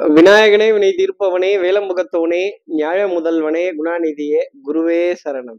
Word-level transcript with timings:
விநாயகனே 0.00 0.72
வினை 0.72 0.94
தீர்ப்பவனே 0.96 1.50
வேலமுகத்தவனே 1.56 2.50
நியாய 2.64 3.06
முதல்வனே 3.06 3.72
குணாநிதியே 3.78 4.40
குருவே 4.66 5.14
சரணம். 5.24 5.56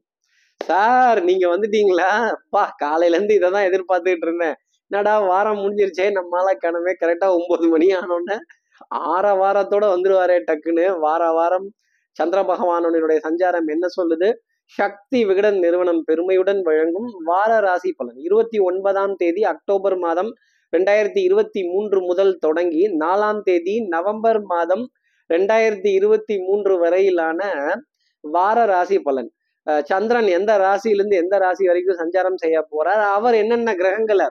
சார் 0.57 1.23
நீங்க 1.23 1.55
வந்துட்டீங்களா? 1.55 2.29
அப்பா 2.29 2.73
காலையில 2.77 3.15
இருந்து 3.15 3.33
இதை 3.33 3.51
தான் 3.51 3.67
எதிர்பார்த்துக்கிட்டு 3.69 4.27
இருந்தேன். 4.27 4.53
என்னடா 4.87 5.19
வாரம் 5.19 5.57
முடிஞ்சிருச்சே 5.57 6.19
நம்மளால 6.19 6.51
கிளம்பே 6.59 6.93
கரெக்டா 7.05 7.29
ஒன்பது 7.29 7.67
மணி 7.67 7.87
ஆனோடனே 7.87 8.37
ஆற 8.87 9.33
வாரத்தோட 9.33 9.85
வந்துருவாரே 9.95 10.43
டக்குன்னு. 10.51 10.99
வார 10.99 11.31
வாரம் 11.31 11.73
சந்திர 12.11 12.41
பகவானுடைய 12.41 13.19
சஞ்சாரம் 13.23 13.65
என்ன 13.65 13.87
சொல்லுது? 14.01 14.33
சக்தி 14.63 15.25
விகடன் 15.25 15.59
நிறுவனம் 15.59 16.03
பெருமையுடன் 16.03 16.61
வழங்கும் 16.61 17.21
வார 17.23 17.59
ராசி 17.59 17.91
பலன். 17.91 18.15
இருபத்தி 18.15 18.59
ஒன்பதாம் 18.59 19.15
தேதி 19.15 19.43
அக்டோபர் 19.43 19.97
மாதம் 19.97 20.33
ரெண்டாயிரத்தி 20.75 21.23
இருபத்தி 21.23 21.63
மூன்று 21.63 22.01
முதல் 22.01 22.37
தொடங்கி 22.37 22.97
நாலாம் 22.99 23.39
தேதி 23.41 23.87
நவம்பர் 23.87 24.41
மாதம் 24.41 24.89
ரெண்டாயிரத்தி 25.33 25.93
இருபத்தி 25.93 26.39
மூன்று 26.39 26.79
வரையிலான 26.79 27.53
வார 28.19 28.65
ராசி 28.65 28.99
பலன். 28.99 29.31
அஹ் 29.65 29.81
சந்திரன் 29.83 30.27
எந்த 30.27 30.57
ராசியிலிருந்து 30.57 31.15
எந்த 31.15 31.37
ராசி 31.37 31.65
வரைக்கும் 31.65 31.97
சஞ்சாரம் 31.97 32.35
செய்ய 32.35 32.67
போறார்? 32.71 33.03
அவர் 33.09 33.33
என்னென்ன 33.33 33.73
கிரகங்களை 33.73 34.27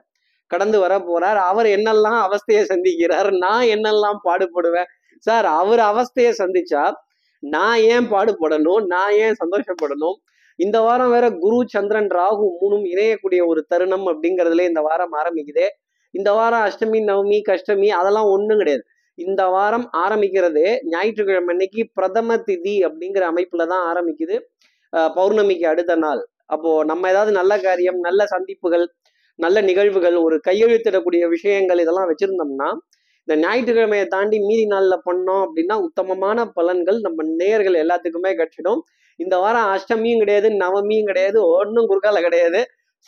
கடந்து 0.47 0.79
வர 0.79 0.99
போறார்? 0.99 1.37
அவர் 1.37 1.67
என்னெல்லாம் 1.67 2.27
அவஸ்தையை 2.27 2.65
சந்திக்கிறார்? 2.65 3.39
நான் 3.39 3.65
என்னெல்லாம் 3.65 4.19
பாடுபடுவேன்? 4.25 4.85
சார் 5.19 5.45
அவர் 5.45 5.79
அவஸ்தையை 5.79 6.33
சந்திச்சா 6.39 6.93
நான் 7.39 7.79
ஏன் 7.79 8.11
பாடுபடணும்? 8.11 8.87
நான் 8.87 9.13
ஏன் 9.13 9.35
சந்தோஷப்படணும்? 9.45 10.15
இந்த 10.57 10.81
வாரம் 10.81 11.11
வேற 11.11 11.31
குரு 11.31 11.65
சந்திரன் 11.69 12.07
ராகு 12.07 12.49
மூணும் 12.61 12.85
இணையக்கூடிய 12.95 13.47
ஒரு 13.47 13.63
தருணம் 13.63 14.07
அப்படிங்கிறதுல 14.07 14.61
இந்த 14.61 14.81
வாரம் 14.81 15.13
ஆரம்பிக்குதே. 15.13 15.67
இந்த 16.19 16.31
வாரம் 16.39 16.65
அஷ்டமி 16.69 16.99
நவமி 17.11 17.39
கஷ்டமி 17.51 17.89
அதெல்லாம் 18.01 18.29
ஒன்றும் 18.35 18.61
கிடையாது. 18.63 18.85
இந்த 19.19 19.43
வாரம் 19.55 19.87
ஆரம்பிக்கிறது 20.05 20.63
ஞாயிற்றுக்கிழமை 20.93 21.53
அன்னைக்கு 21.55 21.83
பிரதம 21.99 22.37
திதி 22.49 22.75
அப்படிங்கிற 22.89 23.25
அமைப்புல 23.33 23.67
தான் 23.73 23.85
ஆரம்பிக்குது. 23.91 24.37
பௌர்ணமிக்கு 25.19 25.67
அடுத்த 25.73 25.95
நாள். 26.05 26.23
அப்போ 26.55 26.71
நம்ம 26.91 27.09
ஏதாவது 27.13 27.33
நல்ல 27.41 27.53
காரியம் 27.67 27.99
நல்ல 28.09 28.25
சந்திப்புகள் 28.35 28.85
நல்ல 29.39 29.59
நிகழ்வுகள் 29.69 30.17
ஒரு 30.27 30.37
கையெழுத்திடக்கூடிய 30.49 31.23
விஷயங்கள் 31.35 31.81
இதெல்லாம் 31.85 32.11
வச்சிருந்தோம்னா 32.11 32.69
இந்த 33.29 33.35
ஞாயிற்றுக்கிழமையை 33.45 34.07
தாண்டி 34.15 34.37
மீதி 34.49 34.65
நாளில் 34.73 35.05
பண்ணோம் 35.09 35.43
அப்படின்னா 35.47 35.77
உத்தமமான 35.87 36.39
பலன்கள் 36.59 36.99
நம்ம 37.07 37.25
நேயர்கள் 37.41 37.77
எல்லாத்துக்குமே 37.83 38.31
கிடைச்சிடும். 38.41 38.81
இந்த 39.19 39.35
வாரம் 39.43 39.69
அஷ்டமியும் 39.75 40.21
கிடையாது 40.23 40.49
நவமியும் 40.63 41.09
கிடையாது 41.11 41.39
ஒன்றும் 41.57 41.89
குறுக்கால 41.91 42.21
கிடையாது. 42.27 42.61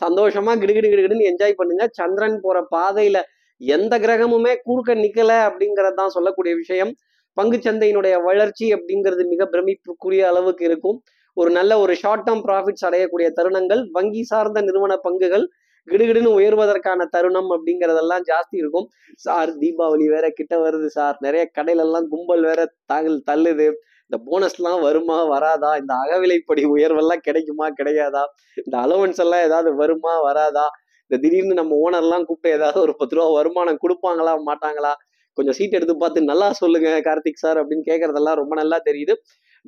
சந்தோஷமா 0.02 0.52
கிடுகிடு 0.62 0.88
கிடுகிடுன்னு 0.92 1.28
என்ஜாய் 1.32 1.58
பண்ணுங்க. 1.60 1.84
சந்திரன் 1.98 2.40
போற 2.40 2.58
பாதையில 2.76 3.20
எந்த 3.60 3.94
கிரகமுமே 3.98 4.52
குறுக்க 4.62 4.94
நிக்கல 4.94 5.32
அப்படிங்கறது 5.48 5.94
தான் 5.94 6.14
சொல்லக்கூடிய 6.16 6.54
விஷயம். 6.54 6.92
பங்கு 7.36 7.58
சந்தையினுடைய 7.64 8.14
வளர்ச்சி 8.22 8.66
அப்படிங்கிறது 8.74 9.24
மிக 9.32 9.42
பிரமிப்புக்குரிய 9.52 10.22
அளவுக்கு 10.30 10.64
இருக்கும். 10.64 10.98
ஒரு 11.36 11.50
நல்ல 11.50 11.72
ஒரு 11.78 11.94
ஷார்ட் 11.94 12.24
டேர்ம் 12.26 12.44
ப்ராஃபிட்ஸ் 12.46 12.86
அடையக்கூடிய 12.88 13.28
தருணங்கள் 13.38 13.82
வங்கி 13.96 14.22
சார்ந்த 14.22 14.60
நிறுவன 14.60 14.94
பங்குகள் 15.06 15.44
கிடுகிடுன்னு 15.88 16.30
உயர்வதற்கான 16.38 17.00
தருணம் 17.10 17.50
அப்படிங்கறதெல்லாம் 17.54 18.24
ஜாஸ்தி 18.30 18.56
இருக்கும். 18.62 18.86
சார் 19.16 19.50
தீபாவளி 19.60 20.06
வேற 20.14 20.26
கிட்ட 20.30 20.54
வருது 20.64 20.86
சார். 20.86 21.16
நிறைய 21.26 21.44
கடையில 21.58 21.84
எல்லாம் 21.86 22.08
கும்பல் 22.08 22.42
வேற 22.42 22.60
தாங்கல் 22.86 23.22
தள்ளுது. 23.30 23.68
இந்த 24.10 24.18
போனஸ்லாம் 24.28 24.80
வருமா 24.80 25.16
வராதா? 25.24 25.70
இந்த 25.76 25.92
அகவிலைப்படி 25.94 26.62
உயர்வெல்லாம் 26.74 27.22
கிடைக்குமா 27.22 27.66
கிடையாதா? 27.70 28.22
இந்த 28.64 28.74
அலவன்ஸ் 28.78 29.20
எல்லாம் 29.24 29.42
ஏதாவது 29.42 29.74
வருமா 29.74 30.14
வராதா? 30.20 30.66
இந்த 31.10 31.16
திடீர்னு 31.22 31.54
நம்ம 31.54 31.76
ஓனர்லாம் 31.84 32.24
கூப்பிட்டு 32.24 32.56
ஏதாவது 32.56 32.80
ஒரு 32.80 32.96
பத்து 32.96 33.16
ரூபா 33.16 33.28
வருமானம் 33.30 33.80
கொடுப்பாங்களா 33.84 34.32
மாட்டாங்களா? 34.48 34.92
கொஞ்சம் 35.34 35.56
சீட் 35.58 35.76
எடுத்து 35.78 35.96
பார்த்து 35.96 36.22
நல்லா 36.22 36.52
சொல்லுங்க 36.52 37.00
கார்த்திக் 37.00 37.42
சார் 37.44 37.58
அப்படின்னு 37.62 37.84
கேட்கறதெல்லாம் 37.90 38.34
ரொம்ப 38.34 38.54
நல்லா 38.54 38.78
தெரியுது. 38.84 39.14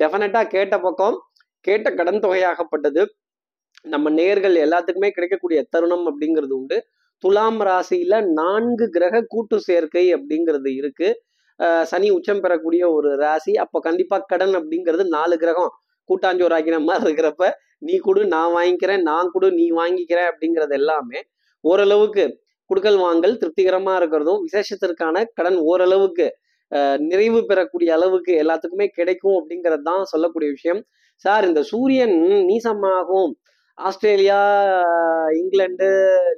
டெஃபினட்டா 0.00 0.42
கேட்ட 0.48 0.78
பக்கம் 0.80 1.16
கேட்ட 1.60 1.88
கடன் 1.94 2.22
தொகையாகப்பட்டது. 2.24 3.02
நம்ம 3.82 4.10
நேர்கள் 4.10 4.56
எல்லாத்துக்குமே 4.64 5.10
கிடைக்கக்கூடிய 5.10 5.60
தருணம் 5.70 6.06
அப்படிங்கிறது 6.06 6.54
உண்டு. 6.60 6.78
துலாம் 7.24 7.60
ராசியில 7.60 8.14
நான்கு 8.32 8.86
கிரக 8.90 9.16
கூட்டு 9.28 9.60
சேர்க்கை 9.60 10.04
அப்படிங்கிறது 10.14 10.70
இருக்கு. 10.76 11.08
சனி 11.90 12.08
உச்சம் 12.16 12.42
பெறக்கூடிய 12.44 12.82
ஒரு 12.96 13.10
ராசி. 13.22 13.52
அப்போ 13.64 13.78
கண்டிப்பாக 13.88 14.28
கடன் 14.32 14.54
அப்படிங்கிறது 14.60 15.04
நாலு 15.16 15.36
கிரகம். 15.42 15.72
கூட்டாஞ்சோர் 16.08 16.54
ஆக்கின 16.58 16.78
மாதிரி 16.88 17.04
இருக்கிறப்ப 17.08 17.46
நீ 17.88 17.94
கொடு 18.06 18.22
நான் 18.34 18.52
வாங்கிக்கிறேன் 18.58 19.02
நான் 19.10 19.30
கொடு 19.34 19.48
நீ 19.58 19.66
வாங்கிக்கிறேன் 19.80 20.28
அப்படிங்கிறது 20.30 20.74
எல்லாமே 20.80 21.20
ஓரளவுக்கு 21.64 22.24
குடுக்கல் 22.70 22.98
வாங்கல் 23.04 23.38
திருப்திகரமாக 23.40 23.98
இருக்கிறதும் 24.00 24.42
விசேஷத்திற்கான 24.46 25.22
கடன் 25.38 25.58
ஓரளவுக்கு 25.70 26.26
நிறைவு 27.10 27.40
பெறக்கூடிய 27.50 27.90
அளவுக்கு 27.98 28.32
எல்லாத்துக்குமே 28.42 28.86
கிடைக்கும் 28.98 29.36
அப்படிங்கிறது 29.38 29.84
தான் 29.90 30.02
சொல்லக்கூடிய 30.12 30.50
விஷயம். 30.56 30.80
சார் 31.24 31.46
இந்த 31.48 31.60
சூரியன் 31.70 32.14
நீசமாகும். 32.50 33.32
ஆஸ்திரேலியா 33.78 34.38
இங்கிலாந்து 35.40 35.88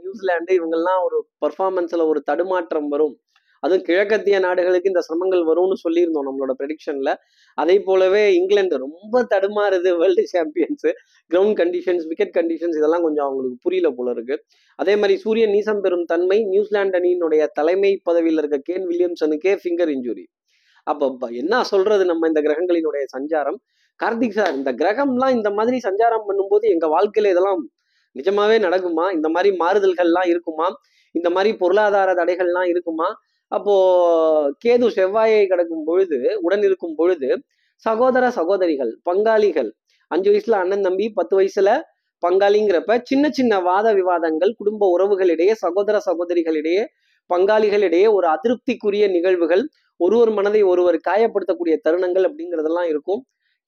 நியூசிலாந்து 0.03 0.53
இவங்கெல்லாம் 0.59 1.00
ஒரு 1.06 1.19
பர்ஃபார்மன்ஸில் 1.44 2.09
ஒரு 2.12 2.21
தடுமாற்றம் 2.31 2.88
வரும். 2.94 3.15
அதுவும் 3.62 3.84
கிழக்கத்திய 3.89 4.39
நாடுகளுக்கு 4.39 4.91
இந்த 4.93 5.00
சிரமங்கள் 5.00 5.43
வரும்னு 5.50 5.77
சொல்லியிருந்தோம் 5.84 6.27
நம்மளோட 6.28 6.55
ப்ரெடிக்ஷன்ல 6.61 7.11
அதே 7.59 7.77
போலவே 7.81 8.23
இங்கிலாந்து 8.34 8.78
ரொம்ப 8.78 9.23
தடுமாறுது 9.31 9.93
world 9.99 10.25
champions 10.27 10.89
ground 11.31 11.56
conditions 11.61 12.06
wicket 12.06 12.34
conditions 12.39 12.78
இதெல்லாம் 12.81 13.03
கொஞ்சம் 13.03 13.27
அவங்களுக்கு 13.27 13.59
புரியல 13.62 13.91
போல 13.91 14.11
இருக்கு 14.11 14.37
அதே 14.78 14.97
மாதிரி 14.97 15.17
சூரியன் 15.17 15.55
நீசம் 15.56 15.81
பெறும் 15.81 16.06
தன்மை 16.06 16.39
நியூசிலாந்து 16.45 16.99
அணியினுடைய 17.00 17.45
தலைமை 17.53 17.93
பதவியில் 18.05 18.41
இருக்க 18.43 18.61
கேன் 18.71 18.87
வில்லியம்சனுக்கே 18.91 19.55
ஃபிங்கர் 19.62 19.93
இன்ஜுரி 19.97 20.25
அப்ப 20.87 21.29
என்ன 21.33 21.62
சொல்றது 21.65 22.05
நம்ம 22.05 22.29
இந்த 22.29 22.41
கிரகங்களினுடைய 22.41 23.05
சஞ்சாரம்? 23.17 23.59
கார்த்திக் 24.00 24.37
சார் 24.39 24.55
இந்த 24.55 24.71
கிரகம்லாம் 24.73 25.34
இந்த 25.37 25.50
மாதிரி 25.50 25.77
சஞ்சாரம் 25.79 26.27
பண்ணும்போது 26.29 26.65
எங்க 26.67 26.87
வாழ்க்கையில 26.89 27.33
இதெல்லாம் 27.33 27.61
நிஜமாவே 28.17 28.56
நடக்குமா? 28.67 29.05
இந்த 29.12 29.29
மாதிரி 29.29 29.50
மாறுதல்கள்லாம் 29.56 30.29
இருக்குமா? 30.29 30.67
இந்த 31.15 31.29
மாதிரி 31.31 31.50
பொருளாதார 31.56 32.11
தடைகள்லாம் 32.15 32.69
இருக்குமா? 32.69 33.09
அப்போ 33.52 33.74
கேது 34.64 34.86
செவ்வாயை 34.90 35.40
கடக்கும் 35.46 35.84
பொழுது 35.84 36.18
உடன் 36.40 36.64
இருக்கும் 36.68 36.94
பொழுது 36.94 37.28
சகோதர 37.84 38.24
சகோதரிகள் 38.30 38.92
பங்காளிகள் 39.04 39.70
அஞ்சு 40.10 40.28
வயசுல 40.32 40.58
அண்ணன் 40.62 40.80
தம்பி 40.80 41.06
பத்து 41.10 41.34
வயசுல 41.38 41.70
பங்காளிங்கிறப்ப 42.22 42.96
சின்ன 43.02 43.24
சின்ன 43.30 43.52
வாத 43.60 43.86
விவாதங்கள் 43.92 44.52
குடும்ப 44.52 44.82
உறவுகளிடையே 44.94 45.54
சகோதர 45.54 45.96
சகோதரிகளிடையே 46.06 46.82
பங்காளிகளிடையே 47.30 48.08
ஒரு 48.12 48.26
அதிருப்திக்குரிய 48.26 49.04
நிகழ்வுகள் 49.08 49.62
ஒருவர் 50.00 50.30
மனதை 50.30 50.60
ஒருவர் 50.62 50.98
காயப்படுத்தக்கூடிய 51.08 51.74
தருணங்கள் 51.86 52.26
அப்படிங்கிறதெல்லாம் 52.28 52.88
இருக்கும். 52.88 53.20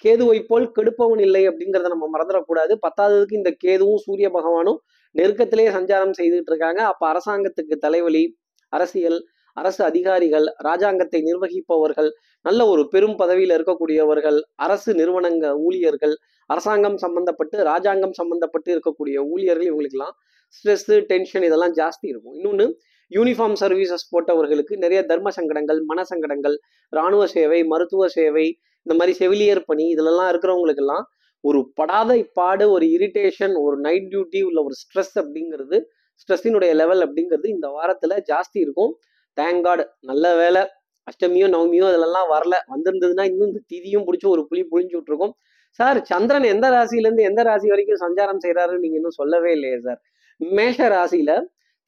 கேதுவை 0.04 0.38
போல் 0.46 0.66
கெடுப்பவன் 0.76 1.22
இல்லை 1.26 1.42
அப்படிங்கிறத 1.48 1.90
நம்ம 1.94 2.06
மறந்துடக்கூடாது. 2.14 2.72
பத்தாவதுக்கு 2.86 3.38
இந்த 3.40 3.50
கேதுவும் 3.64 4.02
சூரிய 4.06 4.28
பகவானும் 4.28 4.78
நெருக்கத்திலேயே 5.14 5.70
சஞ்சாரம் 5.76 6.16
செய்துட்டு 6.18 6.50
இருக்காங்க. 6.52 6.80
அப்ப 6.82 7.02
அரசாங்கத்துக்கு 7.12 7.76
தலைவலி 7.78 8.24
அரசியல் 8.72 9.18
அரசு 9.56 9.82
அதிகாரிகள் 9.90 10.46
ராஜாங்கத்தை 10.68 11.20
நிர்வகிப்பவர்கள் 11.28 12.10
நல்ல 12.44 12.60
ஒரு 12.72 12.82
பெரும் 12.92 13.16
பதவியில் 13.22 13.54
இருக்கக்கூடியவர்கள் 13.56 14.38
அரசு 14.66 14.90
நிறுவனங்க 15.00 15.46
ஊழியர்கள் 15.66 16.14
அரசாங்கம் 16.50 16.98
சம்பந்தப்பட்டு 17.04 17.56
ராஜாங்கம் 17.70 18.16
சம்பந்தப்பட்டு 18.20 18.70
இருக்கக்கூடிய 18.74 19.16
ஊழியர்கள் 19.32 19.68
இவங்களுக்கெல்லாம் 19.70 20.14
ஸ்ட்ரெஸ் 20.56 20.88
டென்ஷன் 21.10 21.46
இதெல்லாம் 21.48 21.74
ஜாஸ்தி 21.80 22.06
இருக்கும். 22.12 22.34
இன்னொன்று 22.38 22.66
யூனிஃபார்ம் 23.10 23.56
சர்வீசஸ் 23.62 24.06
போட்டவர்களுக்கு 24.12 24.74
நிறைய 24.84 25.00
தர்ம 25.10 25.30
சங்கடங்கள் 25.38 25.80
மன 25.90 26.04
சங்கடங்கள் 26.10 26.56
இராணுவ 26.92 27.24
சேவை 27.34 27.58
மருத்துவ 27.72 28.06
சேவை 28.16 28.46
இந்த 28.86 28.94
மாதிரி 28.98 29.12
செவிலியர் 29.20 29.66
பணி 29.70 29.84
இதுலலாம் 29.94 30.30
இருக்கிறவங்களுக்கெல்லாம் 30.32 31.04
ஒரு 31.44 31.60
படாத 31.78 32.10
பாடு 32.38 32.64
ஒரு 32.74 32.86
இரிட்டேஷன் 32.96 33.54
ஒரு 33.64 33.76
நைட் 33.86 34.08
டியூட்டி 34.12 34.40
உள்ள 34.48 34.58
ஒரு 34.68 34.76
ஸ்ட்ரெஸ் 34.82 35.16
அப்படிங்கிறது 35.22 35.78
ஸ்ட்ரெஸ்ஸினுடைய 36.22 36.72
லெவல் 36.80 37.02
அப்படிங்கிறது 37.06 37.46
இந்த 37.54 37.66
வாரத்தில் 37.76 38.16
ஜாஸ்தி 38.30 38.58
இருக்கும். 38.64 38.92
தேங்க் 39.36 39.68
நல்ல 40.10 40.24
வேலை 40.40 40.62
அஷ்டமியோ 41.06 41.46
நவமியோ 41.54 41.86
இதெல்லாம் 41.92 42.28
வரல. 42.34 42.54
வந்திருந்ததுன்னா 42.72 43.24
இன்னும் 43.30 43.48
இந்த 43.50 43.60
திதியும் 43.72 44.06
பிடிச்சி 44.06 44.26
ஒரு 44.34 44.42
புளி 44.50 44.62
புளிஞ்சு 44.70 44.94
விட்டுருக்கும். 44.98 45.34
சார் 45.78 45.98
சந்திரன் 46.10 46.46
எந்த 46.54 46.66
ராசியிலேருந்து 46.74 47.26
எந்த 47.30 47.40
ராசி 47.48 47.66
வரைக்கும் 47.72 48.02
சஞ்சாரம் 48.04 48.40
செய்கிறாருன்னு 48.44 48.82
நீங்கள் 48.84 49.00
இன்னும் 49.00 49.18
சொல்லவே 49.20 49.50
இல்லையே 49.56 49.78
சார் 49.86 50.00
மேஷ 50.40 50.88
ராசியில் 50.94 51.36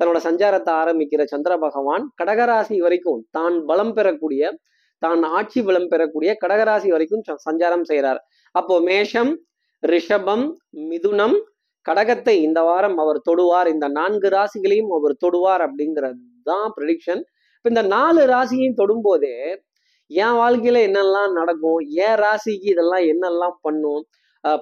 தன்னோட 0.01 0.19
சஞ்சாரத்தை 0.27 0.73
ஆரம்பிக்கிற 0.83 1.23
சந்திர 1.33 1.53
பகவான் 1.65 2.05
கடகராசி 2.21 2.77
வரைக்கும் 2.87 3.21
தான் 3.37 3.57
பலம் 3.69 3.93
பெறக்கூடிய 3.99 4.51
தான் 5.03 5.23
ஆட்சி 5.39 5.61
பலம் 5.69 5.89
பெறக்கூடிய 5.93 6.31
கடகராசி 6.43 6.89
வரைக்கும் 6.95 7.23
சஞ்சாரம் 7.47 7.87
செய்கிறார் 7.91 8.21
அப்போ 8.55 8.75
மேஷம் 8.89 9.33
ரிஷபம் 9.83 10.45
மிதுனம் 10.91 11.37
கடகத்தை 11.87 12.35
இந்த 12.47 12.61
வாரம் 12.69 12.97
அவர் 13.03 13.19
தொடுவார். 13.29 13.69
இந்த 13.75 13.87
நான்கு 13.99 14.29
ராசிகளையும் 14.37 14.93
அவர் 14.99 15.15
தொடுவார் 15.25 15.63
அப்படிங்கிறது 15.67 16.21
தான் 16.51 16.69
ப்ரெடிக்ஷன் 16.77 17.23
இப்போ 17.67 17.75
இந்த 17.75 17.89
நாலு 17.95 18.21
ராசியையும் 18.31 18.77
தொடும்போதே 18.81 19.33
என் 20.11 20.37
வாழ்க்கையில 20.41 20.81
என்னெல்லாம் 20.89 21.33
நடக்கும் 21.39 21.81
என் 22.05 22.19
ராசிக்கு 22.23 22.69
இதெல்லாம் 22.73 23.05
என்னெல்லாம் 23.13 23.57
பண்ணும்? 23.65 24.03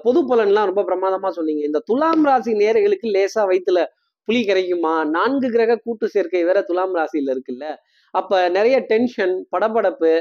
பொது 0.05 0.19
பலன்லாம் 0.29 0.69
ரொம்ப 0.69 0.83
பிரமாதமா 0.87 1.29
சொன்னீங்க. 1.35 1.61
இந்த 1.69 1.79
துலாம் 1.89 2.23
ராசி 2.29 2.51
நேர்களுக்கு 2.61 3.09
லேசா 3.17 3.43
வயித்துல 3.49 3.81
புலி 4.27 4.41
கிடைக்குமா 4.47 4.93
நான்கு 5.15 5.49
கிரக 5.55 5.75
கூட்டு 5.83 6.07
சேர்க்கை 6.15 6.41
வேற 6.49 6.63
துலாம் 6.69 6.95
ராசியில 6.99 7.35
இருக்குல்ல. 7.35 7.67
அப்ப 8.13 8.41
நிறைய 8.57 8.79
டென்ஷன் 8.91 9.35
படபடப்பு 9.53 10.13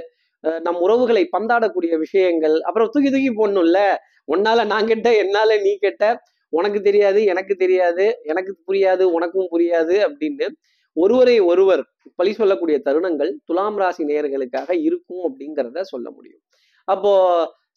நம் 0.66 0.82
உறவுகளை 0.88 1.24
பந்தாடக்கூடிய 1.36 1.94
விஷயங்கள் 2.04 2.58
அப்புறம் 2.66 2.92
தூக்கி 2.94 3.12
தூக்கி 3.16 3.32
போடணும்ல. 3.40 3.80
உன்னால 4.34 4.66
நான் 4.74 4.90
கெட்ட 4.92 5.08
என்னால 5.24 5.58
நீ 5.66 5.74
கெட்ட 5.86 6.04
உனக்கு 6.52 6.80
தெரியாது 6.90 7.22
எனக்கு 7.34 7.56
தெரியாது 7.64 8.04
எனக்கு 8.32 8.54
புரியாது 8.68 9.06
உனக்கும் 9.16 9.50
புரியாது 9.54 9.96
அப்படின்னு 10.08 10.48
ஒருவரை 11.02 11.36
ஒருவர் 11.50 11.82
பழி 12.18 12.32
சொல்லக்கூடிய 12.32 12.76
தருணங்கள் 12.86 13.30
துலாம் 13.48 13.78
ராசி 13.82 14.02
நேயர்களுக்காக 14.10 14.70
இருக்கும் 14.88 15.22
அப்படிங்கிறத 15.28 15.82
சொல்ல 15.92 16.06
முடியும். 16.16 16.42
அப்போ 16.88 17.12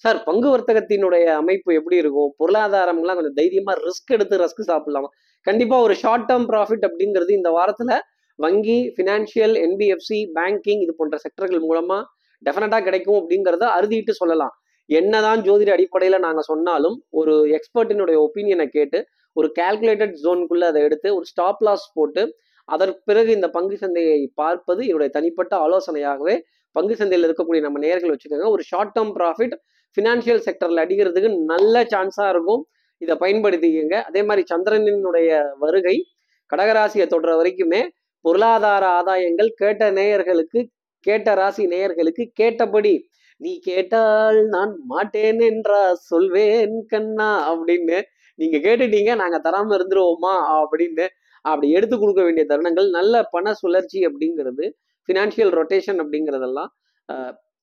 சார் 0.04 0.20
பங்கு 0.24 0.48
வர்த்தகத்தினுடைய 0.54 1.26
அமைப்பு 1.42 1.70
எப்படி 1.80 1.98
இருக்கும்? 2.02 2.30
பொருளாதாரம்லாம் 2.42 3.18
கொஞ்சம் 3.20 3.40
தைரியமா 3.40 3.74
ரிஸ்க் 3.88 4.14
எடுத்து 4.16 4.36
ரிஸ்க் 4.44 4.70
சாப்பிடலாமா? 4.72 5.10
கண்டிப்பா 5.48 5.78
ஒரு 5.86 5.96
ஷார்ட் 5.96 6.28
டேர்ம் 6.30 6.48
ப்ராஃபிட் 6.52 6.86
அப்படிங்கிறது 6.88 7.32
இந்த 7.40 7.50
வாரத்துல 7.58 7.92
வங்கி 8.40 8.80
ஃபினான்ஷியல் 8.96 9.56
என்பிஎஃப்சி 9.66 10.20
பேங்கிங் 10.38 10.82
இது 10.86 10.94
போன்ற 10.98 11.18
செக்டர்கள் 11.24 11.64
மூலமா 11.70 11.98
டெஃபினட்டா 12.44 12.80
கிடைக்கும் 12.88 13.20
அப்படிங்கிறத 13.20 13.66
அறுதிட்டு 13.78 14.14
சொல்லலாம். 14.22 14.54
என்னதான் 14.90 15.40
ஜோதிட 15.46 15.70
அடிப்படையில 15.76 16.18
நாங்க 16.26 16.42
சொன்னாலும் 16.52 16.98
ஒரு 17.20 17.34
எக்ஸ்பர்ட்டினுடைய 17.58 18.18
ஒப்பீனியனை 18.26 18.68
கேட்டு 18.76 19.00
ஒரு 19.36 19.48
கால்குலேட்டட் 19.60 20.14
ஜோனுக்குள்ள 20.24 20.66
அதை 20.72 20.82
எடுத்து 20.88 21.08
ஒரு 21.16 21.26
ஸ்டாப் 21.32 21.64
லாஸ் 21.68 21.88
போட்டு 21.94 22.24
அதற்கு 22.70 23.02
பிறகு 23.06 23.30
இந்த 23.38 23.48
பங்கு 23.50 23.76
சந்தையை 23.84 24.20
பார்ப்பது 24.42 24.82
என்னுடைய 24.88 25.12
தனிப்பட்ட 25.18 25.54
ஆலோசனையாகவே 25.66 26.36
பங்கு 26.76 26.96
சந்தையில் 27.02 27.28
இருக்கக்கூடிய 27.28 27.62
நம்ம 27.66 27.80
நேர்கள் 27.86 28.14
வச்சுக்கோங்க 28.14 28.50
ஒரு 28.56 28.64
ஷார்ட் 28.72 28.94
டேர்ம் 28.96 29.14
ப்ராஃபிட் 29.20 29.56
ஃபினான்ஷியல் 29.98 30.42
செக்டர்ல 30.48 30.84
அடிக்கிறதுக்கு 30.86 31.30
நல்ல 31.54 31.76
சான்ஸா 31.94 32.26
இருக்கும். 32.34 32.64
இதை 33.02 33.16
பயன்படுத்திக்கங்க. 33.24 33.96
அதே 34.10 34.22
மாதிரி 34.28 34.44
சந்திரனினுடைய 34.52 35.30
வருகை 35.64 35.96
கடகராசியை 36.52 37.06
தொடுற 37.14 37.32
வரைக்குமே 37.40 37.82
பொருளாதார 38.26 38.84
ஆதாயங்கள் 39.00 39.50
கேட்ட 39.62 39.84
நேயர்களுக்கு 39.98 40.60
கேட்ட 41.06 41.34
ராசி 41.40 41.64
நேயர்களுக்கு 41.74 42.24
கேட்டபடி 42.40 42.94
நீ 43.42 43.52
கேட்டால் 43.70 44.40
நான் 44.56 44.72
மாட்டேன் 44.92 45.42
என்றா 45.50 45.82
சொல்வேன் 46.12 46.78
கண்ணா 46.94 47.30
அப்படின்னு 47.52 47.98
நீங்க 48.40 48.58
கேட்டுட்டீங்க. 48.66 49.12
நாங்க 49.22 49.38
தராம 49.46 49.76
இருந்துருவோமா 49.78 50.34
அப்படின்னு 50.60 51.06
அப்படி 51.52 51.68
எடுத்து 51.78 51.96
கொடுக்க 52.04 52.22
வேண்டிய 52.28 52.44
தருணங்கள் 52.52 52.88
நல்ல 52.98 53.24
பண 53.36 53.54
சுழற்சி 53.62 54.00
அப்படிங்கிறது 54.10 54.66
ஃபினான்ஷியல் 55.10 55.54
ரொட்டேஷன் 55.60 56.00
அப்படிங்கிறதெல்லாம் 56.04 56.72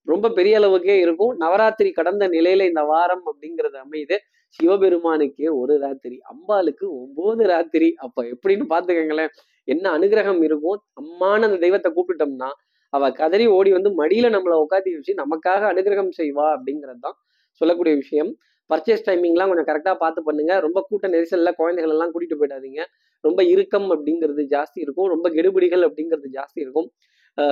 ரொம்ப 0.07 0.27
பெரிய 0.37 0.55
அளவுக்கே 0.61 0.95
இருக்கும். 1.03 1.33
நவராத்திரி 1.43 1.91
கடந்த 1.99 2.25
நிலையில 2.35 2.65
இந்த 2.71 2.83
வாரம் 2.91 3.25
அப்படிங்கிறது 3.31 3.77
அமையுது. 3.85 4.17
சிவபெருமானுக்கே 4.59 5.49
ஒரு 5.61 5.75
ராத்திரி 5.85 6.17
அம்பாளுக்கு 6.33 6.87
ஒன்பது 7.01 7.45
ராத்திரி. 7.53 7.89
அப்ப 8.05 8.25
எப்படின்னு 8.35 8.65
பாத்துக்கங்களேன் 8.73 9.33
என்ன 9.69 9.85
அனுகிரகம் 9.97 10.43
இருக்கும்? 10.49 10.79
அம்மான 11.01 11.41
அந்த 11.49 11.59
தெய்வத்தை 11.65 11.91
கூப்பிட்டோம்னா 11.97 12.51
அவ 12.93 13.05
கதறி 13.21 13.47
ஓடி 13.57 13.71
வந்து 13.77 13.91
மடியில 14.01 14.27
நம்மளை 14.35 14.57
உட்காத்தி 14.65 14.91
வச்சு 14.97 15.15
நமக்காக 15.23 15.63
அனுகிரகம் 15.73 16.13
செய்வா 16.21 16.47
அப்படிங்கிறது 16.57 17.01
தான் 17.07 17.17
சொல்லக்கூடிய 17.61 17.95
விஷயம். 18.03 18.31
பர்ச்சேஸ் 18.71 19.05
டைமிங்லாம் 19.09 19.51
கொஞ்சம் 19.53 19.69
கரெக்டாக 19.71 19.97
பார்த்து 20.03 20.21
பண்ணுங்க. 20.29 20.53
ரொம்ப 20.67 20.79
கூட்ட 20.89 21.09
நெரிசலில் 21.15 21.57
குழந்தைகள் 21.61 21.93
எல்லாம் 21.95 22.13
கூட்டிகிட்டு 22.13 22.39
போயிடாதீங்க. 22.43 22.81
ரொம்ப 23.27 23.41
இறுக்கம் 23.55 23.89
அப்படிங்கிறது 23.95 24.43
ஜாஸ்தி 24.55 24.79
இருக்கும். 24.85 25.09
ரொம்ப 25.15 25.27
கெடுபிடிகள் 25.37 25.85
அப்படிங்கிறது 25.89 26.31
ஜாஸ்தி 26.39 26.61
இருக்கும். 26.65 26.89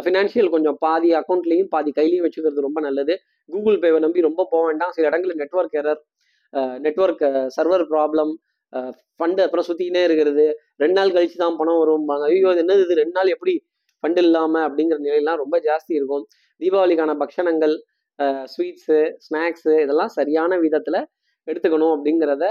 ஃபினான்ஷியல் 0.04 0.50
கொஞ்சம் 0.54 0.76
பாதி 0.84 1.08
அக்கௌண்ட்லையும் 1.20 1.70
பாதி 1.74 1.90
கையிலையும் 1.98 2.26
வச்சுக்கிறது 2.26 2.66
ரொம்ப 2.66 2.80
நல்லது. 2.86 3.14
கூகுள் 3.52 3.78
பேவை 3.84 4.00
நம்பி 4.04 4.20
ரொம்ப 4.28 4.42
போக 4.52 4.62
வேண்டாம். 4.68 4.92
சில 4.96 5.06
இடங்களில் 5.10 5.40
network 5.42 5.78
error 5.80 6.02
network 6.84 7.24
server 7.56 7.84
problem 7.92 8.32
fund 9.18 9.40
அப்புறம் 9.44 9.66
சுற்றிக்கினே 9.68 10.02
இருக்கிறது. 10.08 10.44
ரெண்டு 10.82 10.96
நாள் 10.98 11.14
கழிச்சு 11.16 11.36
தான் 11.42 11.56
பணம் 11.60 11.80
வரும்பாங்க 11.82 12.24
ஐயோ 12.30 12.50
இது 12.54 12.62
என்னது? 12.64 12.82
இது 12.86 12.94
ரெண்டு 13.00 13.16
நாள் 13.18 13.32
எப்படி 13.34 13.54
ஃபண்ட் 14.02 14.20
இல்லாமல் 14.24 14.64
அப்படிங்கிற 14.66 14.98
நிலையெல்லாம் 15.06 15.40
ரொம்ப 15.42 15.56
ஜாஸ்தி 15.66 15.92
இருக்கும். 15.98 16.24
தீபாவளிக்கான 16.60 17.12
பக்ஷணங்கள் 17.22 17.74
ஸ்வீட்ஸு 18.52 18.98
ஸ்நாக்ஸு 19.26 19.74
இதெல்லாம் 19.84 20.14
சரியான 20.16 20.58
விதத்தில் 20.58 21.00
எடுத்துக்கணும் 21.48 21.94
அப்படிங்கிறத 21.94 22.44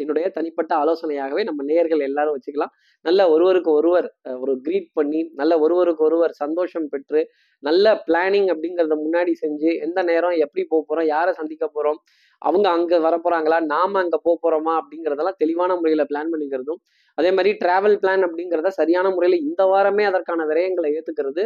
என்னுடைய 0.00 0.26
தனிப்பட்ட 0.28 0.72
ஆலோசனையாகவே 0.82 1.42
நம்ம 1.44 1.60
நேயர்கள் 1.62 2.04
எல்லாரும் 2.06 2.34
வச்சுக்கலாம். 2.36 2.72
நல்ல 3.04 3.20
ஒருவருக்கு 3.30 3.70
ஒருவர் 3.70 4.06
ஒரு 4.40 4.54
க்ரீட் 4.66 4.88
பண்ணி 4.94 5.20
நல்ல 5.34 5.52
ஒருவருக்கு 5.58 6.02
ஒருவர் 6.04 6.32
சந்தோஷம் 6.34 6.88
பெற்று 6.88 7.20
நல்ல 7.62 7.94
பிளானிங் 8.06 8.48
அப்படிங்கிறத 8.52 8.96
முன்னாடி 9.04 9.32
செஞ்சு 9.42 9.70
எந்த 9.80 10.02
நேரம் 10.02 10.36
எப்படி 10.36 10.64
போக 10.64 10.82
போகிறோம் 10.82 11.08
யாரை 11.08 11.32
சந்திக்க 11.34 11.64
போகிறோம் 11.68 11.98
அவங்க 12.42 12.66
அங்கே 12.70 12.98
வர 12.98 13.14
போகிறாங்களா 13.16 13.58
நாம 13.66 13.98
அங்கே 14.00 14.18
போக 14.22 14.36
போகிறோமா 14.36 14.74
அப்படிங்கிறதெல்லாம் 14.80 15.38
தெளிவான 15.38 15.76
முறையில் 15.76 16.08
பிளான் 16.10 16.32
பண்ணிக்கிறதும் 16.32 16.80
அதே 17.18 17.30
மாதிரி 17.30 17.50
டிராவல் 17.62 17.98
பிளான் 18.02 18.24
அப்படிங்கிறத 18.26 18.70
சரியான 18.72 19.06
முறையில் 19.10 19.44
இந்த 19.44 19.62
வாரமே 19.64 20.04
அதற்கான 20.04 20.44
விரயங்களை 20.46 20.90
ஏற்றுக்கிறது 20.98 21.44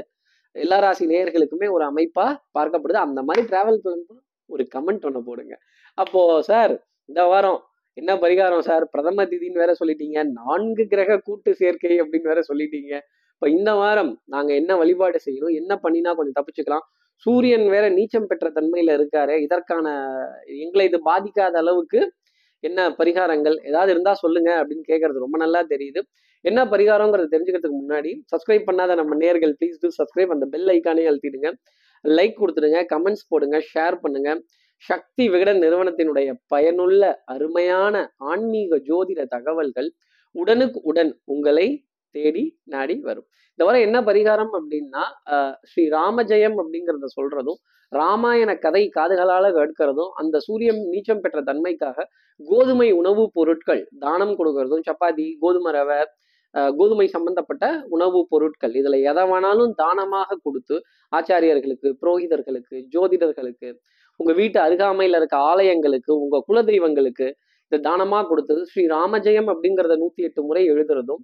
எல்லா 0.56 0.78
ராசி 0.78 1.04
நேயர்களுக்குமே 1.06 1.68
ஒரு 1.76 1.84
அமைப்பா 1.90 2.26
பார்க்கப்படுது. 2.58 2.98
அந்த 3.06 3.20
மாதிரி 3.22 3.42
டிராவல் 3.52 3.80
பிளான் 3.84 4.04
ஒரு 4.50 4.64
கமெண்ட் 4.74 5.06
ஒன்று 5.08 5.22
போடுங்க. 5.28 5.54
அப்போ 5.98 6.42
சார் 6.42 6.74
இந்த 7.10 7.22
வாரம் 7.32 7.60
என்ன 7.96 8.12
பரிகாரம் 8.16 8.64
சார் 8.68 8.84
பிரதம 8.88 9.24
திதின்னு 9.24 9.62
வேற 9.62 9.72
சொல்லிட்டீங்க. 9.80 10.18
நான்கு 10.40 10.84
கிரக 10.92 11.18
கூட்டு 11.18 11.50
சேர்க்கை 11.54 11.96
அப்படின்னு 12.02 12.30
வேற 12.32 12.40
சொல்லிட்டீங்க. 12.50 12.92
இப்போ 13.32 13.46
இந்த 13.48 13.70
வாரம் 13.74 14.12
நாங்க 14.24 14.50
என்ன 14.54 14.72
வழிபாடு 14.76 15.18
செய்யணும்? 15.26 15.54
என்ன 15.60 15.72
பண்ணினா 15.84 16.10
கொஞ்சம் 16.18 16.36
தப்பிச்சுக்கலாம். 16.38 16.84
சூரியன் 17.26 17.66
வேற 17.74 17.84
நீச்சம் 17.88 18.28
பெற்ற 18.30 18.46
தன்மையில 18.58 18.94
இருக்காரு. 18.98 19.34
இதற்கான 19.46 19.86
எங்களை 20.64 20.84
இது 20.90 20.98
பாதிக்காத 21.10 21.54
அளவுக்கு 21.62 22.00
என்ன 22.60 22.88
பரிகாரங்கள்? 23.00 23.56
ஏதாவது 23.70 23.90
இருந்தா 23.92 24.12
சொல்லுங்க 24.14 24.50
அப்படின்னு 24.60 24.84
கேட்கறது 24.92 25.24
ரொம்ப 25.24 25.36
நல்லா 25.44 25.60
தெரியுது. 25.72 26.02
என்ன 26.44 26.60
பரிகாரங்கிறத 26.72 27.28
தெரிஞ்சுக்கிறதுக்கு 27.32 27.80
முன்னாடி 27.82 28.10
சப்ஸ்கிரைப் 28.32 28.66
பண்ணாத 28.68 28.94
நம்ம 29.00 29.16
நேர்கள் 29.22 29.54
ப்ளீஸ் 29.58 29.78
டூ 29.82 29.90
சப்ஸ்கிரைப் 29.98 30.34
அந்த 30.34 30.46
பெல் 30.54 30.70
ஐக்கானே 30.74 31.04
அழுத்திடுங்க. 31.10 31.50
லைக் 32.04 32.40
கொடுத்துடுங்க 32.40 32.80
கமெண்ட்ஸ் 32.92 33.28
போடுங்க 33.30 33.58
ஷேர் 33.72 33.96
பண்ணுங்க. 34.04 34.30
சக்தி 34.84 35.24
விகடன் 35.32 35.60
நிறுவனத்தினுடைய 35.64 36.28
பயனுள்ள 36.52 37.02
அருமையான 37.34 37.94
ஆன்மீக 38.30 38.80
ஜோதிட 38.88 39.20
தகவல்கள் 39.34 39.88
உடனுக்கு 40.34 40.78
உடன் 40.90 41.12
உங்களை 41.34 41.66
தேடி 42.14 42.44
நாடி 42.72 42.96
வரும். 43.08 43.26
இந்த 43.52 43.64
வர 43.68 43.76
என்ன 43.86 43.98
பரிகாரம் 44.08 44.52
அப்படின்னா 44.58 45.02
ஸ்ரீ 45.70 45.84
ராமஜெயம் 45.98 46.56
அப்படிங்கிறத 46.60 47.08
சொல்றதும் 47.18 47.60
ராமாயண 47.92 48.50
கதை 48.56 48.82
காதுகளால 48.96 49.46
கேட்கிறதும் 49.56 50.12
அந்த 50.20 50.36
சூரியன் 50.46 50.80
நீச்சம் 50.92 51.22
பெற்ற 51.24 51.40
தன்மைக்காக 51.50 52.06
கோதுமை 52.40 52.88
உணவுப் 53.00 53.34
பொருட்கள் 53.36 53.82
தானம் 53.98 54.34
கொடுக்கறதும் 54.38 54.84
சப்பாத்தி 54.88 55.26
கோதுமை 55.42 55.72
ரவை 55.76 56.00
கோதுமை 56.78 57.06
சம்பந்தப்பட்ட 57.06 57.64
உணவுப் 57.88 58.30
பொருட்கள். 58.30 58.74
இதுல 58.80 58.98
எதை 59.10 59.24
வேணாலும் 59.30 59.72
தானமாக 59.82 60.38
கொடுத்து 60.42 60.76
ஆச்சாரியர்களுக்கு 61.12 61.88
புரோகிதர்களுக்கு 62.02 62.76
ஜோதிடர்களுக்கு 62.94 63.70
உங்க 64.20 64.32
வீட்டு 64.32 64.58
அருகாமையில 64.60 65.18
இருக்க 65.20 65.36
ஆலயங்களுக்கு 65.52 66.12
உங்க 66.24 66.36
குலதெய்வங்களுக்கு 66.48 67.26
இந்த 67.72 67.78
தானமா 67.88 68.18
கொடுத்தது? 68.26 68.60
ஸ்ரீ 68.64 68.82
ராமஜெயம் 68.88 69.48
அப்படிங்கிறத 69.52 69.94
நூத்தி 70.02 70.22
எட்டு 70.28 70.40
முறை 70.42 70.62
எழுதுறதும் 70.72 71.22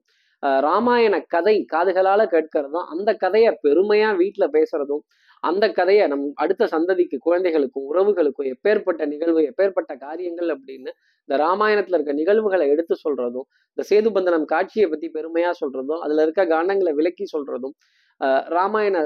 ராமாயண 0.66 1.14
கதை 1.34 1.54
காதுகளால 1.72 2.20
கேட்கறதும் 2.34 2.86
அந்த 2.92 3.10
கதையை 3.14 3.50
பெருமையா 3.64 4.10
வீட்டுல 4.20 4.44
பேசுறதும் 4.56 5.02
அந்த 5.44 5.64
கதையை 5.70 6.06
நம் 6.06 6.24
அடுத்த 6.34 6.68
சந்ததிக்கு 6.72 7.16
குழந்தைகளுக்கும் 7.18 7.86
உறவுகளுக்கும் 7.86 8.48
எப்பேற்பட்ட 8.52 9.06
நிகழ்வு 9.06 9.42
எப்பேற்பட்ட 9.46 9.92
காரியங்கள் 9.98 10.50
அப்படின்னு 10.54 10.90
இந்த 11.28 11.36
ராமாயணத்துல 11.42 11.96
இருக்க 11.96 12.12
நிகழ்வுகளை 12.12 12.68
எடுத்து 12.68 12.94
சொல்றதும் 13.04 13.46
இந்த 13.70 13.82
சேதுபந்தனம் 13.90 14.44
காட்சியை 14.46 14.88
பத்தி 14.88 15.08
பெருமையா 15.10 15.50
சொல்றதும் 15.60 16.00
அதுல 16.00 16.22
இருக்க 16.22 16.44
கானங்களை 16.46 16.92
விளக்கி 16.94 17.26
சொல்றதும் 17.32 17.74
ஆஹ் 18.20 18.44
ராமாயண 18.48 18.96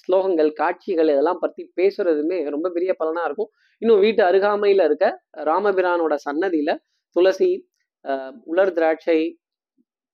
ஸ்லோகங்கள் 0.00 0.50
காட்சிகள் 0.52 1.08
இதெல்லாம் 1.08 1.38
பத்தி 1.38 1.72
பேசுறதுமே 1.76 2.50
ரொம்ப 2.50 2.70
பெரிய 2.70 2.92
பலனா 3.00 3.22
இருக்கும். 3.24 3.50
இன்னும் 3.82 4.00
வீட்டு 4.00 4.22
அருகாமையில 4.24 4.84
இருக்க 4.84 5.06
ராமபிரானோட 5.44 6.14
சன்னதியில 6.24 6.70
துளசி 7.16 7.50
ஆஹ் 8.04 8.34
உலர் 8.44 8.72
திராட்சை 8.72 9.18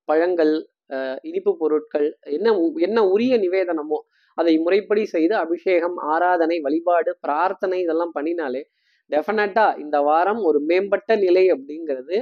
பழங்கள் 0.09 0.55
ஆஹ் 0.91 1.19
இனிப்பு 1.23 1.57
பொருட்கள் 1.57 2.07
என்ன 2.31 2.49
உ- 2.59 2.79
என்ன 2.79 2.99
உரிய 3.07 3.37
நிவேதனமோ 3.39 3.99
அதை 4.39 4.55
முறைப்படி 4.65 5.03
செய்து 5.15 5.35
அபிஷேகம் 5.45 5.97
ஆராதனை 6.15 6.57
வழிபாடு 6.67 7.13
பிரார்த்தனை 7.25 7.79
இதெல்லாம் 7.85 8.15
பண்ணினாலே 8.17 8.63
டெஃபினட்டா 9.11 9.67
இந்த 9.83 9.97
வாரம் 10.09 10.41
ஒரு 10.49 10.59
மேம்பட்ட 10.71 11.17
நிலை 11.25 11.45
அப்படிங்கிறது 11.55 12.17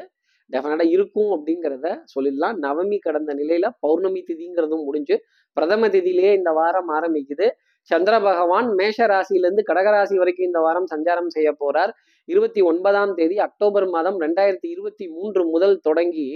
டெஃபினட்டா 0.51 0.87
இருக்கும் 0.95 1.31
அப்படிங்கிறத 1.37 1.87
சொல்லிடலாம். 2.15 2.57
நவமி 2.65 2.99
கடந்த 3.07 3.31
நிலையில 3.41 3.67
பௌர்ணமி 3.85 4.21
திதிங்கிறதும் 4.29 4.85
முடிஞ்சு 4.89 5.17
பிரதம 5.57 5.89
திதியிலேயே 5.95 6.33
இந்த 6.39 6.51
வாரம் 6.59 6.91
ஆரம்பிக்குது. 6.97 7.47
சந்திர 7.91 8.15
பகவான் 8.27 8.69
மேஷ 8.79 9.07
ராசியிலிருந்து 9.13 9.63
கடகராசி 9.71 10.17
வரைக்கும் 10.21 10.49
இந்த 10.51 10.61
வாரம் 10.67 10.91
சஞ்சாரம் 10.93 11.31
செய்ய 11.37 11.49
போறார். 11.63 11.93
இருபத்தி 12.29 12.61
ஒன்பதாம் 12.71 13.13
தேதி 13.19 13.37
அக்டோபர் 13.47 13.87
மாதம் 13.95 14.19
ரெண்டாயிரத்தி 14.25 14.69
இருபத்தி 14.75 15.07
மூன்று 15.17 15.43
முதல் 15.55 15.77
தொடங்கி 15.87 16.29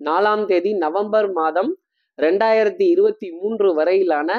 நாலாம் 0.00 0.44
தேதி 0.50 0.72
நவம்பர் 0.84 1.28
மாதம் 1.40 1.70
ரெண்டாயிரத்தி 2.18 2.84
இருபத்தி 2.94 3.28
மூன்று 3.40 3.68
வரையிலான 3.74 4.30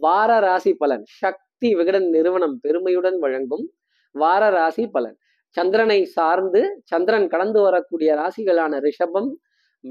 வார 0.00 0.38
ராசி 0.38 0.74
பலன். 0.74 1.02
சக்தி 1.04 1.74
விகடன் 1.74 2.08
நிறுவனம் 2.08 2.58
பெருமையுடன் 2.60 3.18
வழங்கும் 3.18 3.72
வார 4.10 4.48
ராசி 4.48 4.86
பலன். 4.86 5.16
சந்திரனை 5.48 6.04
சார்ந்து 6.04 6.80
சந்திரன் 6.84 7.28
கடந்து 7.28 7.60
வரக்கூடிய 7.60 8.14
ராசிகளான 8.14 8.80
ரிஷபம் 8.80 9.30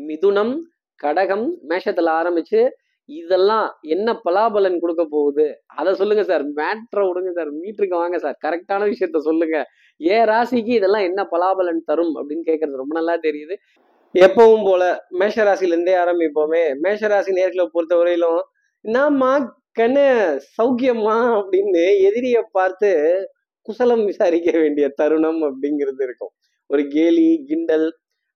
மிதுனம் 0.08 0.60
கடகம் 0.96 1.56
மேஷத்துல 1.70 2.10
ஆரம்பிச்சு 2.10 2.70
இதெல்லாம் 3.06 3.78
என்ன 3.82 4.22
பலாபலன் 4.30 4.80
கொடுக்க 4.80 5.08
போகுது? 5.10 5.64
அதை 5.66 5.94
சொல்லுங்க 5.94 6.24
சார். 6.24 6.46
மேட்ரை 6.46 7.00
விடுங்க 7.00 7.32
சார். 7.32 7.54
மீட்டருக்கு 7.54 7.96
வாங்க 7.96 8.20
சார். 8.20 8.38
கரெக்டான 8.46 8.94
விஷயத்த 8.94 9.18
சொல்லுங்க. 9.18 9.66
ஏன் 9.98 10.26
ராசிக்கு 10.26 10.68
இதெல்லாம் 10.68 11.02
என்ன 11.02 11.28
பலாபலன் 11.32 11.84
தரும் 11.86 12.16
அப்படின்னு 12.16 12.42
கேட்கறது 12.46 12.76
ரொம்ப 12.76 13.02
நல்லா 13.02 13.14
தெரியுது. 13.14 13.56
எப்பவும் 14.14 14.64
போல 14.64 15.06
மேஷராசிலேருந்தே 15.20 15.96
ஆரம்பிப்போமே. 15.96 16.76
மேஷராசி 16.84 17.32
நேர்களை 17.32 17.66
பொறுத்த 17.66 17.96
வரையிலும் 17.96 18.42
நாம 18.82 19.40
கண்ணு 19.76 20.06
சௌக்கியமா 20.56 21.16
அப்படின்னு 21.36 21.84
எதிரிய 22.08 22.38
பார்த்து 22.58 22.90
குசலம் 23.68 24.04
விசாரிக்க 24.10 24.50
வேண்டிய 24.62 24.86
தருணம் 25.00 25.42
அப்படிங்கிறது 25.48 26.02
இருக்கும். 26.08 26.34
ஒரு 26.70 26.84
கேலி 26.96 27.30
கிண்டல் 27.48 27.88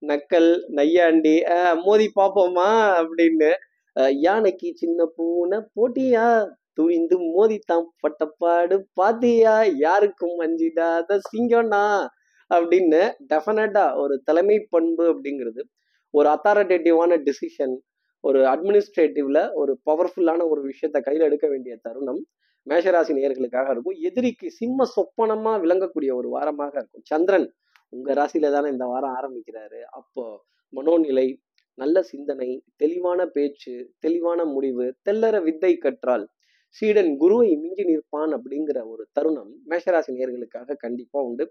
நக்கல் 0.01 0.51
நையாண்டி 0.77 1.36
மோதி 1.86 2.08
பாப்போமா 2.20 2.70
அப்படின்னு 3.00 3.50
யானைக்கு 4.25 4.70
சின்ன 4.82 5.06
பூனை 5.17 5.60
போட்டியா? 5.75 6.25
துணிந்து 6.77 7.15
மோதித்தான் 7.36 7.86
பட்டப்பாடு 8.03 8.75
பாத்தியா? 9.00 9.56
யாருக்கும் 9.86 10.38
அஞ்சிடாத 10.46 11.20
சிங்கம்னா 11.29 11.86
அப்படின்னு 12.51 13.01
டெஃபினட்டா 13.32 13.86
ஒரு 14.03 14.15
தலைமை 14.27 14.58
பண்பு 14.74 15.06
அப்படிங்கிறது 15.13 15.62
ஒரு 16.13 16.27
அத்தாரிட்டேட்டிவான 16.36 17.17
டிசிஷன் 17.27 17.75
ஒரு 18.27 18.39
அட்மினிஸ்ட்ரேட்டிவ்ல 18.46 19.39
ஒரு 19.53 19.74
பவர்ஃபுல்லான 19.86 20.46
ஒரு 20.50 20.62
விஷயத்த 20.72 20.98
கையில் 21.01 21.27
எடுக்க 21.27 21.48
வேண்டிய 21.48 21.74
தருணம் 21.81 22.22
மேஷராசி 22.67 23.12
நேர்களுக்காக 23.17 23.67
இருக்கும். 23.74 23.98
எதிரிக்கு 24.00 24.48
சிம்ம 24.51 24.86
சொப்பனமா 24.96 25.53
விளங்கக்கூடிய 25.63 26.12
ஒரு 26.15 26.29
வாரமாக 26.36 26.74
இருக்கும். 26.75 27.03
சந்திரன் 27.03 27.48
உங்க 27.89 28.13
ராசியில 28.13 28.50
தானே 28.51 28.69
இந்த 28.69 28.86
வாரம் 28.86 29.15
ஆரம்பிக்கிறாரு. 29.19 29.79
அப்போ 30.00 30.24
மனோநிலை 30.74 31.27
நல்ல 31.77 31.98
சிந்தனை 32.03 32.50
தெளிவான 32.75 33.19
பேச்சு 33.27 33.74
தெளிவான 34.00 34.39
முடிவு 34.46 34.86
தெல்லற 35.10 35.36
வித்தை 35.43 35.72
கற்றால் 35.77 36.25
சீடன் 36.76 37.12
குருவை 37.18 37.50
மிஞ்சி 37.56 37.84
நிற்பான் 37.84 38.34
அப்படிங்கிற 38.38 38.80
ஒரு 38.86 39.04
தருணம் 39.14 39.52
மேஷராசி 39.70 40.12
நேர்களுக்காக 40.12 40.76
கண்டிப்பா 40.76 41.20
உண்டு. 41.22 41.46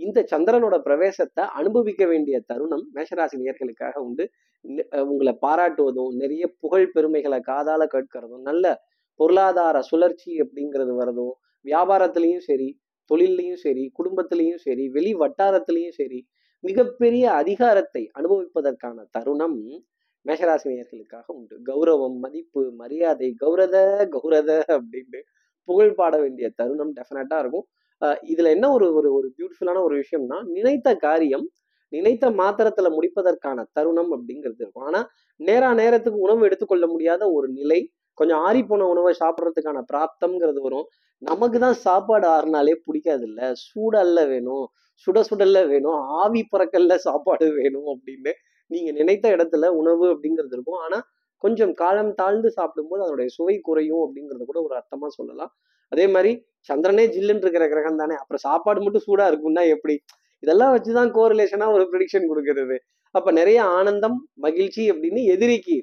இந்த 0.00 0.18
சந்திரனோட 0.30 0.76
பிரவேசத்தை 0.78 1.44
அனுபவிக்க 1.52 2.02
வேண்டிய 2.06 2.36
தருணம் 2.46 2.84
மேஷராசி 2.94 3.38
நேர்களுக்காக 3.42 3.96
உண்டு. 3.98 4.24
உங்களை 5.06 5.34
பாராட்டுவதும் 5.42 6.14
நிறைய 6.14 6.44
புகழ் 6.60 6.92
பெருமைகளை 6.92 7.40
காதால 7.48 7.82
கேட்கறதும் 7.86 8.44
நல்ல 8.44 8.66
பொருளாதார 9.20 9.76
சுழற்சி 9.82 10.30
அப்படிங்கிறது 10.40 10.92
வரதும் 10.94 11.34
வியாபாரத்திலையும் 11.64 12.44
சரி 12.44 12.68
தொழில்லையும் 13.10 13.60
சரி 13.62 13.84
குடும்பத்திலையும் 13.98 14.62
சரி 14.66 14.84
வெளி 14.88 15.12
வட்டாரத்திலையும் 15.14 15.96
சரி 15.96 16.20
மிகப்பெரிய 16.64 17.24
அதிகாரத்தை 17.32 18.02
அனுபவிப்பதற்கான 18.18 19.04
தருணம் 19.10 19.56
மேஷராசினியர்களுக்காக 20.26 21.26
உண்டு. 21.38 21.54
கௌரவம் 21.68 22.18
மதிப்பு 22.24 22.62
மரியாதை 22.80 23.28
கௌரத 23.42 23.76
கௌரத 24.16 24.50
அப்படின்னு 24.76 25.20
புகழ் 25.68 25.96
பாட 26.00 26.14
வேண்டிய 26.22 26.46
தருணம் 26.60 26.92
டெஃபினட்டா 26.98 27.36
இருக்கும். 27.42 27.66
இதுல 28.32 28.50
என்ன 28.56 28.66
ஒரு 28.76 28.86
ஒரு 28.98 29.08
ஒரு 29.18 29.28
பியூட்டிஃபுல்லான 29.36 29.82
ஒரு 29.88 29.96
விஷயம்னா 30.02 30.38
நினைத்த 30.56 30.88
காரியம் 31.06 31.46
நினைத்த 31.92 32.26
மாத்திரத்துல 32.40 32.88
முடிப்பதற்கான 32.96 33.58
தருணம் 33.76 34.12
அப்படிங்கிறது 34.16 34.62
இருக்கும். 34.64 34.86
ஆனா 34.90 35.00
நேரா 35.40 35.70
நேரத்துக்கு 35.80 36.24
உணவு 36.26 36.46
எடுத்துக்கொள்ள 36.48 36.84
முடியாத 36.92 37.22
ஒரு 37.36 37.48
நிலை 37.58 37.80
கொஞ்சம் 38.18 38.40
ஆறிப்போன 38.46 38.86
உணவை 38.94 39.12
சாப்பிட்றதுக்கான 39.20 39.78
பிராப்தம்ங்கிறது 39.90 40.60
வரும். 40.66 40.86
நமக்கு 41.22 41.58
தான் 41.64 41.76
சாப்பாடு 41.86 42.26
ஆறுனாலே 42.36 42.74
பிடிக்காது 42.86 43.24
இல்லை 43.30 43.48
சூடல்ல 43.66 44.20
வேணும் 44.32 44.64
சுட 45.06 45.18
சுடல்ல 45.28 45.58
வேணும் 45.72 45.98
ஆவி 46.20 46.42
பறக்கல்ல 46.52 46.94
சாப்பாடு 47.06 47.46
வேணும் 47.58 47.88
அப்படின்னு 47.94 48.32
நீங்க 48.72 48.90
நினைத்த 48.92 49.26
இடத்துல 49.36 49.66
உணவு 49.80 50.06
அப்படிங்கிறது 50.12 50.52
இருக்கும். 50.56 50.80
ஆனா 50.84 50.98
கொஞ்சம் 51.42 51.74
காலம் 51.74 52.14
தாழ்ந்து 52.14 52.50
சாப்பிடும்போது 52.50 53.00
அதனுடைய 53.02 53.30
சுவை 53.34 53.56
குறையும் 53.60 54.02
அப்படிங்கறது 54.04 54.44
கூட 54.44 54.58
ஒரு 54.62 54.74
அர்த்தமா 54.76 55.08
சொல்லலாம். 55.08 55.52
அதே 55.92 56.06
மாதிரி 56.06 56.32
சந்திரனே 56.68 57.04
ஜில்லுன்னு 57.14 57.42
இருக்கிற 57.44 57.64
கிரகம் 57.68 57.96
தானே. 57.96 58.14
அப்புறம் 58.14 58.44
சாப்பாடு 58.46 58.82
மட்டும் 58.82 59.06
சூடா 59.06 59.24
இருக்கும்னா 59.30 59.62
எப்படி? 59.68 59.96
இதெல்லாம் 60.40 60.72
வச்சுதான் 60.76 61.10
கோரிலேஷனா 61.18 61.66
ஒரு 61.72 61.84
ப்ரிடிக்ஷன் 61.92 62.28
கொடுக்கறது. 62.30 62.76
அப்ப 63.14 63.30
நிறைய 63.30 63.58
ஆனந்தம் 63.78 64.18
மகிழ்ச்சி 64.34 64.90
அப்படின்னு 64.90 65.22
எதிரிக்கு 65.24 65.76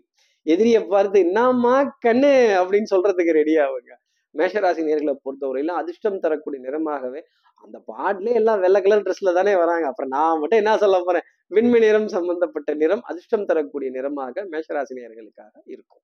எதிரியை 0.46 0.82
பார்த்து 0.84 1.20
என்னம்மா 1.20 1.76
கண்ணு? 2.06 2.32
அப்படின்னு 2.62 2.88
சொல்றதுக்கு 2.96 3.32
ரெடி 3.32 3.56
ஆகுங்க. 3.56 3.92
மேஷராசி 4.36 4.82
நேர்களை 4.88 5.14
பொறுத்தவரையிலும் 5.26 5.80
அதிர்ஷ்டம் 5.82 6.24
தரக்கூடிய 6.26 6.60
நிறமாகவே 6.66 7.22
அந்த 7.64 7.78
பாட்டிலே 7.92 8.34
எல்லாம் 8.40 8.62
வெள்ளை 8.64 8.80
கலர் 8.82 9.04
ட்ரெஸ்ல 9.06 9.34
தானே 9.38 9.54
வராங்க. 9.62 9.86
அப்புறம் 9.88 10.14
நான் 10.18 10.40
மட்டும் 10.42 10.62
என்ன 10.62 10.76
சொல்ல 10.84 10.98
போறேன்? 11.08 11.26
விண்மி 11.56 11.80
நிறம் 11.86 12.08
சம்பந்தப்பட்ட 12.16 12.74
நிறம் 12.74 13.04
அதிர்ஷ்டம் 13.10 13.48
தரக்கூடிய 13.50 13.90
நிறமாக 13.98 14.46
மேஷராசி 14.52 14.94
நேர்களுக்காக 15.00 15.54
இருக்கும். 15.74 16.04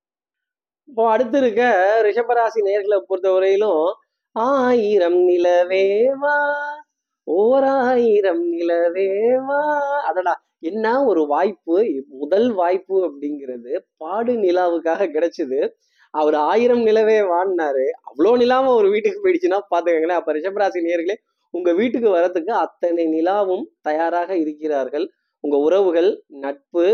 இப்போ 0.89 1.03
அடுத்து 1.11 1.37
இருக்க 1.37 1.61
ரிஷபராசி 2.07 2.59
நேர்களை 2.69 2.97
பொறுத்தவரையிலும் 3.09 3.85
ஆயிரம் 4.35 5.19
நிலவேவா 5.29 6.35
ஓராயிரம் 7.27 8.43
நிலவேவா 8.55 9.61
அடடா 10.07 10.33
என்ன 10.69 10.85
ஒரு 11.05 11.21
வாய்ப்பு 11.27 11.77
முதல் 12.21 12.49
வாய்ப்பு 12.53 12.95
அப்படிங்கிறது 13.07 13.71
பாடு 14.03 14.33
நிலாவுக்காக 14.43 15.09
கிடைச்சது. 15.15 15.59
அவர் 16.15 16.37
ஆயிரம் 16.49 16.83
நிலவே 16.87 17.17
வாடினாரு 17.31 17.85
அவ்வளோ 18.09 18.31
நிலாவும் 18.37 18.75
ஒரு 18.75 18.87
வீட்டுக்கு 18.89 19.23
போயிடுச்சுன்னா 19.23 19.59
பாத்துக்கங்களேன் 19.71 20.19
அப்ப 20.19 20.33
ரிஷபராசி 20.33 20.81
நேர்களே 20.87 21.15
உங்க 21.53 21.69
வீட்டுக்கு 21.73 22.09
வரத்துக்கு 22.09 22.51
அத்தனை 22.57 23.03
நிலாவும் 23.07 23.65
தயாராக 23.81 24.31
இருக்கிறார்கள். 24.37 25.05
உங்க 25.43 25.57
உறவுகள் 25.57 26.09
நட்பு 26.43 26.85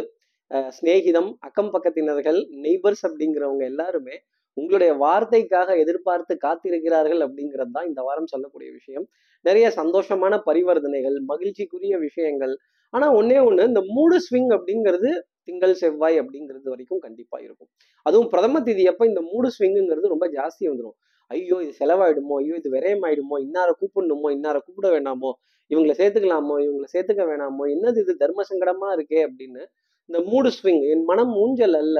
சிநேகிதம் 0.72 1.30
அக்கம் 1.40 1.72
பக்கத்தினர்கள் 1.74 2.40
நெய்பர்ஸ் 2.64 3.04
அப்படிங்கிறவங்க 3.08 3.64
எல்லாருமே 3.64 4.16
உங்களுடைய 4.54 4.92
வார்த்தைக்காக 4.94 5.78
எதிர்பார்த்து 5.84 6.34
காத்திருக்கிறார்கள் 6.46 7.22
அப்படிங்கிறது 7.26 7.72
தான் 7.72 7.88
இந்த 7.88 8.02
வாரம் 8.02 8.32
சொல்லக்கூடிய 8.34 8.72
விஷயம். 8.72 9.06
நிறைய 9.42 9.68
சந்தோஷமான 9.76 10.34
பரிவர்த்தனைகள் 10.50 11.18
மகிழ்ச்சிக்குரிய 11.32 11.96
விஷயங்கள். 11.98 12.54
ஆனா 12.90 13.08
ஒன்னே 13.16 13.38
ஒண்ணு 13.48 13.68
இந்த 13.72 13.82
மூடு 13.96 14.18
ஸ்விங் 14.26 14.52
அப்படிங்கிறது 14.58 15.12
திங்கள் 15.44 15.74
செவ்வாய் 15.74 16.18
அப்படிங்கிறது 16.22 16.68
வரைக்கும் 16.70 17.00
கண்டிப்பா 17.00 17.38
இருக்கும். 17.40 17.70
அதுவும் 18.06 18.30
பிரதம 18.30 18.60
திதி 18.60 18.84
அப்ப 18.86 19.06
இந்த 19.06 19.22
மூடு 19.22 19.50
ஸ்விங்குங்கிறது 19.58 20.14
ரொம்ப 20.16 20.28
ஜாஸ்தி 20.28 20.64
வந்துடும் 20.72 20.98
ஐயோ 21.32 21.58
இது 21.64 21.74
செலவாயிடுமோ? 21.80 22.36
ஐயோ 22.42 22.56
இது 22.56 22.70
விரயமாயிடுமோ? 22.72 23.36
இன்னார 23.46 23.70
கூப்பிடணுமோ? 23.82 24.28
இன்னார 24.38 24.58
கூப்பிட 24.66 24.88
வேண்டாமோ 24.96 25.30
இவங்களை 25.72 25.94
சேர்த்துக்கலாமோ? 26.00 26.56
இவங்களை 26.66 26.88
சேர்த்துக்க 26.94 27.24
வேணாமோ? 27.32 27.64
என்னது 27.76 28.00
இது 28.00 28.14
தர்ம 28.16 28.44
சங்கடமா 28.50 28.88
இருக்கே 28.98 29.20
அப்படின்னு 29.28 29.62
இந்த 30.10 30.20
மூடு 30.30 30.50
ஸ்விங் 30.58 30.82
என் 30.90 31.04
மனம் 31.04 31.34
ஊஞ்சல் 31.36 31.74
அல்ல. 31.74 32.00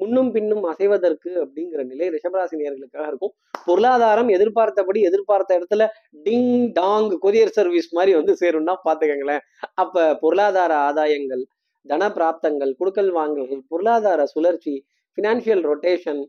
முன்னும் 0.00 0.30
பின்னும் 0.34 0.64
அசைவதற்கு 0.72 1.30
அப்படிங்கிற 1.44 1.80
நிலை 1.92 2.06
ரிஷபராசி 2.14 2.54
நேர்களுக்காக 2.62 3.06
இருக்கும். 3.10 3.32
பொருளாதாரம் 3.66 4.30
எதிர்பார்த்தபடி 4.36 5.00
எதிர்பார்த்த 5.08 5.58
இடத்துல 5.58 5.86
டிங் 6.26 6.52
டாங் 6.78 7.08
கொரியர் 7.24 7.56
சர்வீஸ் 7.58 7.88
மாதிரி 7.98 8.14
வந்து 8.18 8.34
சேரும்னா 8.42 8.74
பார்த்துக்கங்களேன். 8.86 9.42
அப்போ 9.82 10.02
பொருளாதார 10.22 10.72
ஆதாயங்கள் 10.88 11.44
தன 11.86 12.08
பிராப்தங்கள் 12.16 12.72
குடுக்கல் 12.80 13.12
வாங்கல்கள் 13.18 13.62
பொருளாதார 13.72 14.22
சுழற்சி 14.34 14.74
ஃபினான்ஷியல் 15.18 15.62
ரொட்டேஷன் 15.70 16.22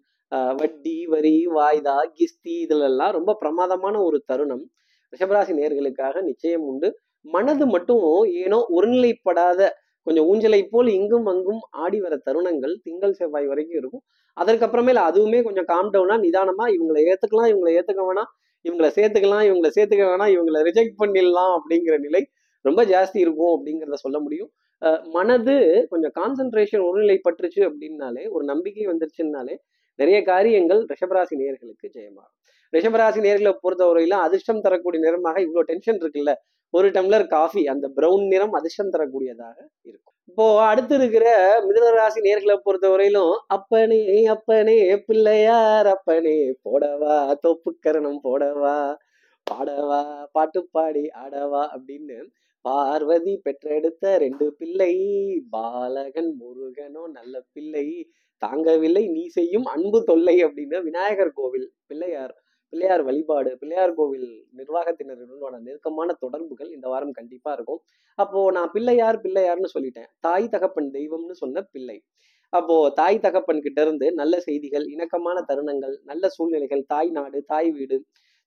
வட்டி 0.59 0.97
வரி 1.13 1.37
வாய்தா 1.55 1.95
கிஸ்தி 2.17 2.53
இதிலெல்லாம் 2.65 3.13
ரொம்ப 3.17 3.31
பிரமாதமான 3.41 3.95
ஒரு 4.07 4.17
தருணம் 4.29 4.63
ரிஷபராசி 5.13 5.53
நேர்களுக்காக 5.57 6.21
நிச்சயம் 6.27 6.65
உண்டு. 6.71 6.89
மனது 7.25 7.65
மட்டும் 7.73 8.03
ஏனோ 8.43 8.59
ஒருநிலைப்படாத 8.75 9.61
கொஞ்சம் 10.03 10.33
ஊஞ்சலை 10.33 10.67
போல் 10.69 10.87
இங்கும் 10.87 11.25
அங்கும் 11.25 11.59
ஆடி 11.69 12.01
வர 12.01 12.21
தருணங்கள் 12.25 12.75
திங்கள் 12.83 13.13
செவ்வாய் 13.13 13.45
வரைக்கும் 13.45 13.77
இருக்கும். 13.77 14.01
அதற்கப்புறமேல 14.41 14.97
அதுவுமே 14.97 15.43
கொஞ்சம் 15.43 15.65
காம் 15.65 15.93
டவுனா 15.93 16.21
நிதானமா 16.21 16.67
இவங்களை 16.67 17.13
ஏத்துக்கலாம் 17.13 17.49
இவங்களை 17.51 17.81
ஏத்துக்க 17.81 18.03
வேணாம் 18.03 18.31
இவங்களை 18.63 18.91
சேர்த்துக்கலாம் 18.95 19.45
இவங்களை 19.45 19.71
சேர்த்துக்க 19.75 20.03
வேணாம் 20.03 20.37
இவங்களை 20.37 20.61
ரிஜெக்ட் 20.61 20.93
பண்ணிடலாம் 20.99 21.59
அப்படிங்கிற 21.59 21.97
நிலை 21.99 22.29
ரொம்ப 22.61 22.85
ஜாஸ்தி 22.85 23.17
இருக்கும் 23.17 23.65
அப்படிங்கிறத 23.65 23.93
சொல்ல 23.93 24.19
முடியும். 24.19 24.51
அஹ் 24.81 25.03
மனது 25.03 25.87
கொஞ்சம் 25.89 26.11
கான்சென்ட்ரேஷன் 26.15 27.19
பற்றுச்சு 27.29 27.69
அப்படின்னாலே 27.69 28.29
ஒரு 28.29 28.45
நம்பிக்கை 28.45 28.87
வந்துருச்சுன்னாலே 28.87 29.57
நிறைய 29.95 30.23
காரியங்கள் 30.23 30.85
ரிஷபராசி 30.85 31.35
நேயர்களுக்கு 31.37 31.89
ஜெயமாகும். 31.93 32.33
ரிஷபராசி 32.71 33.19
நேர்களை 33.19 33.57
பொறுத்தவரையில 33.63 34.07
அதிர்ஷ்டம் 34.07 34.61
தரக்கூடிய 34.61 35.03
நிறமாக 35.03 35.41
இவ்வளவு 35.41 35.63
டென்ஷன் 35.63 35.97
இருக்குல்ல 35.97 36.33
ஒரு 36.73 36.87
டம்ளர் 36.91 37.27
காஃபி 37.27 37.61
அந்த 37.67 37.85
ப்ரௌன் 37.97 38.25
நிறம் 38.27 38.53
அதிர்ஷ்டம் 38.53 38.93
தரக்கூடியதாக 38.93 39.57
இருக்கும். 39.85 40.15
இப்போ 40.29 40.45
அடுத்து 40.67 40.93
இருக்கிற 40.95 41.25
மிதனராசி 41.65 42.19
நேர்களை 42.21 42.55
பொறுத்தவரையிலும் 42.65 43.33
அப்பனே 43.55 44.01
அப்பனே 44.27 44.77
பிள்ளையார் 45.07 45.89
அப்பனே 45.93 46.37
போடவா 46.63 47.15
தொப்புக்கரணம் 47.45 48.21
போடவா 48.23 48.75
பாடவா 49.47 49.99
பாட்டு 50.31 50.61
பாடி 50.71 51.03
ஆடவா 51.23 51.63
அப்படின்னு 51.75 52.17
பார்வதி 52.65 53.33
பெற்றெடுத்த 53.45 54.05
ரெண்டு 54.17 54.47
பிள்ளை 54.57 54.93
பாலகன் 55.49 56.31
முருகனோ 56.41 57.03
நல்ல 57.15 57.35
பிள்ளை 57.53 57.85
தாங்கவில்லை 58.41 59.03
நீ 59.09 59.23
செய்யும் 59.29 59.67
அன்பு 59.67 59.99
தொல்லை 60.03 60.35
அப்படின்னு 60.43 60.77
விநாயகர் 60.81 61.33
கோவில் 61.33 61.67
பிள்ளையார் 61.87 62.33
பிள்ளையார் 62.73 63.03
வழிபாடு 63.07 63.51
பிள்ளையார் 63.61 63.95
கோவில் 63.95 64.29
நிர்வாகத்தினருடனான 64.59 65.59
நெருக்கமான 65.67 66.09
தொடர்புகள் 66.23 66.69
இந்த 66.75 66.87
வாரம் 66.87 67.15
கண்டிப்பா 67.19 67.51
இருக்கும். 67.53 67.81
அப்போ 68.19 68.41
நான் 68.51 68.71
பிள்ளையார் 68.75 69.21
பிள்ளையார்னு 69.25 69.69
சொல்லிட்டேன். 69.75 70.09
தாய் 70.19 70.51
தகப்பன் 70.55 70.89
தெய்வம்னு 70.97 71.35
சொன்ன 71.43 71.63
பிள்ளை. 71.73 71.97
அப்போ 72.53 72.75
தாய் 72.99 73.23
தகப்பன் 73.25 73.61
கிட்ட 73.61 73.79
இருந்து 73.81 74.07
நல்ல 74.11 74.35
செய்திகள் 74.39 74.85
இணக்கமான 74.93 75.37
தருணங்கள் 75.49 75.95
நல்ல 76.03 76.23
சூழ்நிலைகள் 76.29 76.83
தாய் 76.93 77.11
நாடு 77.17 77.39
தாய் 77.51 77.71
வீடு 77.71 77.97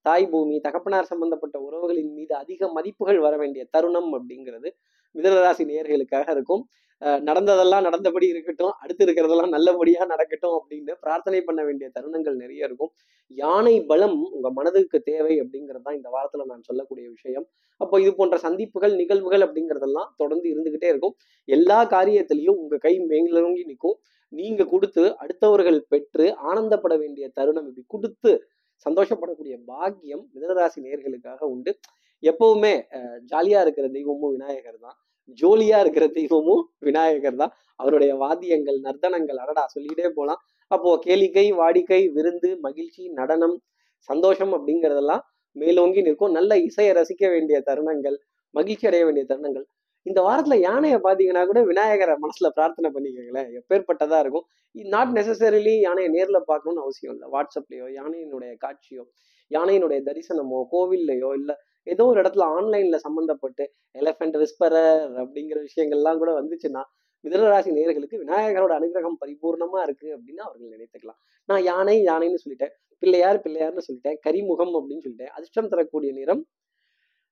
தாய் 0.07 0.27
பூமி 0.31 0.57
தகப்பனார் 0.61 1.11
சம்பந்தப்பட்ட 1.11 1.57
உறவுகளின் 1.67 2.13
மீது 2.17 2.35
அதிக 2.35 2.69
மதிப்புகள் 2.69 3.21
வர 3.27 3.35
வேண்டிய 3.37 3.63
தருணம் 3.71 4.11
அப்படிங்கிறது 4.19 4.69
மிதனராசி 5.15 5.65
நேர்களுக்காக 5.71 6.27
இருக்கும். 6.37 6.63
நடந்ததெல்லாம் 7.23 7.87
நடந்தபடி 7.87 8.27
இருக்கட்டும் 8.33 8.75
அடுத்து 8.83 9.05
இருக்கிறதெல்லாம் 9.07 9.55
நல்லபடியா 9.55 10.03
நடக்கட்டும் 10.05 10.57
அப்படின்னு 10.59 10.93
பிரார்த்தனை 11.01 11.41
பண்ண 11.45 11.63
வேண்டிய 11.65 11.91
தருணங்கள் 11.97 12.37
நிறைய 12.37 12.69
இருக்கும். 12.69 12.93
யானை 13.31 13.77
பலம் 13.87 14.17
உங்க 14.29 14.51
மனதுக்கு 14.51 14.99
தேவை 15.09 15.35
அப்படிங்கிறது 15.43 15.85
தான் 15.85 15.95
இந்த 15.95 16.11
வாரத்துல 16.15 16.47
நான் 16.47 16.67
சொல்லக்கூடிய 16.69 17.07
விஷயம். 17.11 17.47
அப்போ 17.81 18.01
இது 18.01 18.13
போன்ற 18.15 18.39
சந்திப்புகள் 18.39 18.95
நிகழ்வுகள் 18.97 19.45
அப்படிங்கிறதெல்லாம் 19.47 20.11
தொடர்ந்து 20.17 20.49
இருந்துகிட்டே 20.55 20.89
இருக்கும். 20.89 21.15
எல்லா 21.49 21.79
காரியத்திலையும் 21.95 22.61
உங்க 22.63 22.79
கை 22.79 22.95
மேலோங்கி 23.11 23.65
நிற்கும். 23.65 23.99
நீங்க 24.33 24.63
கொடுத்து 24.67 25.03
அடுத்தவர்கள் 25.23 25.81
பெற்று 25.89 26.27
ஆனந்தப்பட 26.51 26.95
வேண்டிய 26.99 27.27
தருணம் 27.39 27.69
இப்படி 27.69 27.85
கொடுத்து 27.89 28.33
சந்தோஷப்படக்கூடிய 28.87 29.57
பாக்கியம் 29.67 30.25
மிதனராசி 30.35 30.81
நேர்களுக்காக 30.87 31.43
உண்டு. 31.55 31.73
எப்பவுமே 32.23 32.75
அஹ், 32.99 33.19
ஜாலியா 33.31 33.61
இருக்கிற 33.63 33.87
தெய்வமும் 33.91 34.33
விநாயகர் 34.33 34.79
தான். 34.79 34.99
ஜோலியா 35.41 35.79
இருக்கிற 35.85 36.07
தெய்வமும் 36.19 36.65
விநாயகர் 36.79 37.41
தான். 37.43 37.53
அவருடைய 37.77 38.13
வாத்தியங்கள் 38.23 38.79
நர்த்தனங்கள் 38.87 39.39
அடடா 39.45 39.65
சொல்லிக்கிட்டே 39.75 40.11
போலாம். 40.19 40.41
அப்போ 40.71 40.91
கேளிக்கை 41.07 41.47
வாடிக்கை 41.61 42.01
விருந்து 42.17 42.51
மகிழ்ச்சி 42.67 43.03
நடனம் 43.21 43.57
சந்தோஷம் 44.09 44.53
அப்படிங்கிறதெல்லாம் 44.57 45.23
மேலோங்கி 45.57 46.01
நிற்கும். 46.03 46.35
நல்ல 46.39 46.53
இசையை 46.69 46.93
ரசிக்க 47.01 47.25
வேண்டிய 47.35 47.59
தருணங்கள் 47.69 48.17
மகிழ்ச்சி 48.55 48.87
அடைய 48.87 49.05
வேண்டிய 49.05 49.25
தருணங்கள். 49.31 49.67
இந்த 50.07 50.21
வாரத்துல 50.29 50.57
யானையை 50.61 50.99
பாத்தீங்கன்னா 51.07 51.43
கூட 51.51 51.61
விநாயகரை 51.63 52.15
மனசுல 52.25 52.49
பிரார்த்தனை 52.57 52.89
பண்ணிக்கோங்களேன். 52.95 53.49
எப்பேற்பட்டதா 53.59 54.19
இருக்கும். 54.25 54.47
நாட் 54.75 55.13
நெசசரிலி 55.19 55.75
யானையை 55.87 56.09
நேர்ல 56.17 56.39
பார்க்கணும்னு 56.51 56.83
அவசியம் 56.85 57.15
இல்லை. 57.15 57.29
வாட்ஸ்அப்லயோ 57.35 57.87
யானையினுடைய 58.01 58.53
காட்சியோ 58.65 59.05
யானையினுடைய 59.51 60.01
தரிசனமோ 60.09 60.61
கோவில்லையோ 60.73 61.31
இல்லை 61.41 61.55
ஏதோ 61.93 62.05
ஒரு 62.11 62.19
இடத்துல 62.23 62.45
ஆன்லைன்ல 62.57 62.99
சம்மந்தப்பட்டு 63.07 63.65
எலஃபென்ட் 63.95 64.37
விஸ்பரர் 64.43 65.03
அப்படிங்கிற 65.23 65.59
விஷயங்கள்லாம் 65.69 66.21
கூட 66.23 66.33
வந்துச்சுன்னா 66.41 66.83
மிதனராசி 67.25 67.71
நேர்களுக்கு 67.77 68.17
விநாயகரோட 68.23 68.73
அனுகிரகம் 68.79 69.21
பரிபூர்ணமா 69.21 69.79
இருக்கு 69.83 70.09
அப்படின்னு 70.17 70.43
அவர்கள் 70.47 70.75
நினைத்துக்கலாம். 70.77 71.21
நான் 71.49 71.63
யானை 71.63 71.95
யானைன்னு 72.05 72.43
சொல்லிட்டேன். 72.45 72.73
பிள்ளையார் 73.03 73.41
பிள்ளையார்னு 73.45 73.85
சொல்லிட்டேன். 73.87 74.19
கரிமுகம் 74.27 74.75
அப்படின்னு 74.79 75.05
சொல்லிட்டேன். 75.07 75.33
அதிர்ஷ்டம் 75.37 75.71
தரக்கூடிய 75.73 76.11
நிறம் 76.13 76.43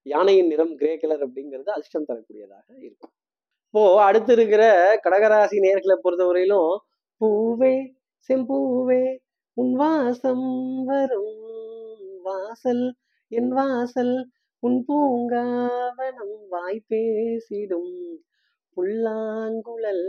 யானையின் 0.06 0.50
நிறம் 0.52 0.72
கிரே 0.76 0.92
கலர் 1.02 1.24
அப்படிங்கிறது 1.26 1.70
அதிர்ஷ்டம் 1.74 2.08
தரக்கூடியதாக 2.08 2.66
இருக்கும். 2.86 3.12
இப்போ 3.66 3.82
அடுத்து 4.06 4.32
இருக்கிற 4.32 4.62
கடகராசி 5.04 5.58
நேர்களை 5.66 5.96
பொறுத்தவரையிலும் 6.04 6.72
பூவே 7.20 7.74
செம்பூவே 8.28 9.04
உன் 9.56 9.74
வாசம் 9.82 10.48
வரும் 10.88 11.30
வாசல் 12.22 12.84
என் 13.30 13.52
வாசல் 13.58 14.14
உன் 14.62 14.84
பூங்காவனம் 14.88 16.36
வாய் 16.48 16.84
பேசிடும். 16.88 17.94
புல்லாங்குழல் 18.76 20.06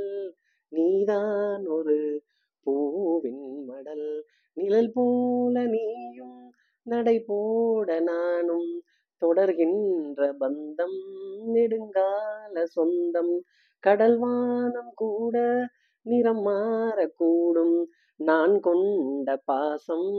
நீதான் 0.69 1.67
ஒரு 1.67 2.23
பூவின் 2.63 3.63
மடல். 3.65 4.23
நிழல் 4.53 4.91
போல 4.93 5.65
நீயும் 5.65 6.51
நடை 6.83 7.19
போட 7.19 7.99
நானும் 7.99 8.81
தொடர்கின்ற 9.21 10.35
பந்தம் 10.39 10.99
நெடுங்கால 11.53 12.63
சொந்தம். 12.63 13.41
கடல் 13.79 14.17
வானம் 14.17 14.93
கூட 14.95 15.65
நிறம் 16.01 16.45
மாறக்கூடும். 16.45 17.77
நான் 18.19 18.53
கொண்ட 18.59 19.29
பாசம் 19.45 20.09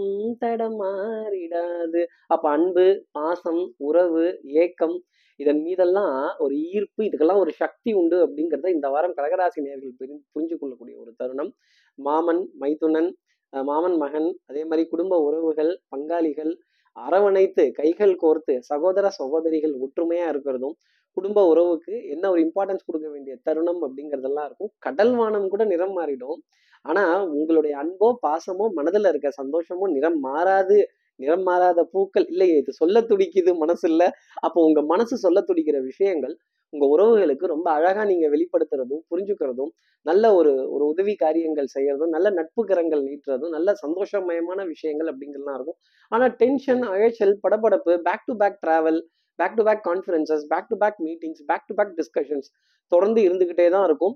தடமாறிடாது. 0.43 2.03
அப்ப 2.27 2.45
அன்பு 2.51 2.87
பாசம் 3.13 3.63
உறவு 3.89 4.25
ஏக்கம் 4.63 4.97
இதன் 5.41 5.63
மீதெல்லாம் 5.63 6.17
ஒரு 6.39 6.55
ஈர்ப்பு 6.75 7.01
இதுக்கெல்லாம் 7.05 7.43
ஒரு 7.45 7.53
சக்தி 7.63 7.91
உண்டு 7.93 8.17
அப்படிங்கிறத 8.25 8.69
இந்த 8.69 8.89
வாரம் 8.89 9.17
கடகராசி 9.19 9.61
நேர்கள் 9.67 9.97
புரிஞ்சு 10.35 10.57
கொள்ளக்கூடிய 10.61 10.97
ஒரு 11.02 11.13
தருணம். 11.17 11.50
மாமன் 11.99 12.43
மைத்துனன் 12.63 13.11
மாமன் 13.52 13.97
மகன் 13.97 14.28
அதே 14.47 14.63
மாதிரி 14.65 14.85
குடும்ப 14.89 15.15
உறவுகள் 15.26 15.73
பங்காளிகள் 15.93 16.52
அரவணைத்து 16.97 17.65
கைகள் 17.73 18.15
கோர்த்து 18.23 18.54
சகோதர 18.71 19.07
சகோதரிகள் 19.21 19.75
ஒற்றுமையா 19.85 20.26
இருக்கிறதும் 20.33 20.75
குடும்ப 21.17 21.41
உறவுக்கு 21.47 21.95
என்ன 22.15 22.25
ஒரு 22.30 22.41
இம்பார்ட்டன்ஸ் 22.47 22.87
கொடுக்க 22.87 23.09
வேண்டிய 23.11 23.35
தருணம் 23.43 23.83
அப்படிங்கிறதெல்லாம் 23.87 24.47
இருக்கும். 24.49 24.71
கடல் 24.78 25.15
வானம் 25.15 25.49
கூட 25.49 25.65
நிறம் 25.65 25.95
மாறிடும். 25.99 26.39
ஆனா 26.84 27.02
உங்களுடைய 27.36 27.75
அன்போ 27.82 28.08
பாசமோ 28.26 28.66
மனதுல 28.78 29.10
இருக்க 29.12 29.28
சந்தோஷமோ 29.40 29.86
நிறம் 29.97 30.18
மாறாது. 30.26 30.78
நிறம் 31.20 31.42
மாறாத 31.42 31.80
பூக்கள் 31.92 32.26
இல்லையே 32.32 32.54
இது 32.62 32.73
சொல்ல 32.73 33.00
துடிக்குது 33.10 33.50
மனசு 33.58 33.86
இல்ல 33.92 34.02
அப்போ 34.40 34.58
உங்க 34.68 34.80
மனசு 34.92 35.16
சொல்ல 35.16 35.40
துடிக்கிற 35.50 35.78
விஷயங்கள் 35.90 36.34
உங்க 36.73 36.84
உறவுகளுக்கு 36.86 37.47
ரொம்ப 37.52 37.68
அழகா 37.70 38.02
நீங்க 38.04 38.26
வெளிப்படுத்துறதும் 38.28 39.02
புரிஞ்சுக்கிறதும் 39.10 39.70
நல்ல 40.06 40.25
ஒரு 40.34 40.52
ஒரு 40.75 40.84
உதவி 40.92 41.14
காரியங்கள் 41.14 41.68
செய்யறதும் 41.75 42.12
நல்ல 42.16 42.30
நட்பு 42.30 42.62
கரங்கள் 42.64 43.02
நீட்டுறதும் 43.08 43.54
நல்ல 43.56 43.73
சந்தோஷமயமான 43.82 44.60
விஷயங்கள் 44.73 45.10
அப்படிங்கிறதுலாம் 45.12 45.58
இருக்கும். 45.58 45.78
ஆனா 46.12 46.26
டென்ஷன் 46.40 46.82
அழைச்சல் 46.92 47.34
படபடப்பு 47.44 47.94
back 48.08 48.26
to 48.26 48.34
back 48.42 48.58
travel 48.66 49.00
back 49.38 49.56
to 49.58 49.64
back 49.68 49.84
conferences 49.88 50.44
back 50.52 50.68
to 50.68 50.78
back 50.82 50.99
meetings 51.06 51.44
back 51.50 51.66
to 51.68 51.75
back 51.75 51.94
discussions 52.00 52.49
தொடர்ந்து 52.92 53.20
இருந்துகிட்டே 53.28 53.68
தான் 53.76 53.86
இருக்கும். 53.90 54.14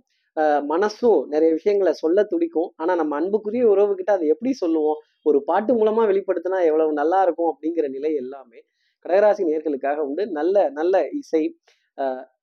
மனசும் 0.72 1.20
நிறைய 1.26 1.50
விஷயங்களை 1.58 1.92
சொல்ல 2.02 2.24
துடிக்கும். 2.24 2.70
ஆனா 2.76 2.92
நம்ம 2.94 3.16
அன்புக்குரிய 3.20 3.64
உறவுகிட்ட 3.66 4.10
அதை 4.16 4.26
எப்படி 4.28 4.52
சொல்லுவோம்? 4.52 4.98
ஒரு 5.26 5.38
பாட்டு 5.44 5.72
மூலமா 5.74 6.02
வெளிப்படுத்தினா 6.10 6.58
எவ்வளவு 6.70 6.92
நல்லா 6.92 7.20
இருக்கும் 7.22 7.50
அப்படிங்கிற 7.52 7.86
நிலை 7.88 8.12
எல்லாமே 8.14 8.60
கடகராசி 9.04 9.42
நேர்களுக்காக 9.50 9.98
உண்டு. 10.08 10.24
நல்ல 10.38 10.56
நல்ல 10.70 10.94
இசை 11.20 11.42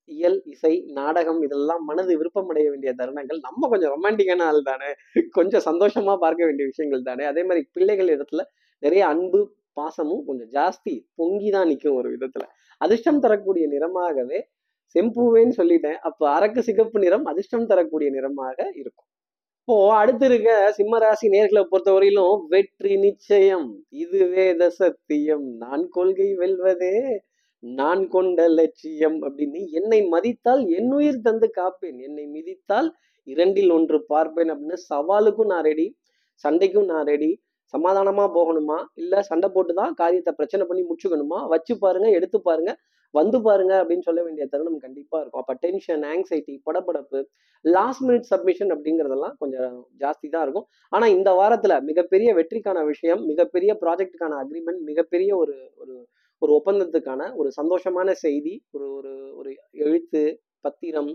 இயல் 0.08 0.38
இசை 0.44 0.72
நாடகம் 0.98 1.40
இதெல்லாம் 1.42 1.82
மனது 1.84 2.12
விருப்பமடைய 2.20 2.66
வேண்டிய 2.72 2.90
தருணங்கள். 2.98 3.38
நம்ம 3.46 3.68
கொஞ்சம் 3.68 3.92
ரொமான்டிக்கான 3.94 4.44
ஆள் 4.50 4.60
தானே. 4.62 4.90
கொஞ்சம் 5.32 5.64
சந்தோஷமா 5.68 6.14
பார்க்க 6.24 6.48
வேண்டிய 6.48 6.66
விஷயங்கள் 6.66 7.08
தானே. 7.08 7.24
அதே 7.24 7.42
மாதிரி 7.44 7.62
பிள்ளைகள் 7.74 8.12
இடத்துல 8.16 8.42
நிறைய 8.82 9.02
அன்பு 9.06 9.40
பாசமும் 9.80 10.22
கொஞ்சம் 10.24 10.50
ஜாஸ்தி 10.56 10.94
பொங்கி 11.14 11.50
தான் 11.50 11.68
நிற்கும் 11.68 11.98
ஒரு 12.00 12.08
விதத்துல. 12.14 12.44
அதிர்ஷ்டம் 12.80 13.20
தரக்கூடிய 13.20 13.64
நிறமாகவே 13.74 14.38
செம்பூவேன்னு 14.94 15.54
சொல்லிட்டேன். 15.60 15.98
அப்போ 16.08 16.24
அரக்கு 16.36 16.60
சிகப்பு 16.68 16.98
நிறம் 17.04 17.26
அதிர்ஷ்டம் 17.32 17.70
தரக்கூடிய 17.72 18.08
நிறமாக 18.16 18.58
இருக்கும். 18.80 19.08
இப்போ 19.60 19.76
அடுத்து 20.00 20.24
இருக்க 20.28 20.50
சிம்மராசி 20.76 21.26
நேர்களை 21.32 21.62
பொறுத்தவரையிலும் 21.70 22.42
வெற்றி 22.52 22.92
நிச்சயம். 23.04 23.68
இதுவே 24.02 24.44
தசத்தியம் 24.60 24.76
சத்தியம். 24.80 25.46
நான் 25.62 25.84
கொள்கை 25.96 26.28
வெல்வதே 26.42 26.96
நான் 27.62 28.02
கொண்ட 28.14 28.40
லட்சியம் 28.58 29.18
அப்படின்னு. 29.26 29.60
என்னை 29.78 30.00
மதித்தால் 30.14 30.62
என் 30.78 30.92
உயிர் 30.98 31.24
தந்து 31.26 31.48
காப்பேன். 31.58 31.98
என்னை 32.08 32.24
மிதித்தால் 32.36 32.88
இரண்டில் 33.32 33.72
ஒன்று 33.76 33.98
பார்ப்பேன் 34.12 34.50
அப்படின்னு 34.54 34.78
சவாலுக்கும் 34.90 35.50
நான் 35.52 35.66
ரெடி 35.70 35.86
சண்டைக்கும் 36.44 36.88
நான் 36.92 37.06
ரெடி 37.12 37.30
சமாதானமா 37.74 38.24
போகணுமா? 38.38 38.78
இல்ல 39.02 39.22
சண்டை 39.30 39.48
போட்டு 39.54 39.72
தான் 39.80 39.94
காரியத்தை 40.00 40.32
பிரச்சனை 40.38 40.64
பண்ணி 40.68 40.82
முடிச்சுக்கணுமா? 40.88 41.38
வச்சு 41.52 41.74
பாருங்க 41.84 42.08
எடுத்து 42.18 42.38
பாருங்க. 42.48 42.72
வந்து 43.18 43.38
பாருங்க 43.46 43.74
அப்படின்னு 43.82 44.06
சொல்ல 44.08 44.20
வேண்டிய 44.26 44.44
தருணம் 44.52 44.78
கண்டிப்பாக 44.84 45.20
இருக்கும். 45.22 45.42
அப்போ 45.42 45.54
டென்ஷன் 45.64 46.04
ஆங்ஸைட்டி 46.12 46.54
படப்படப்பு 46.66 47.20
லாஸ்ட் 47.64 48.04
மினிட் 48.06 48.28
சப்மிஷன் 48.32 48.72
அப்படிங்கிறதெல்லாம் 48.74 49.36
கொஞ்சம் 49.42 49.76
ஜாஸ்தி 50.02 50.26
தான் 50.34 50.44
இருக்கும். 50.46 50.66
ஆனால் 50.92 51.14
இந்த 51.16 51.30
வாரத்தில் 51.40 51.76
மிகப்பெரிய 51.90 52.32
வெற்றிக்கான 52.40 52.84
விஷயம் 52.92 53.22
மிகப்பெரிய 53.32 53.72
ப்ராஜெக்ட்டுக்கான 53.84 54.38
அக்ரிமெண்ட் 54.42 54.82
மிகப்பெரிய 54.90 55.30
ஒரு 55.42 55.56
ஒரு 55.82 55.94
ஒரு 56.42 56.52
ஒப்பந்தத்துக்கான 56.58 57.22
ஒரு 57.40 57.50
சந்தோஷமான 57.60 58.08
செய்தி 58.24 58.54
ஒரு 58.74 58.86
ஒரு 58.98 59.12
ஒரு 59.38 59.50
எழுத்து 59.86 60.22
பத்திரம் 60.64 61.12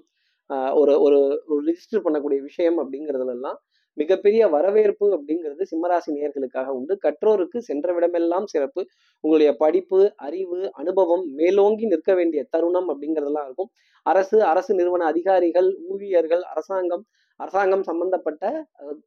ஒரு 0.79 0.93
ஒரு 1.05 1.19
ஒரு 1.49 1.59
ரிஜிஸ்டர் 1.67 2.05
பண்ணக்கூடிய 2.05 2.39
விஷயம் 2.47 2.77
அப்படிங்கிறதுலாம் 2.81 3.59
மிகப்பெரிய 3.97 4.41
வரவேற்பு 4.47 5.05
அப்படிங்கிறது 5.17 5.63
சிம்மராசி 5.71 6.09
நேர்களுக்காக 6.17 6.67
உண்டு. 6.69 6.93
கற்றோருக்கு 7.03 7.59
சென்ற 7.59 7.87
விடமெல்லாம் 7.93 8.45
சிறப்பு. 8.45 8.81
உங்களுடைய 9.23 9.51
படிப்பு 9.55 9.99
அறிவு 10.27 10.59
அனுபவம் 10.73 11.25
மேலோங்கி 11.33 11.85
நிற்க 11.85 12.13
வேண்டிய 12.13 12.43
தருணம் 12.49 12.89
அப்படிங்கிறதெல்லாம் 12.89 13.45
இருக்கும். 13.45 13.71
அரசு 14.05 14.37
அரசு 14.43 14.71
நிறுவன 14.75 15.05
அதிகாரிகள் 15.05 15.69
ஊழியர்கள் 15.87 16.43
அரசாங்கம் 16.53 17.03
அரசாங்கம் 17.39 17.83
சம்பந்தப்பட்ட 17.83 18.43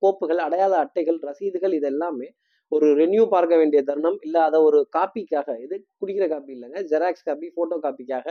கோப்புகள் 0.00 0.38
அடையாள 0.38 0.72
அட்டைகள் 0.76 1.18
ரசீதுகள் 1.22 1.74
இது 1.74 1.86
எல்லாமே 1.86 2.28
ஒரு 2.74 2.86
ரெனியூ 3.00 3.24
பார்க்க 3.34 3.60
வேண்டிய 3.60 3.80
தருணம் 3.88 4.18
இல்லை 4.26 4.40
அதை 4.48 4.58
ஒரு 4.68 4.78
காப்பிக்காக 4.96 5.48
இது 5.64 5.76
குடிக்கிற 6.00 6.26
காப்பி 6.32 6.52
இல்லைங்க 6.56 6.80
ஜெராக்ஸ் 6.92 7.26
காப்பி 7.28 7.48
ஃபோட்டோ 7.54 7.76
காப்பிக்காக 7.84 8.26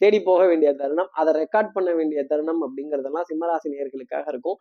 தேடி 0.00 0.18
போக 0.28 0.42
வேண்டிய 0.50 0.70
தருணம் 0.80 1.10
அதை 1.20 1.30
ரெக்கார்ட் 1.42 1.74
பண்ண 1.74 1.90
வேண்டிய 1.98 2.20
தருணம் 2.30 2.62
அப்படிங்கிறதெல்லாம் 2.66 3.26
சிம்மராசி 3.28 3.68
நேர்களுக்காக 3.74 4.24
இருக்கும். 4.32 4.58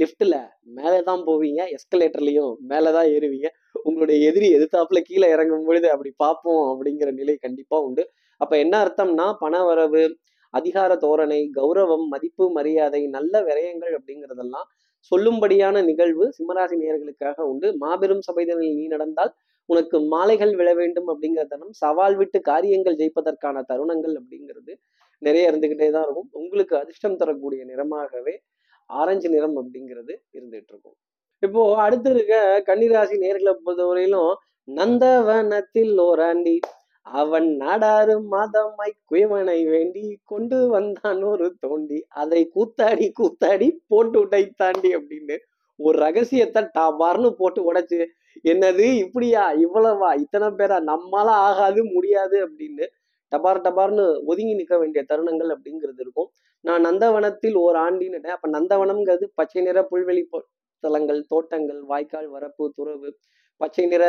லிஃப்ட்டில் 0.00 0.36
மேலே 0.78 0.98
தான் 1.08 1.22
போவீங்க 1.28 1.60
எஸ்கலேட்டர்லையும் 1.76 2.52
மேலே 2.72 2.90
தான் 2.96 3.08
ஏறுவீங்க. 3.14 3.48
உங்களுடைய 3.88 4.18
எதிரி 4.28 4.48
எதிர்த்தாப்புல 4.56 5.00
கீழே 5.08 5.28
இறங்கும் 5.34 5.66
பொழுது 5.68 5.88
அப்படி 5.94 6.10
பார்ப்போம் 6.24 6.62
அப்படிங்கிற 6.72 7.10
நிலை 7.20 7.36
கண்டிப்பாக 7.46 7.86
உண்டு. 7.88 8.04
அப்போ 8.40 8.54
என்ன 8.64 8.74
அர்த்தம்னா 8.84 9.26
பண 9.44 9.54
வரவு 9.68 10.02
அதிகார 10.54 10.92
தோரணை 11.04 11.40
கௌரவம் 11.58 12.06
மதிப்பு 12.12 12.44
மரியாதை 12.58 13.02
நல்ல 13.16 13.34
விரயங்கள் 13.48 13.92
அப்படிங்கிறதெல்லாம் 13.98 14.68
சொல்லும்படியான 15.10 15.82
நிகழ்வு 15.90 16.24
சிம்மராசி 16.38 16.76
நேர்களுக்காக 16.82 17.38
உண்டு. 17.52 17.68
மாபெரும் 17.82 18.24
சபைதனில் 18.28 18.76
நீ 18.78 18.84
நடந்தால் 18.94 19.32
உனக்கு 19.68 19.96
மாலைகள் 20.12 20.52
விழ 20.60 20.68
வேண்டும் 20.80 21.08
அப்படிங்கிற 21.12 21.42
தருணம் 21.50 21.74
சவால் 21.82 22.16
விட்டு 22.20 22.38
காரியங்கள் 22.50 22.98
ஜெயிப்பதற்கான 23.00 23.62
தருணங்கள் 23.70 24.14
அப்படிங்கிறது 24.20 24.72
நிறைய 25.22 25.50
இருந்துகிட்டே 25.50 25.88
தான் 25.96 26.04
இருக்கும். 26.06 26.28
உங்களுக்கு 26.40 26.74
அதிர்ஷ்டம் 26.82 27.20
தரக்கூடிய 27.22 27.62
நிறமாகவே 27.70 28.34
ஆரஞ்சு 28.90 29.28
நிறம் 29.34 29.56
அப்படிங்கிறது 29.60 30.12
இருந்துட்டு 30.38 30.72
இருக்கும் 30.72 30.96
இப்போ 31.42 31.62
அடுத்து 31.84 32.08
இருக்க 32.14 32.34
கன்னிராசி 32.68 33.16
நேர்களை 33.24 33.52
பொறுத்தவரையிலும் 33.66 34.32
நந்தவனத்தில் 34.68 35.94
ஓராண்டி 36.06 36.56
அவன் 37.06 37.46
நாடாறு 37.56 38.14
மாதமாய் 38.32 38.92
குயவனை 39.10 39.58
வேண்டி 39.70 40.02
கொண்டு 40.24 40.58
வந்தான் 40.68 41.22
ஒரு 41.22 41.46
தோண்டி. 41.66 41.98
அதை 42.22 42.40
கூத்தாடி 42.56 43.06
கூத்தாடி 43.20 43.68
போட்டு 43.86 44.16
உடைத்தாண்டி 44.24 44.90
அப்படின்னு 44.98 45.36
ஒரு 45.78 45.96
ரகசியத்தை 45.98 46.62
டாபார்னு 46.78 47.30
போட்டு 47.30 47.60
உடைச்சு 47.72 47.98
என்னது 48.44 48.86
இப்படியா? 49.04 49.44
இவ்வளவா? 49.64 50.10
இத்தனை 50.20 50.48
பேரா? 50.48 50.76
நம்மளால 50.90 51.28
ஆகாது 51.48 51.80
முடியாது 51.94 52.36
அப்படின்னு 52.46 52.86
டபார் 53.32 53.60
டபார்னு 53.66 54.04
ஒதுங்கி 54.26 54.54
நிற்க 54.54 54.76
வேண்டிய 54.78 55.02
தருணங்கள் 55.08 55.50
அப்படிங்கிறது 55.54 56.00
இருக்கும். 56.04 56.30
நான் 56.64 56.84
நந்தவனத்தில் 56.84 57.56
ஓர் 57.64 57.76
ஆண்டின்னுட்டேன் 57.76 58.36
அப்ப 58.36 58.48
நந்தவனம்ங்கிறது 58.48 59.26
பச்சை 59.34 59.62
நிற 59.62 59.78
புல்வெளி 59.90 60.22
தலங்கள் 60.84 61.20
தோட்டங்கள் 61.28 61.80
வாய்க்கால் 61.82 62.28
வரப்பு 62.34 62.64
துறவு 62.76 63.10
பச்சை 63.60 63.84
நிற 63.92 64.04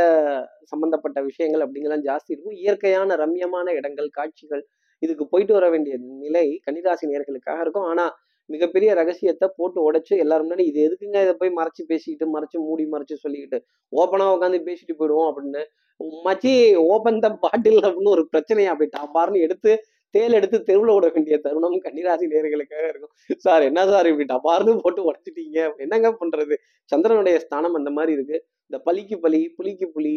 சம்பந்தப்பட்ட 0.71 1.19
விஷயங்கள் 1.29 1.63
அப்படிங்கலாம் 1.65 2.05
ஜாஸ்தி 2.09 2.31
இருக்கும். 2.35 2.57
இயற்கையான 2.63 3.15
ரம்யமான 3.23 3.67
இடங்கள் 3.79 4.09
காட்சிகள் 4.17 4.63
இதுக்கு 5.01 5.25
போயிட்டு 5.31 5.53
வர 5.57 5.67
வேண்டிய 5.73 5.95
நிலை 6.23 6.45
கன்னிராசி 6.65 7.05
நேர்களுக்காக 7.11 7.59
இருக்கும். 7.65 7.87
ஆனால் 7.91 8.11
மிகப்பெரிய 8.49 8.91
ரகசியத்தை 8.99 9.47
போட்டு 9.57 9.79
உடைச்சு 9.87 10.13
எல்லாரும் 10.23 10.45
முன்னாடி 10.47 10.63
இது 10.69 10.79
எதுக்குங்க 10.87 11.19
இதை 11.25 11.33
போய் 11.41 11.57
மறைச்சு 11.59 11.83
பேசிக்கிட்டு 11.91 12.25
மறைச்சு 12.35 12.57
மூடி 12.67 12.85
மறைச்சு 12.93 13.15
சொல்லிக்கிட்டு 13.23 13.57
ஓப்பனாக 13.93 14.35
உட்காந்து 14.35 14.59
பேசிட்டு 14.69 14.95
போயிடுவோம் 14.99 15.29
அப்படின்னு. 15.31 15.61
மச்சி 16.27 16.53
ஓபன் 16.93 17.21
த 17.23 17.27
பாட்டில் 17.43 17.79
அப்படின்னு 17.85 18.13
ஒரு 18.17 18.23
பிரச்சனையை 18.33 18.69
அப்படி 18.73 18.89
டாப்பார்னு 18.97 19.43
எடுத்து 19.47 19.71
தேல் 20.15 20.37
எடுத்து 20.39 20.57
தெருவில் 20.69 20.93
விட 20.95 21.07
வேண்டிய 21.15 21.37
தருணம் 21.45 21.77
கன்னிராசி 21.85 22.25
நேர்களுக்காக 22.33 22.85
இருக்கும். 22.91 23.13
சார் 23.45 23.63
என்ன 23.69 23.85
சார் 23.91 24.09
இப்படி 24.11 24.27
டபார்னு 24.33 24.77
போட்டு 24.85 25.01
உடச்சிட்டீங்க? 25.09 25.59
என்னங்க 25.85 26.11
பண்றது? 26.21 26.57
சந்திரனுடைய 26.91 27.37
ஸ்தானம் 27.45 27.77
அந்த 27.79 27.91
மாதிரி 27.97 28.13
இருக்கு. 28.17 28.39
இந்த 28.69 28.79
பலிக்கு 28.87 29.17
பலி 29.25 29.41
புலிக்கு 29.57 29.87
புலி 29.97 30.13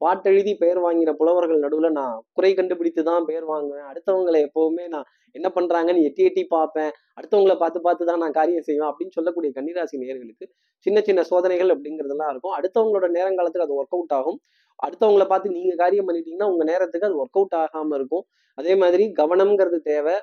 பாட்டெழுதி 0.00 0.52
பெயர் 0.60 0.78
வாங்கின 0.84 1.10
புலவர்கள் 1.18 1.60
நடுவுல 1.64 1.88
நான் 1.98 2.16
குறை 2.36 2.50
கண்டுபிடித்து 2.54 3.02
தான் 3.08 3.26
பெயர் 3.28 3.46
வாங்குவேன். 3.50 3.86
அடுத்தவங்களை 3.90 4.40
எப்போவுமே 4.46 4.84
நான் 4.94 5.06
என்ன 5.36 5.48
பண்றாங்கன்னு 5.56 6.02
எட்டி 6.08 6.22
எட்டி 6.28 6.42
பார்ப்பேன். 6.54 6.90
அடுத்தவங்களை 7.18 7.56
பார்த்து 7.62 7.80
பார்த்து 7.86 8.08
தான் 8.10 8.20
நான் 8.24 8.34
காரியம் 8.38 8.66
செய்வேன் 8.68 8.90
அப்படின்னு 8.90 9.16
சொல்லக்கூடிய 9.16 9.50
கன்னிராசி 9.58 10.00
நேயர்களுக்கு 10.02 10.46
சின்ன 10.86 11.00
சின்ன 11.08 11.20
சோதனைகள் 11.30 11.72
அப்படிங்கிறதெல்லாம் 11.74 12.32
இருக்கும். 12.32 12.54
அடுத்தவங்களோட 12.58 13.08
நேரங்காலத்துக்கு 13.18 13.66
அது 13.68 13.78
ஒர்க் 13.80 13.96
அவுட் 13.98 14.14
ஆகும். 14.18 14.38
அடுத்தவங்களை 14.82 15.26
பார்த்து 15.32 15.56
நீங்க 15.56 15.74
காரியம் 15.82 16.08
பண்ணிட்டீங்கன்னா 16.08 16.48
உங்க 16.52 16.64
நேரத்துக்கு 16.70 17.08
அது 17.08 17.20
ஒர்க் 17.22 17.38
அவுட் 17.40 17.56
ஆகாம 17.62 17.94
இருக்கும். 17.98 18.24
அதே 18.58 18.74
மாதிரி 18.82 19.04
கவனம்ங்கிறது 19.20 19.78
தேவை. 19.90 20.16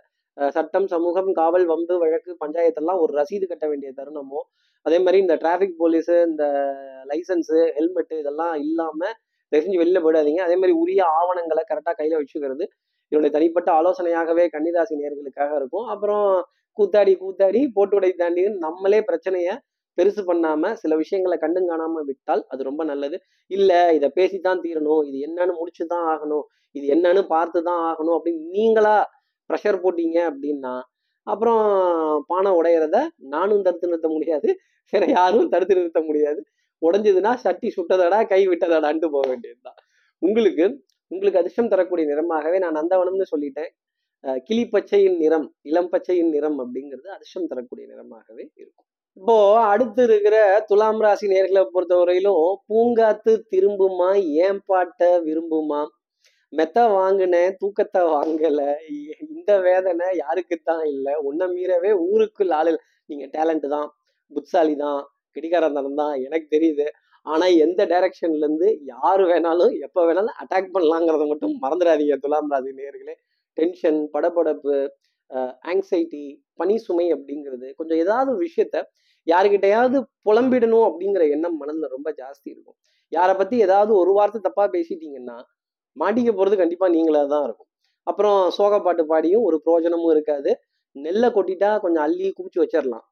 சட்டம் 0.56 0.88
சமூகம் 0.92 1.30
காவல் 1.40 1.66
வம்பு 1.72 1.96
வழக்கு 2.04 2.32
பஞ்சாயத்தெல்லாம் 2.44 3.00
ஒரு 3.04 3.12
ரசீது 3.20 3.46
கட்ட 3.48 3.66
வேண்டிய 3.72 3.90
தருணமோ 3.98 4.42
அதே 4.86 4.98
மாதிரி 5.06 5.18
இந்த 5.24 5.36
டிராஃபிக் 5.42 5.76
போலீஸு 5.82 6.16
இந்த 6.30 6.44
லைசன்ஸு 7.10 7.58
ஹெல்மெட்டு 7.78 8.16
இதெல்லாம் 8.22 8.54
இல்லாம 8.66 9.10
தெரிஞ்சு 9.52 9.78
வெளில 9.82 10.00
போயிடாதீங்க. 10.04 10.42
அதே 10.48 10.56
மாதிரி 10.62 10.74
உரிய 10.84 11.02
ஆவணங்களை 11.20 11.64
கரெக்டாக 11.72 11.96
கையில 12.00 12.20
வச்சுக்கிறது. 12.20 12.66
என்னுடைய 13.12 13.32
தனிப்பட்ட 13.38 13.70
ஆலோசனையாகவே 13.80 14.44
கன்னிராசி 14.54 15.00
நேர்களுக்காக 15.02 15.52
இருக்கும். 15.60 15.88
அப்புறம் 15.94 16.26
கூத்தாடி 16.78 17.14
கூத்தாடி 17.24 17.62
போட்டு 17.78 17.98
உடை 18.00 18.12
தாண்டி 18.22 18.44
நம்மளே 18.66 19.00
பிரச்சனைய 19.10 19.50
பெருசு 19.98 20.22
பண்ணாம 20.30 20.72
சில 20.82 20.96
விஷயங்களை 20.96 21.38
கண்டும் 21.38 21.70
காணாம 21.70 22.04
விட்டால் 22.10 22.44
அது 22.48 22.62
ரொம்ப 22.70 22.84
நல்லது. 22.92 23.18
இல்ல 23.52 23.72
இதை 23.98 24.10
பேசித்தான் 24.20 24.62
தீரணும். 24.66 25.02
இது 25.10 25.18
என்னன்னு 25.28 25.54
முடிச்சுதான் 25.60 26.06
ஆகணும். 26.14 26.46
இது 26.76 26.86
என்னன்னு 26.96 27.24
பார்த்து 27.36 27.60
தான் 27.70 27.82
ஆகணும் 27.90 28.16
அப்படின்னு 28.18 28.44
நீங்களா 28.58 28.96
ப்ரெஷர் 29.50 29.84
போட்டீங்க 29.84 30.18
அப்படின்னா 30.32 30.74
அப்புறம் 31.28 31.64
பானை 32.28 32.52
உடையிறத 32.60 32.98
நானும் 33.34 33.66
தடுத்து 33.66 33.90
நிறுத்த 33.90 34.10
முடியாது. 34.16 34.50
வேற 34.94 35.04
யாரும் 35.18 35.52
தடுத்து 35.54 35.78
நிறுத்த 35.80 36.00
முடியாது. 36.02 36.40
உடஞ்சதுன்னா 36.82 37.32
சட்டி 37.46 37.68
சுட்டதடா 37.78 38.20
கை 38.32 38.42
விட்டதடான்ட்டு 38.48 39.10
போக 39.16 39.26
வேண்டியதுதான். 39.32 39.78
உங்களுக்கு 40.22 40.66
உங்களுக்கு 41.12 41.40
அதிர்ஷ்டம் 41.42 41.72
தரக்கூடிய 41.74 42.06
நிறமாகவே 42.12 42.58
நான் 42.64 42.78
நந்தவனம்னு 42.80 43.28
சொல்லிட்டேன். 43.34 43.70
கிளி 44.48 44.64
பச்சையின் 44.74 45.18
நிறம் 45.24 45.48
இளம் 45.70 45.92
பச்சையின் 45.94 46.32
நிறம் 46.36 46.58
அப்படிங்கிறது 46.64 47.08
அதிர்ஷ்டம் 47.16 47.50
தரக்கூடிய 47.52 47.86
நிறமாகவே 47.92 48.44
இருக்கும். 48.62 48.88
இப்போ 49.18 49.36
அடுத்து 49.72 50.02
இருக்கிற 50.08 50.36
துலாம் 50.70 51.02
ராசி 51.06 51.26
நேர்களை 51.32 51.62
பொறுத்தவரையிலும் 51.74 52.46
பூங்காத்து 52.70 53.32
திரும்புமா 53.54 54.10
ஏன் 54.46 54.62
பாட்ட 54.70 55.10
விரும்புமா? 55.26 55.82
மெத்த 56.54 56.78
வாங்கினேன் 56.96 57.56
தூக்கத்தை 57.62 58.02
வாங்கல 58.14 58.62
இந்த 59.26 59.52
வேதனை 59.68 60.08
யாருக்குத்தான் 60.22 60.84
இல்லை. 60.94 61.14
உன்னை 61.30 61.46
மீறவே 61.56 61.92
ஊருக்கு 62.08 62.46
ஆளு 62.60 62.72
நீங்க 63.10 63.26
டேலண்ட் 63.36 63.68
தான் 63.76 63.88
புட்சாலி 64.32 64.76
தான் 64.86 65.00
கிடிகாரந்தனம் 65.36 66.00
தான் 66.02 66.16
எனக்கு 66.28 66.48
தெரியுது. 66.56 66.88
ஆனா 67.26 67.46
எந்த 67.66 67.82
டைரக்ஷன்ல 67.94 68.44
இருந்து 68.46 68.70
யாரு 68.94 69.24
வேணாலும் 69.32 69.74
எப்ப 69.88 70.06
வேணாலும் 70.08 70.38
அட்டாக் 70.44 70.74
பண்ணலாங்கிறத 70.76 71.26
மட்டும் 71.34 71.56
மறந்துடாதீங்க 71.64 72.18
துலாம் 72.26 72.52
ராசி 72.56 72.74
நேர்களே. 72.82 73.16
டென்ஷன் 73.58 74.02
படபடப்பு 74.14 74.76
ஆங்ஸைட்டி 75.72 76.24
பனி 76.60 76.76
சுமை 76.86 77.06
அப்படிங்கிறது 77.16 77.68
கொஞ்சம் 77.80 78.00
ஏதாவது 78.04 78.30
ஒரு 78.34 78.42
விஷயத்த 78.48 78.78
யாருக்கிட்டையாவது 79.28 79.98
புலம்பிடணும் 80.28 80.86
அப்படிங்கிற 80.90 81.24
எண்ணம் 81.36 81.58
மனதில் 81.62 81.94
ரொம்ப 81.96 82.10
ஜாஸ்தி 82.22 82.48
இருக்கும். 82.54 82.78
யாரை 83.12 83.34
பற்றி 83.36 83.56
ஏதாவது 83.66 83.92
ஒரு 84.02 84.12
வார்த்தை 84.18 84.40
தப்பாக 84.48 84.70
பேசிட்டீங்கன்னா 84.76 85.38
மாட்டிக்க 85.98 86.30
போகிறது 86.32 86.58
கண்டிப்பாக 86.62 86.92
நீங்களாக 86.96 87.28
தான் 87.34 87.46
இருக்கும். 87.48 87.70
அப்புறம் 88.08 88.40
சோக 88.58 88.76
பாட்டு 88.86 89.04
பாடியும் 89.12 89.46
ஒரு 89.48 89.58
பிரயோஜனமும் 89.64 90.14
இருக்காது. 90.16 90.52
நெல்லை 90.96 91.30
கொட்டிட்டா 91.38 91.70
கொஞ்சம் 91.84 92.04
அள்ளி 92.08 92.30
குமிச்சு 92.38 92.62
வச்சிடலாம் 92.64 93.06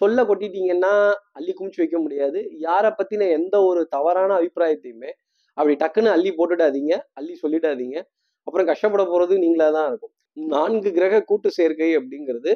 சொல்ல 0.00 0.18
கொட்டிட்டீங்கன்னா 0.28 0.92
அள்ளி 1.38 1.52
குமிச்சு 1.58 1.80
வைக்க 1.82 1.98
முடியாது. 2.04 2.40
யாரை 2.66 2.90
பற்றின 2.98 3.28
எந்த 3.38 3.56
ஒரு 3.68 3.80
தவறான 3.94 4.30
அபிப்பிராயத்தையுமே 4.40 5.10
அப்படி 5.58 5.74
டக்குன்னு 5.82 6.14
அள்ளி 6.16 6.30
போட்டுடாதீங்க. 6.38 6.94
அள்ளி 7.18 7.34
சொல்லிடாதீங்க. 7.42 7.96
அப்புறம் 8.46 8.68
கஷ்டப்பட 8.70 9.02
போகிறது 9.12 9.34
நீங்களாக 9.44 9.72
தான் 9.78 9.88
இருக்கும். 9.90 10.14
நான்கு 10.36 10.90
கிரக 10.96 11.20
கூட்டு 11.30 11.48
சேர்க்கை 11.58 11.90
அப்படிங்கிறது 11.98 12.50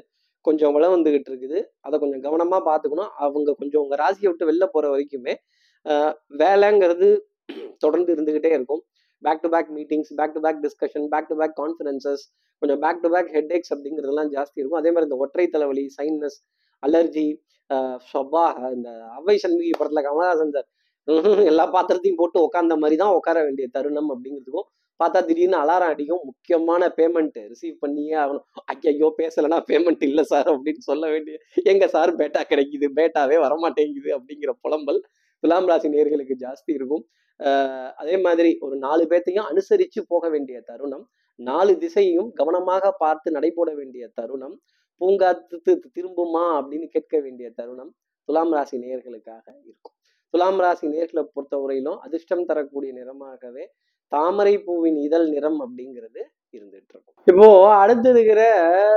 கொஞ்சம் 0.44 0.72
வளம் 0.74 0.94
வந்துகிட்டு 0.94 1.30
இருக்குது. 1.32 1.58
அதை 1.86 1.96
கொஞ்சம் 2.02 2.22
கவனமா 2.26 2.58
பார்த்துக்கணும். 2.68 3.10
அவங்க 3.24 3.54
கொஞ்சம் 3.60 3.82
உங்க 3.84 3.96
ராசியை 4.02 4.28
விட்டு 4.30 4.48
வெளில 4.50 4.66
போற 4.74 4.84
வரைக்குமே 4.92 5.34
வேலைங்கிறது 6.42 7.08
தொடர்ந்து 7.84 8.10
இருந்துகிட்டே 8.14 8.50
இருக்கும். 8.58 8.82
Back 9.22 9.42
to 9.44 9.48
back 9.54 9.70
meetings 9.76 10.12
back 10.18 10.34
to 10.36 10.40
back 10.46 10.60
discussion 10.64 11.06
back 11.14 11.28
to 11.30 11.36
back 11.40 11.54
conferences 11.60 12.24
கொஞ்சம் 12.62 12.80
பேக் 12.84 13.02
டு 13.04 13.08
பேக் 13.14 13.30
ஹெட்ஏக்ஸ் 13.36 13.72
அப்படிங்கிறதுலாம் 13.74 14.30
ஜாஸ்தி 14.34 14.58
இருக்கும். 14.60 14.80
அதே 14.80 14.90
மாதிரி 14.94 15.08
இந்த 15.08 15.18
ஒற்றை 15.24 15.46
தலைவலி 15.54 15.84
சைனஸ் 15.98 16.38
அலர்ஜி 16.82 17.28
ஷப்பா 18.10 18.44
இந்த 18.76 18.90
அவை 19.18 19.34
சண்முகி 19.42 19.72
படத்துல 19.80 20.02
கமலஹாசன் 20.06 20.54
சார் 20.56 20.68
எல்லா 21.50 21.64
பாத்திரத்தையும் 21.74 22.20
போட்டு 22.20 22.38
உட்காந்த 22.46 22.74
மாதிரி 22.82 22.96
தான் 23.02 23.14
உட்கார 23.18 23.38
வேண்டிய 23.46 23.66
தருணம் 23.76 24.10
அப்படிங்கிறதுக்கும் 24.14 24.68
பார்த்தா 25.00 25.20
திடீர்னு 25.28 25.56
அலாரம் 25.62 25.92
அடிக்கும். 25.92 26.22
முக்கியமான 26.30 26.82
பேமெண்ட் 26.98 27.38
ரிசீவ் 27.52 27.76
பண்ணியே 27.84 28.14
ஆகணும். 28.22 28.44
ஐயோ 28.90 29.08
பேசலைன்னா 29.20 29.58
பேமெண்ட் 29.70 30.02
இல்லை 30.08 30.24
சார் 30.32 30.48
அப்படின்னு 30.54 30.82
சொல்ல 30.90 31.04
வேண்டிய 31.14 31.36
எங்க 31.72 31.84
சார் 31.94 32.12
பேட்டா 32.20 32.42
கிடைக்குது 32.52 32.88
பேட்டாவே 32.98 33.38
வரமாட்டேங்குது 33.46 34.10
அப்படிங்கிற 34.18 34.52
புலம்பல் 34.64 35.00
துலாம் 35.42 35.68
ராசி 35.70 35.88
நேர்களுக்கு 35.94 36.34
ஜாஸ்தி 36.44 36.70
இருக்கும். 36.78 37.04
அதே 38.00 38.16
மாதிரி 38.24 38.50
ஒரு 38.64 38.76
நாலு 38.86 39.04
பேர்த்தையும் 39.10 39.48
அனுசரிச்சு 39.50 40.00
போக 40.12 40.24
வேண்டிய 40.34 40.56
தருணம். 40.70 41.04
நாலு 41.38 41.72
திசையும் 41.82 42.28
கவனமாக 42.38 42.90
பார்த்து 43.02 43.28
நடைபோட 43.36 43.70
வேண்டிய 43.78 44.04
தருணம். 44.18 44.56
பூங்காத்து 45.00 45.74
திரும்புமா 45.96 46.44
அப்படின்னு 46.58 46.86
கேட்க 46.94 47.14
வேண்டிய 47.26 47.48
தருணம் 47.58 47.92
துலாம் 48.28 48.52
ராசி 48.56 48.76
நேயர்களுக்காக 48.82 49.46
இருக்கும். 49.68 49.94
துலாம் 50.34 50.60
ராசி 50.64 50.86
நேர்களை 50.94 51.22
பொறுத்தவரையிலும் 51.34 52.00
அதிர்ஷ்டம் 52.06 52.44
தரக்கூடிய 52.50 52.90
நிறமாகவே 52.98 53.64
தாமரை 54.12 54.54
பூவின் 54.58 54.98
இதழ் 55.06 55.26
நிறம் 55.34 55.58
அப்படிங்கிறது 55.64 56.20
இருந்துட்டு 56.54 56.92
இருக்கும் 56.92 57.16
இப்போ 57.26 57.48
அடுத்து 57.82 58.08
இருக்கிற 58.10 58.42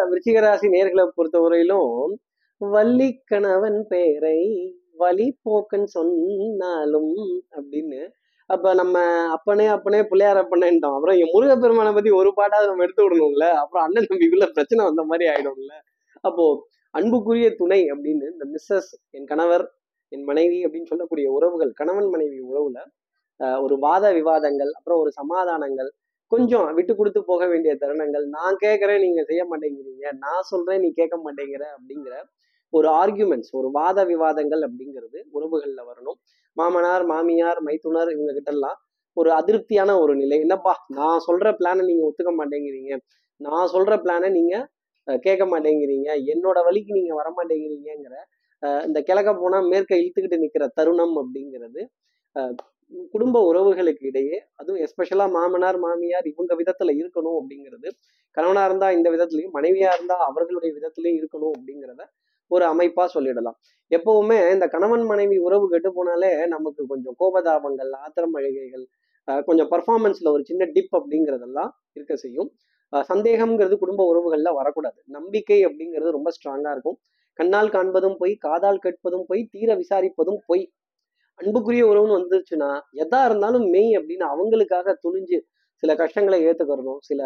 விருச்சிகராசி 0.10 0.68
நேர்களை 0.76 1.06
பொறுத்தவரையிலும் 1.18 1.92
வள்ளி 2.62 3.10
கணவன் 3.32 3.80
பெயரை 3.88 4.40
வழி 4.98 5.28
போக்கன் 5.46 5.88
சொன்னாலும் 5.96 7.14
அப்படின்னு 7.58 8.02
அப்ப 8.50 8.74
நம்ம 8.74 8.98
அப்பனே 9.36 9.66
அப்பனே 9.68 10.00
பிள்ளையார் 10.04 10.40
அப்பனேன்ட்டோம். 10.42 10.96
அப்புறம் 10.98 11.18
என் 11.22 11.32
முருகப்பெருமானை 11.36 11.92
பத்தி 11.94 12.12
ஒரு 12.20 12.30
பாட்டாவது 12.40 12.70
நம்ம 12.70 12.86
எடுத்து 12.86 13.04
விடணும்ல? 13.06 13.46
அப்புறம் 13.62 13.84
அண்ணன் 13.86 14.10
தம்பிக்குள்ள 14.10 14.46
பிரச்சனை 14.56 14.82
வந்த 14.86 15.04
மாதிரி 15.04 15.26
ஆயிடும்ல? 15.34 15.74
அப்போ 16.24 16.46
அன்புக்குரிய 16.94 17.48
துணை 17.62 17.80
அப்படின்னு 17.94 18.26
இந்த 18.34 18.46
மிஸ்ஸஸ் 18.54 18.92
என் 19.18 19.30
கணவர் 19.32 19.66
என் 20.12 20.26
மனைவி 20.30 20.60
அப்படின்னு 20.66 20.92
சொல்லக்கூடிய 20.92 21.28
உறவுகள் 21.38 21.72
கணவன் 21.80 22.10
மனைவி 22.10 22.40
உறவுல 22.50 22.80
ஒரு 23.66 23.76
வாத 23.86 24.06
விவாதங்கள் 24.18 24.72
அப்புறம் 24.78 25.02
ஒரு 25.04 25.12
சமாதானங்கள் 25.20 25.90
கொஞ்சம் 26.32 26.68
விட்டு 26.78 26.94
கொடுத்து 26.96 27.22
போக 27.32 27.44
வேண்டிய 27.52 27.74
தருணங்கள் 27.82 28.26
நான் 28.38 28.56
கேட்குறேன் 28.64 29.04
நீங்க 29.06 29.22
செய்ய 29.30 29.44
மாட்டேங்கிறீங்க 29.52 30.06
நான் 30.26 30.48
சொல்றேன் 30.52 30.82
நீ 30.84 30.90
கேட்க 31.00 31.16
மாட்டேங்கிற 31.26 31.64
அப்படிங்கிற 31.78 32.16
ஒரு 32.74 32.88
ஆர்கியூமெண்ட்ஸ் 33.02 33.52
ஒரு 33.60 33.68
வாத 33.78 34.00
விவாதங்கள் 34.12 34.64
அப்படிங்கிறது 34.68 35.20
உறவுகள்ல 35.36 35.82
வரணும். 35.90 36.18
மாமனார் 36.58 37.06
மாமியார் 37.12 37.60
மைத்துனர் 37.68 38.12
இவங்க 38.16 38.32
கிட்டலாம் 38.38 38.78
ஒரு 39.18 39.30
அதிருப்தியான 39.40 39.92
ஒரு 40.04 40.14
நிலை. 40.22 40.38
என்னப்பா 40.46 40.74
நான் 41.00 41.24
சொல்ற 41.28 41.48
பிளானை 41.60 41.84
நீங்க 41.90 42.04
ஒத்துக்க 42.10 42.32
மாட்டேங்கிறீங்க. 42.40 42.94
நான் 43.42 43.68
சொல்ற 43.76 43.94
பிளானை 44.06 44.30
நீங்க 44.38 44.56
கேட்க 45.26 45.44
மாட்டேங்கிறீங்க. 45.54 46.10
என்னோட 46.34 46.58
வழிக்கு 46.68 46.92
நீங்க 47.00 47.14
வர 47.20 47.30
மாட்டேங்கிறீங்கிற 47.38 48.16
இந்த 48.88 49.00
கிழக்க 49.08 49.30
போனா 49.36 49.58
மேற்க 49.72 49.92
இழுத்துக்கிட்டு 50.02 50.38
நிக்கிற 50.44 50.66
தருணம் 50.78 51.16
அப்படிங்கிறது 51.22 51.82
குடும்ப 53.14 53.38
உறவுகளுக்கு 53.50 54.04
இடையே 54.10 54.38
அதுவும் 54.60 54.82
எஸ்பெஷலா 54.86 55.26
மாமனார் 55.36 55.80
மாமியார் 55.86 56.28
இவங்க 56.32 56.54
விதத்துல 56.62 56.94
இருக்கணும் 57.02 57.38
அப்படிங்கிறது 57.40 57.90
கணவனா 58.38 58.64
இருந்தா 58.66 58.88
இந்த 58.92 59.08
விதத்துலயும் 59.16 59.56
மனைவியா 59.58 59.90
இருந்தா 59.98 60.18
அவர்களுடைய 60.30 60.72
விதத்திலயும் 60.78 61.20
இருக்கணும் 61.22 61.54
அப்படிங்கிறத 61.58 62.04
ஒரு 62.52 62.66
அமைப்பா 62.74 63.04
சொல்லிடலாம். 63.16 63.58
எப்பவுமே 63.92 64.38
இந்த 64.54 64.66
கணவன் 64.68 65.06
மனைவி 65.12 65.38
உறவு 65.38 65.66
கெட்டு 65.70 65.90
போனாலே 65.90 66.32
நமக்கு 66.48 66.82
கொஞ்சம் 66.92 67.16
கோபதாபங்கள் 67.22 67.92
ஆத்திரம் 68.04 68.36
அழுகைகள் 68.40 68.86
கொஞ்சம் 69.48 69.70
பர்ஃபார்மன்ஸ்ல 69.72 70.32
ஒரு 70.36 70.44
சின்ன 70.50 70.64
டிப் 70.76 70.96
அப்படிங்கிறதெல்லாம் 70.98 71.72
இருக்க 71.94 72.14
செய்யும். 72.16 72.50
சந்தேகம்ங்கிறது 72.94 73.76
குடும்ப 73.84 74.02
உறவுகள்ல 74.12 74.50
வரக்கூடாது. 74.58 75.00
நம்பிக்கை 75.18 75.60
அப்படிங்கிறது 75.66 76.10
ரொம்ப 76.18 76.32
ஸ்ட்ராங்கா 76.36 76.72
இருக்கும். 76.76 76.98
கண்ணால் 77.40 77.74
காண்பதும் 77.76 78.18
பொய் 78.18 78.34
காதால் 78.38 78.82
கேட்பதும் 78.82 79.26
போய் 79.30 79.42
தீர 79.54 79.70
விசாரிப்பதும் 79.76 80.40
பொய் 80.46 80.64
அன்புக்குரிய 81.40 81.84
உறவுன்னு 81.86 82.18
வந்துருச்சுன்னா 82.20 82.70
எதா 83.04 83.22
இருந்தாலும் 83.26 83.66
மெய் 83.70 83.92
அப்படின்னு 84.00 84.26
அவங்களுக்காக 84.34 84.96
துணிஞ்சு 85.06 85.38
சில 85.84 85.92
கஷ்டங்களை 85.96 86.40
ஏத்துக்கிறதும் 86.48 87.00
சில 87.02 87.22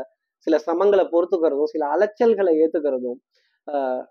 சில 0.48 0.56
சிரமங்களை 0.66 1.06
பொறுத்துக்கிறதும் 1.14 1.72
சில 1.74 1.84
அலைச்சல்களை 1.96 2.54
ஏத்துக்கிறதும் 2.64 3.20
ஆஹ் 3.68 4.04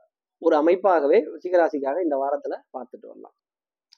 ஒரு 0.42 0.54
அமைப்பாகவே 0.62 1.18
ரிஷிகராசிக்காக 1.34 1.96
இந்த 2.02 2.16
வாரத்துல 2.22 2.54
பார்த்துட்டு 2.74 3.06
வரலாம். 3.06 3.34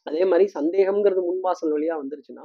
அதே 0.07 0.23
மாதிரி 0.25 0.45
சந்தேகம்ங்கிறது 0.59 1.23
முன்வாசல் 1.29 1.73
வழியா 1.75 1.95
வந்துருச்சுன்னா 2.03 2.45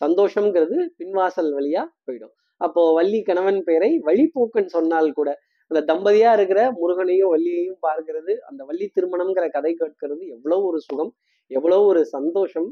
சந்தோஷம்ங்கிறது 0.00 0.76
பின்வாசல் 1.00 1.50
வழியா 1.56 1.82
போயிடும். 2.06 2.34
அப்போ 2.60 2.82
வள்ளி 2.92 3.20
கணவன் 3.22 3.60
பெயரை 3.64 3.90
வழிபோக்கன் 4.08 4.70
சொன்னால் 4.76 5.10
கூட 5.12 5.30
அந்த 5.70 5.80
தம்பதியா 5.92 6.30
இருக்கிற 6.32 6.60
முருகனையும் 6.80 7.30
வள்ளியையும் 7.34 7.78
பார்க்கிறது 7.86 8.32
அந்த 8.48 8.62
வள்ளி 8.68 8.86
திருமணம்ங்கிற 8.96 9.46
கதை 9.50 9.72
கேட்கிறது 9.74 10.22
எவ்வளவு 10.36 10.64
ஒரு 10.70 10.80
சுகம். 10.88 11.12
எவ்வளோ 11.50 11.78
ஒரு 11.90 12.00
சந்தோஷம் 12.06 12.70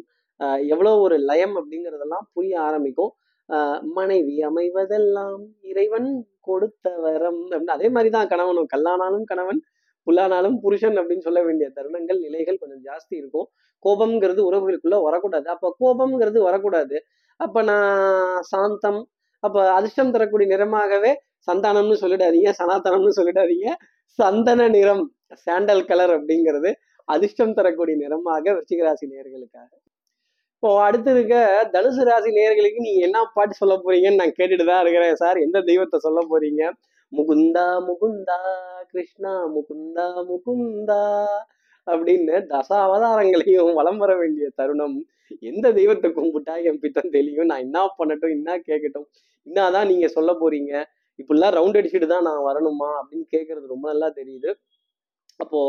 எவ்வளோ 0.74 0.92
ஒரு 1.04 1.16
லயம் 1.30 1.54
அப்படிங்கிறதெல்லாம் 1.60 2.26
புரிய 2.36 2.54
ஆரம்பிக்கும். 2.60 3.12
மனைவி 3.98 4.34
அமைவதெல்லாம் 4.48 5.42
இறைவன் 5.70 6.10
கொடுத்த 6.48 6.86
வரம் 7.04 7.42
அப்படின்னு 7.50 7.76
அதே 7.78 7.88
மாதிரிதான் 7.88 8.30
கணவனும் 8.32 8.68
கல்லானாலும் 8.74 9.26
கணவன் 9.30 9.60
புல்லானாலும் 10.06 10.56
புருஷன் 10.62 10.98
அப்படின்னு 11.00 11.26
சொல்ல 11.28 11.40
வேண்டிய 11.42 11.66
தருணங்கள் 11.76 12.20
நிலைகள் 12.26 12.60
கொஞ்சம் 12.60 12.84
ஜாஸ்தி 12.88 13.14
இருக்கும். 13.20 13.46
கோபம்ங்கிறது 13.84 14.40
உறவுகளுக்குள்ள 14.48 14.98
வரக்கூடாது. 15.02 15.46
அப்ப 15.54 15.74
கோபம்ங்கிறது 15.82 16.38
வரக்கூடாது. 16.48 16.96
அப்ப 17.40 17.62
நான் 17.62 18.42
சாந்தம் 18.52 19.00
அப்ப 19.42 19.58
அதிர்ஷ்டம் 19.72 20.14
தரக்கூடிய 20.14 20.46
நிறமாகவே 20.54 21.12
சந்தானம்னு 21.48 21.96
சொல்லிடாதீங்க 22.02 22.50
சனாதனம்னு 22.60 23.12
சொல்லிடாதீங்க. 23.18 23.68
சந்தன 24.18 24.68
நிறம் 24.68 25.04
சாண்டல் 25.44 25.84
கலர் 25.90 26.12
அப்படிங்கிறது 26.16 26.70
அதிர்ஷ்டம் 27.14 27.56
தரக்கூடிய 27.58 27.96
நிறமாக 28.02 28.44
விருச்சிகராசி 28.56 29.06
நேர்களுக்காக. 29.12 29.70
இப்போ 30.54 30.70
அடுத்து 30.86 31.10
இருக்க 31.14 31.34
தனுசு 31.74 32.02
ராசி 32.08 32.30
நேர்களுக்கு 32.38 32.80
நீங்க 32.86 33.00
என்ன 33.06 33.18
பாட்டு 33.36 33.54
சொல்ல 33.60 33.74
போறீங்கன்னு 33.84 34.20
நான் 34.22 34.34
கேட்டுட்டு 34.38 34.64
தான் 34.70 34.82
இருக்கிறேன் 34.84 35.20
சார். 35.22 35.38
எந்த 35.46 35.58
தெய்வத்தை 35.68 35.98
சொல்ல 36.06 36.20
போறீங்க? 36.32 36.62
முகுந்தா 37.12 37.64
முகுந்தா 37.86 38.36
கிருஷ்ணா 38.90 39.32
முகுந்தா 39.54 40.06
முகுந்தா 40.30 41.00
அப்படின்னு 41.86 42.34
தச 42.52 42.68
அவதாரங்களையும் 42.86 43.72
வலம் 43.78 44.00
வர 44.02 44.12
வேண்டிய 44.20 44.46
தருணம். 44.60 44.98
எந்த 45.50 45.66
தெய்வத்தை 45.78 46.08
கும்பிட்டா 46.18 46.54
என் 46.68 46.80
பித்தம் 46.84 47.12
தெளியும்? 47.16 47.48
நான் 47.50 47.64
என்ன 47.66 47.78
பண்ணட்டும் 47.98 48.34
என்ன 48.38 48.58
கேட்கட்டும்? 48.68 49.08
என்னதான் 49.46 49.90
நீங்க 49.92 50.06
சொல்ல 50.16 50.30
போறீங்க? 50.42 50.72
இப்படிலாம் 51.18 51.56
ரவுண்ட் 51.58 51.78
அடிச்சுட்டு 51.80 52.08
தான் 52.14 52.26
நான் 52.28 52.46
வரணுமா? 52.48 52.90
அப்படின்னு 53.00 53.26
கேட்கறது 53.34 53.66
ரொம்ப 53.74 53.86
நல்லா 53.92 54.08
தெரியுது. 54.20 54.50
அப்போ 55.40 55.60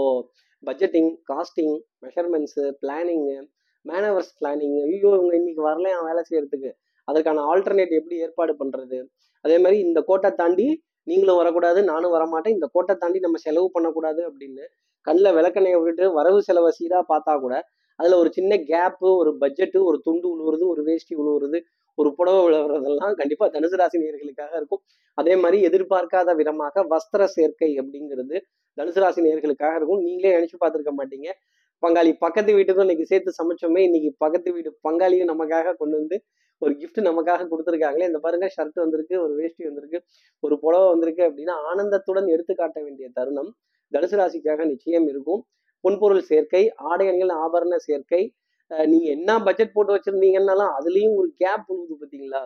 budgeting 0.68 1.12
costing 1.30 1.76
measurements 2.06 2.64
planning 2.84 3.38
manoeuvres 3.86 4.34
planning 4.40 4.76
ஐயோ 4.86 5.10
இவங்க 5.18 5.34
இன்னைக்கு 5.40 5.62
வரலையா 5.70 6.00
வேலை 6.10 6.22
செய்யறதுக்கு. 6.30 6.72
அதற்கான 7.08 7.44
ஆல்டர்னேட் 7.52 7.94
எப்படி 8.00 8.16
ஏற்பாடு 8.26 8.54
பண்றது? 8.62 8.98
அதே 9.46 9.58
மாதிரி 9.64 9.78
இந்த 9.88 10.00
கோட்டை 10.10 10.30
தாண்டி 10.42 10.68
நீங்களும் 11.10 11.40
வரக்கூடாது 11.42 11.80
நானும் 11.92 12.14
வரமாட்டேன். 12.18 12.56
இந்த 12.58 12.68
கோட்டை 12.76 12.94
தாண்டி 13.04 13.20
நம்ம 13.26 13.38
செலவு 13.46 13.68
பண்ணக்கூடாது 13.76 14.22
அப்படின்னு 14.30 14.66
கண்ணில் 15.08 15.36
விளக்கணையை 15.38 15.78
விட்டுட்டு 15.78 16.08
வரவு 16.20 16.40
செலவை 16.48 16.72
சீராக 16.78 17.04
பார்த்தா 17.12 17.34
கூட 17.46 17.56
அதில் 18.00 18.20
ஒரு 18.22 18.30
சின்ன 18.36 18.54
கேப்பு 18.72 19.08
ஒரு 19.22 19.32
பட்ஜெட்டு 19.42 19.80
ஒரு 19.90 19.98
துண்டு 20.06 20.28
உழுவுறது 20.34 20.64
ஒரு 20.74 20.82
வேஷ்டி 20.88 21.14
உழுவுறது 21.22 21.58
ஒரு 21.98 22.10
புடவை 22.18 22.42
விழுவுறதெல்லாம் 22.46 23.16
கண்டிப்பாக 23.20 23.50
தனுசு 23.56 23.78
ராசினியர்களுக்காக 23.82 24.54
இருக்கும். 24.60 24.82
அதே 25.18 25.34
மாதிரி 25.36 25.58
எதிர்பார்க்காத 25.70 26.36
விதமாக 26.42 26.84
வஸ்திர 26.94 27.24
சேர்க்கை 27.36 27.70
அப்படிங்கிறது 27.82 28.38
தனுசு 28.78 29.00
ராசி 29.04 29.22
இருக்கும். 29.30 30.04
நீங்களே 30.08 30.34
நினைச்சு 30.38 30.58
பார்த்துருக்க 30.64 30.94
மாட்டீங்க. 31.00 31.30
பங்காளி 31.84 32.12
பக்கத்து 32.24 32.52
வீட்டுக்கும் 32.58 32.86
இன்னைக்கு 32.88 33.06
சேர்த்து 33.12 33.32
சமைச்சோமே 33.40 33.82
இன்னைக்கு 33.88 34.10
பக்கத்து 34.24 34.50
வீட்டு 34.56 34.72
பங்காளியும் 34.88 35.32
நமக்காக 35.34 35.74
கொண்டு 35.82 35.96
வந்து 36.02 36.18
ஒரு 36.62 36.74
கிஃப்ட் 36.82 37.00
நமக்காக 37.08 37.46
கொடுத்துருக்காங்களே. 37.52 38.08
இந்த 38.10 38.20
பாருங்க 38.26 38.48
ஷர்ட் 38.56 38.78
வந்திருக்கு 38.84 39.16
ஒரு 39.24 39.34
வேஷ்டி 39.40 39.64
வந்திருக்கு 39.70 40.00
ஒரு 40.44 40.56
புடவை 40.64 40.88
வந்திருக்கு 40.94 41.24
அப்படின்னா 41.30 41.56
ஆனந்தத்துடன் 41.70 42.28
எடுத்து 42.36 42.54
காட்ட 42.56 42.78
வேண்டிய 42.86 43.08
தருணம். 43.18 43.50
தனுசு 43.94 44.18
ராசிக்காக 44.22 44.66
நிச்சயம் 44.74 45.08
இருக்கும். 45.14 45.42
பொன்பொருள் 45.84 46.24
சேர்க்கை 46.32 46.64
ஆடை 46.90 47.06
அணிகள் 47.12 47.34
ஆபரண 47.44 47.76
சேர்க்கை. 47.88 48.22
நீங்க 48.92 49.08
என்ன 49.16 49.32
பட்ஜெட் 49.46 49.74
போட்டு 49.76 49.96
வச்சிருந்தீங்கன்னாலும் 49.96 50.72
அதுலயும் 50.78 51.16
ஒரு 51.22 51.30
கேப் 51.42 51.66
உழுவுது 51.74 51.96
பார்த்தீங்களா 52.02 52.42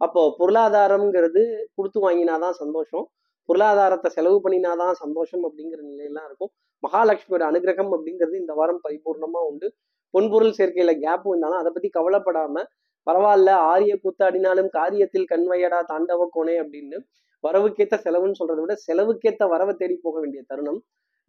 அப்போ 0.00 0.20
பொருளாதாரம்ங்கிறது 0.38 1.42
கொடுத்து 1.76 1.98
வாங்கினாதான் 2.06 2.56
சந்தோஷம். 2.62 3.06
பொருளாதாரத்தை 3.48 4.08
செலவு 4.10 4.38
பண்ணினாதான் 4.44 4.94
சந்தோஷம் 5.02 5.44
அப்படிங்கிற 5.48 5.80
நிலையெல்லாம் 5.90 6.26
இருக்கும். 6.28 6.50
மகாலட்சுமியோட 6.82 7.44
அனுகிரகம் 7.50 7.92
அப்படிங்கிறது 7.94 8.36
இந்த 8.36 8.52
வாரம் 8.54 8.80
பரிபூர்ணமா 8.88 9.40
உண்டு. 9.50 9.68
பொன்பொருள் 10.14 10.56
சேர்க்கையில 10.58 10.92
கேப் 10.98 11.26
வந்தாலும் 11.28 11.60
அதை 11.60 11.70
பத்தி 11.72 11.88
கவலைப்படாம 11.98 12.62
பரவாயில்ல 13.06 13.50
ஆரிய 13.70 13.92
கூத்தாடினாலும் 14.04 14.70
காரியத்தில் 14.78 15.28
கண்வையடா 15.32 15.80
தாண்டவ 15.92 16.22
கோணே 16.36 16.54
அப்படின்னு 16.62 16.98
வரவுக்கேத்த 17.44 17.96
செலவுன்னு 18.04 18.38
சொல்றதை 18.40 18.62
விட 18.64 18.74
செலவுக்கேத்த 18.86 19.48
வரவை 19.48 19.74
தேடி 19.74 19.96
போக 20.02 20.16
வேண்டிய 20.20 20.40
தருணம் 20.46 20.80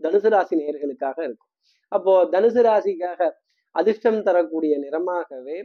தனுசு 0.02 0.30
ராசி 0.30 0.56
நேர்களுக்காக 0.56 1.18
இருக்கும். 1.24 1.50
அப்போ 1.92 2.14
தனுசு 2.32 2.62
ராசிக்காக 2.68 3.30
அதிர்ஷ்டம் 3.76 4.24
தரக்கூடிய 4.24 4.74
நிறமாகவே 4.80 5.58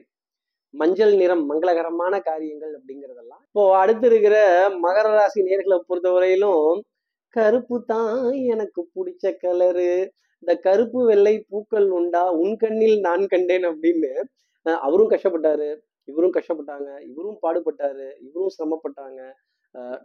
மஞ்சள் 0.81 1.15
நிறம் 1.21 1.45
மங்களகரமான 1.51 2.15
காரியங்கள் 2.29 2.73
அப்படிங்கிறதெல்லாம். 2.79 3.43
இப்போ 3.49 3.63
அடுத்து 3.83 4.07
இருக்கிற 4.11 4.37
மகர 4.85 5.07
ராசி 5.19 5.41
நேர்களை 5.49 5.79
பொறுத்தவரையிலும் 5.89 6.67
கருப்பு 7.37 7.77
தான் 7.93 8.19
எனக்கு 8.55 8.81
பிடிச்ச 8.95 9.33
கலரு 9.45 9.93
இந்த 10.43 10.55
கருப்பு 10.67 11.01
வெள்ளை 11.11 11.35
பூக்கள் 11.51 11.89
உண்டா? 11.99 12.23
உன் 12.43 12.57
கண்ணில் 12.63 12.97
நான் 13.07 13.25
கண்டேன் 13.27 13.67
அப்படின்னு 13.71 14.13
அவரும் 14.87 15.13
கஷ்டப்பட்டாரு. 15.15 15.69
இவரும் 16.11 16.35
கஷ்டப்பட்டாங்க. 16.37 16.89
இவரும் 17.11 17.39
பாடுபட்டாரு. 17.45 18.07
இவரும் 18.27 18.55
சிரமப்பட்டாங்க. 18.57 19.21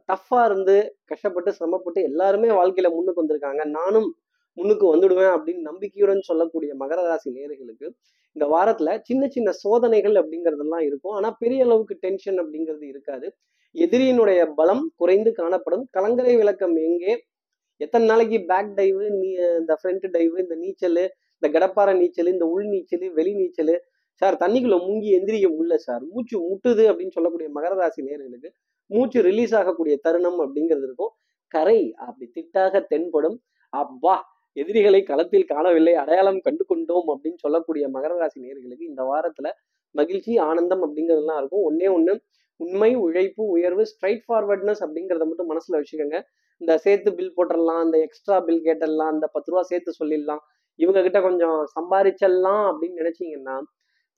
டஃப்பா 0.10 0.39
இருந்து 0.49 0.75
கஷ்டப்பட்டு 1.12 1.49
சிரமப்பட்டு 1.58 1.99
எல்லாருமே 2.10 2.49
வாழ்க்கையில 2.60 2.89
முன்னுக்கு 2.95 3.21
வந்திருக்காங்க. 3.23 3.63
நானும் 3.77 4.10
முன்னுக்கு 4.53 4.85
வந்துடுவேன் 4.95 5.33
அப்படின்னு 5.35 5.62
நம்பிக்கையுடன் 5.62 6.21
சொல்லக்கூடிய 6.21 6.75
மகர 6.79 6.99
ராசி 7.07 7.29
நேர்களுக்கு 7.31 7.88
இந்த 8.31 8.45
வாரத்துல 8.45 8.99
சின்ன 9.01 9.27
சின்ன 9.27 9.51
சோதனைகள் 9.51 10.13
அப்படிங்கிறதெல்லாம் 10.13 10.83
இருக்கும். 10.85 11.12
ஆனா 11.12 11.31
பெரிய 11.31 11.63
அளவுக்கு 11.63 11.95
டென்ஷன் 11.99 12.39
அப்படிங்கிறது 12.41 12.85
இருக்காது. 12.88 13.27
எதிரியினுடைய 13.73 14.45
பலம் 14.55 14.93
குறைந்து 14.95 15.31
காணப்படும். 15.31 15.88
கலங்கரை 15.91 16.35
விளக்கம் 16.35 16.75
எங்கே? 16.75 17.13
எத்தனை 17.77 18.07
நாளைக்கு 18.07 18.38
பேக் 18.45 18.71
டைவு 18.77 19.03
நீ 19.09 19.29
இந்த 19.59 19.77
ஃப்ரண்ட் 19.83 20.05
டைவு 20.15 20.35
இந்த 20.39 20.55
நீச்சல் 20.55 21.01
இந்த 21.41 21.47
கடப்பாறை 21.59 21.97
நீச்சல் 21.97 22.27
இந்த 22.27 22.45
உள் 22.45 22.65
நீச்சல் 22.65 23.13
வெளி 23.13 23.33
நீச்சல். 23.33 23.83
சார் 24.13 24.35
தண்ணிக்குள்ள 24.35 24.77
முங்கி 24.88 25.09
எந்திரிக்க 25.17 25.47
முடியல 25.51 25.75
சார். 25.75 26.03
மூச்சு 26.03 26.35
முட்டுது 26.47 26.83
அப்படின்னு 26.89 27.15
சொல்லக்கூடிய 27.17 27.49
மகர 27.55 27.73
ராசி 27.73 28.01
நேர்களுக்கு 28.01 28.49
மூச்சு 28.85 29.21
ரிலீஸ் 29.21 29.55
ஆகக்கூடிய 29.55 29.97
தருணம் 30.01 30.39
அப்படிங்கிறது 30.39 30.85
இருக்கும். 30.89 31.13
கரை 31.47 31.93
அப்படி 31.93 32.31
திட்டாக 32.35 32.81
தென்படும். 32.88 33.41
அப்பா 33.69 34.15
எதிரிகளை 34.61 35.01
களத்தில் 35.09 35.49
காணவில்லை 35.51 35.93
அடையாளம் 36.01 36.39
கண்டு 36.47 36.63
கொண்டோம் 36.71 37.09
அப்படின்னு 37.13 37.39
சொல்லக்கூடிய 37.45 37.85
மகர 37.95 38.13
ராசி 38.21 38.39
நேர்களுக்கு 38.45 38.89
இந்த 38.91 39.03
வாரத்துல 39.11 39.47
மகிழ்ச்சி 39.95 40.33
ஆனந்தம் 40.49 40.83
அப்படிங்கிறதுலாம் 40.85 41.39
இருக்கும். 41.41 41.63
ஒன்னே 41.69 41.87
ஒண்ணு 41.97 42.13
உண்மை 42.59 42.91
உழைப்பு 43.05 43.43
உயர்வு 43.55 43.83
ஸ்ட்ரைட் 43.91 44.23
ஃபார்வர்ட்னஸ் 44.25 44.81
அப்படிங்கிறத 44.85 45.25
மட்டும் 45.29 45.49
மனசுல 45.51 45.79
வச்சுக்கோங்க. 45.79 46.17
இந்த 46.61 46.73
சேர்த்து 46.85 47.09
பில் 47.17 47.35
போட்டுடலாம் 47.35 47.81
இந்த 47.87 47.97
எக்ஸ்ட்ரா 48.05 48.37
பில் 48.47 48.63
கேட்டலாம் 48.67 49.11
இந்த 49.15 49.25
பத்து 49.35 49.51
ரூபா 49.51 49.61
சேர்த்து 49.71 49.91
சொல்லிடலாம் 49.99 50.41
இவங்க 50.79 50.99
கிட்ட 51.05 51.19
கொஞ்சம் 51.27 51.59
சம்பாரிச்சிடலாம் 51.75 52.65
அப்படின்னு 52.71 52.99
நினைச்சீங்கன்னா 53.01 53.55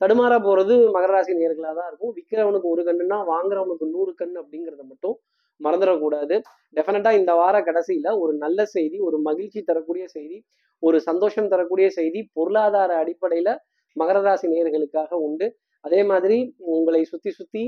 தடுமாற 0.00 0.34
போறது 0.46 0.74
மகர 0.94 1.10
ராசி 1.14 1.32
நேர்களாக 1.40 1.74
தான் 1.78 1.88
இருக்கும். 1.90 2.12
விற்கிறவனுக்கு 2.16 2.68
ஒரு 2.74 2.82
கண்ணுனா 2.88 3.18
வாங்குறவனுக்கு 3.32 3.86
நூறு 3.94 4.12
கண் 4.20 4.36
அப்படிங்கிறத 4.40 4.82
மட்டும் 4.92 5.16
மறந்துடக்கூடாது. 5.60 6.36
டெஃபினட்டா 6.76 7.10
இந்த 7.20 7.32
வார 7.40 7.56
கடைசியில 7.68 8.08
ஒரு 8.22 8.32
நல்ல 8.44 8.64
செய்தி 8.76 8.98
ஒரு 9.08 9.18
மகிழ்ச்சி 9.28 9.60
தரக்கூடிய 9.70 10.04
செய்தி 10.16 10.38
ஒரு 10.82 10.98
சந்தோஷம் 11.08 11.50
தரக்கூடிய 11.52 11.88
செய்தி 11.98 12.20
பொருளாதார 12.36 12.92
அடிப்படையில 13.02 13.50
மகர 13.96 14.18
ராசி 14.26 14.46
நேயர்களுக்காக 14.52 15.12
உண்டு. 15.26 15.46
அதே 15.84 16.00
மாதிரி 16.10 16.38
உங்களை 16.74 17.02
சுத்தி 17.12 17.30
சுத்தி 17.38 17.64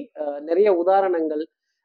நிறைய 0.48 0.68
உதாரணங்கள் 0.82 1.44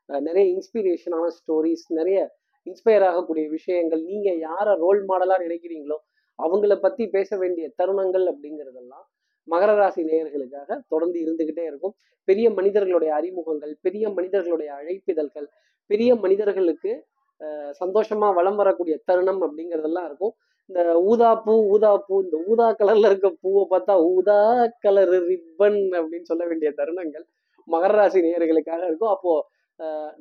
நிறைய 0.10 0.46
இன்ஸ்பிரேஷனான 0.56 1.26
ஸ்டோரிஸ் 1.38 1.86
நிறைய 2.00 2.20
இன்ஸ்பயர் 2.68 3.06
ஆகக்கூடிய 3.10 3.46
விஷயங்கள் 3.58 4.02
நீங்க 4.12 4.30
யாரை 4.48 4.74
ரோல் 4.84 5.02
மாடலா 5.10 5.36
நினைக்கிறீங்களோ 5.46 5.98
அவங்கள 6.40 6.74
பத்தி 6.86 7.04
பேச 7.16 7.38
வேண்டிய 7.38 7.66
தருணங்கள் 7.80 8.26
அப்படிங்கிறதெல்லாம் 8.32 9.06
மகர 9.54 9.72
ராசி 9.80 10.02
நேயர்களுக்காக 10.10 10.78
தொடர்ந்து 10.94 11.18
இருந்துகிட்டே 11.24 11.64
இருக்கும். 11.72 11.96
பெரிய 12.28 12.48
மனிதர்களுடைய 12.58 13.12
அறிமுகங்கள் 13.20 13.74
பெரிய 13.86 14.06
மனிதர்களுடைய 14.18 14.70
அழைப்பிதழ்கள் 14.80 15.48
பெரிய 15.90 16.10
மனிதர்களுக்கு 16.24 16.92
சந்தோஷமா 17.82 18.28
வலம் 18.38 18.60
வரக்கூடிய 18.62 18.96
தருணம் 19.10 19.42
அப்படிங்கிறதெல்லாம் 19.46 20.08
இருக்கும். 20.10 20.34
இந்த 20.70 20.82
ஊதா 21.12 21.30
பூ 21.46 21.54
ஊதா 21.74 21.92
பூ 22.08 22.16
இந்த 22.26 22.38
ஊதா 22.50 22.68
கலர்ல 22.80 23.10
இருக்க 23.12 23.30
பூவை 23.44 23.64
பார்த்தா 23.72 23.94
ஊதா 24.16 24.40
கலர் 24.86 25.14
ரிப்பன் 25.30 25.80
அப்படின்னு 26.00 26.30
சொல்ல 26.32 26.44
வேண்டிய 26.50 26.72
தருணங்கள் 26.80 27.26
மகர 27.68 27.94
ராசி 28.00 28.20
நேயர்களுக்காக 28.26 28.82
இருக்கும். 28.90 29.14
அப்போ 29.16 29.34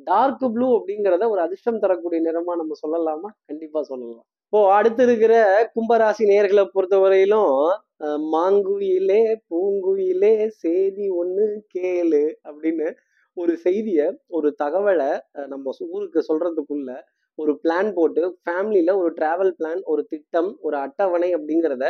டார்க் 0.08 0.44
ப்ளூ 0.54 0.66
அப்படிங்கிறத 0.78 1.26
ஒரு 1.34 1.40
அதிர்ஷ்டம் 1.44 1.82
தரக்கூடிய 1.84 2.18
நிறமா 2.26 2.52
நம்ம 2.60 2.76
சொல்லலாமா? 2.82 3.28
கண்டிப்பா 3.50 3.80
சொல்லலாம். 3.90 4.24
இப்போ 4.46 4.60
அடுத்து 4.76 5.02
இருக்கிற 5.06 5.34
கும்பராசி 5.74 6.22
நேயர்களை 6.30 6.64
பொறுத்தவரையிலும் 6.74 7.04
வரையிலும் 7.04 7.86
மாங்குயிலே 8.32 9.20
பூங்குயிலே 9.48 10.32
செய்தி 10.56 11.06
ஒன்று 11.20 11.46
கேளு 11.74 12.24
அப்படின்னு 12.44 12.88
ஒரு 13.36 13.52
செய்தியை 13.56 14.06
ஒரு 14.30 14.48
தகவலை 14.58 15.10
நம்ம 15.46 15.72
ஊருக்கு 15.88 16.20
சொல்றதுக்குள்ள 16.28 16.92
ஒரு 17.38 17.52
பிளான் 17.64 17.90
போட்டு 17.92 18.22
ஃபேமிலியில 18.38 18.92
ஒரு 19.00 19.10
டிராவல் 19.14 19.52
பிளான் 19.58 19.82
ஒரு 19.86 20.02
திட்டம் 20.08 20.50
ஒரு 20.60 20.76
அட்டவணை 20.76 21.28
அப்படிங்கிறத 21.32 21.86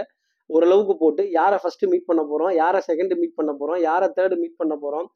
ஓரளவுக்கு 0.50 0.94
போட்டு 0.96 1.22
யாரை 1.30 1.56
ஃபர்ஸ்ட் 1.56 1.84
மீட் 1.86 2.06
பண்ண 2.06 2.22
போறோம் 2.22 2.52
யாரை 2.54 2.80
செகண்ட் 2.80 3.14
மீட் 3.14 3.34
பண்ண 3.34 3.52
போறோம் 3.52 3.80
யாரை 3.80 4.06
தேர்டு 4.08 4.36
மீட் 4.36 4.60
பண்ண 4.60 4.74
போறோம் 4.74 5.06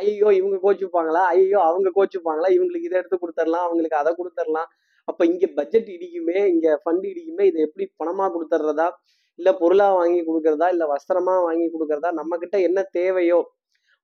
ஐயோ 0.00 0.28
இவங்க 0.30 0.56
கோச்சுப்பாங்களா 0.62 1.22
ஐயோ 1.34 1.60
அவங்க 1.60 1.90
கோச்சுப்பாங்களா 1.94 2.48
இவங்களுக்கு 2.56 2.88
இதை 2.88 2.98
எடுத்து 2.98 3.18
கொடுத்துடலாம் 3.18 3.66
அவங்களுக்கு 3.66 4.00
அதை 4.00 4.12
கொடுத்துடலாம் 4.12 4.68
அப்ப 5.08 5.22
இங்க 5.24 5.46
பட்ஜெட் 5.56 5.88
இடிக்குமே 5.88 6.40
இங்க 6.50 6.66
ஃபண்ட் 6.82 7.06
இடிக்குமே 7.06 7.46
இதை 7.46 7.60
எப்படி 7.62 7.86
பணமா 8.00 8.26
கொடுத்துட்றதா 8.34 8.88
இல்ல 9.38 9.50
பொருளா 9.60 9.88
வாங்கி 9.98 10.20
கொடுக்கறதா 10.28 10.66
இல்ல 10.74 10.84
வஸ்திரமா 10.92 11.34
வாங்கி 11.46 11.66
கொடுக்கறதா 11.74 12.10
நம்ம 12.20 12.38
கிட்ட 12.42 12.56
என்ன 12.68 12.80
தேவையோ 12.98 13.40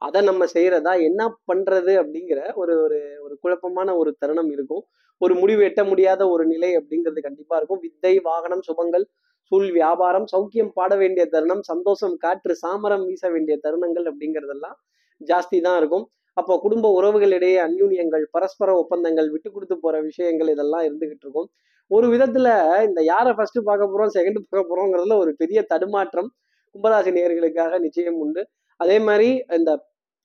அதை 0.02 0.20
நம்ம 0.28 0.42
செய்யறதா 0.54 0.92
என்ன 1.08 1.22
பண்றது 1.48 1.92
அப்படிங்கிற 2.02 2.40
ஒரு 2.60 2.74
ஒரு 2.84 2.98
ஒரு 3.24 3.34
குழப்பமான 3.42 3.88
ஒரு 4.00 4.10
தருணம் 4.22 4.50
இருக்கும். 4.56 4.82
ஒரு 5.20 5.34
முடிவு 5.40 5.62
எட்ட 5.68 5.82
முடியாத 5.90 6.22
ஒரு 6.34 6.44
நிலை 6.52 6.70
அப்படிங்கிறது 6.80 7.20
கண்டிப்பா 7.26 7.54
இருக்கும். 7.60 7.80
வித்தை 7.86 8.12
வாகனம் 8.28 8.62
சுபங்கள் 8.68 9.04
சூழ் 9.52 9.68
வியாபாரம் 9.78 10.26
சௌக்கியம் 10.32 10.72
பாட 10.78 10.92
வேண்டிய 11.02 11.24
தருணம் 11.34 11.64
சந்தோஷம் 11.70 12.14
காற்று 12.24 12.54
சாமரம் 12.62 13.04
வீச 13.10 13.24
வேண்டிய 13.34 13.54
தருணங்கள் 13.64 14.06
அப்படிங்கிறதெல்லாம் 14.10 14.76
ஜாஸ்தி 15.20 15.58
தான் 15.66 15.78
இருக்கும். 15.80 16.04
அப்போ 16.36 16.54
குடும்ப 16.64 16.86
உறவுகளிடையே 16.98 17.58
அந்யூன்யங்கள் 17.66 18.24
பரஸ்பர 18.34 18.70
ஒப்பந்தங்கள் 18.82 19.30
விட்டு 19.34 19.48
கொடுத்து 19.54 19.76
போற 19.84 19.96
விஷயங்கள் 20.08 20.52
இதெல்லாம் 20.54 20.84
இருந்துகிட்டு 20.88 21.24
இருக்கும். 21.26 21.48
ஒரு 21.90 22.06
விதத்துல 22.14 22.48
இந்த 22.88 23.00
யாரை 23.12 23.32
ஃபர்ஸ்ட் 23.36 23.60
பார்க்க 23.68 23.92
போறோம் 23.92 24.12
செகண்ட் 24.16 24.40
பார்க்க 24.40 24.70
போறோங்கிறதுல 24.70 25.16
ஒரு 25.22 25.30
பெரிய 25.42 25.58
தடுமாற்றம் 25.72 26.28
கும்பராசி 26.74 27.10
நேயர்களுக்காக 27.16 27.78
நிச்சயம் 27.84 28.18
உண்டு. 28.24 28.42
அதே 28.80 28.96
மாதிரி 29.06 29.28
இந்த 29.58 29.70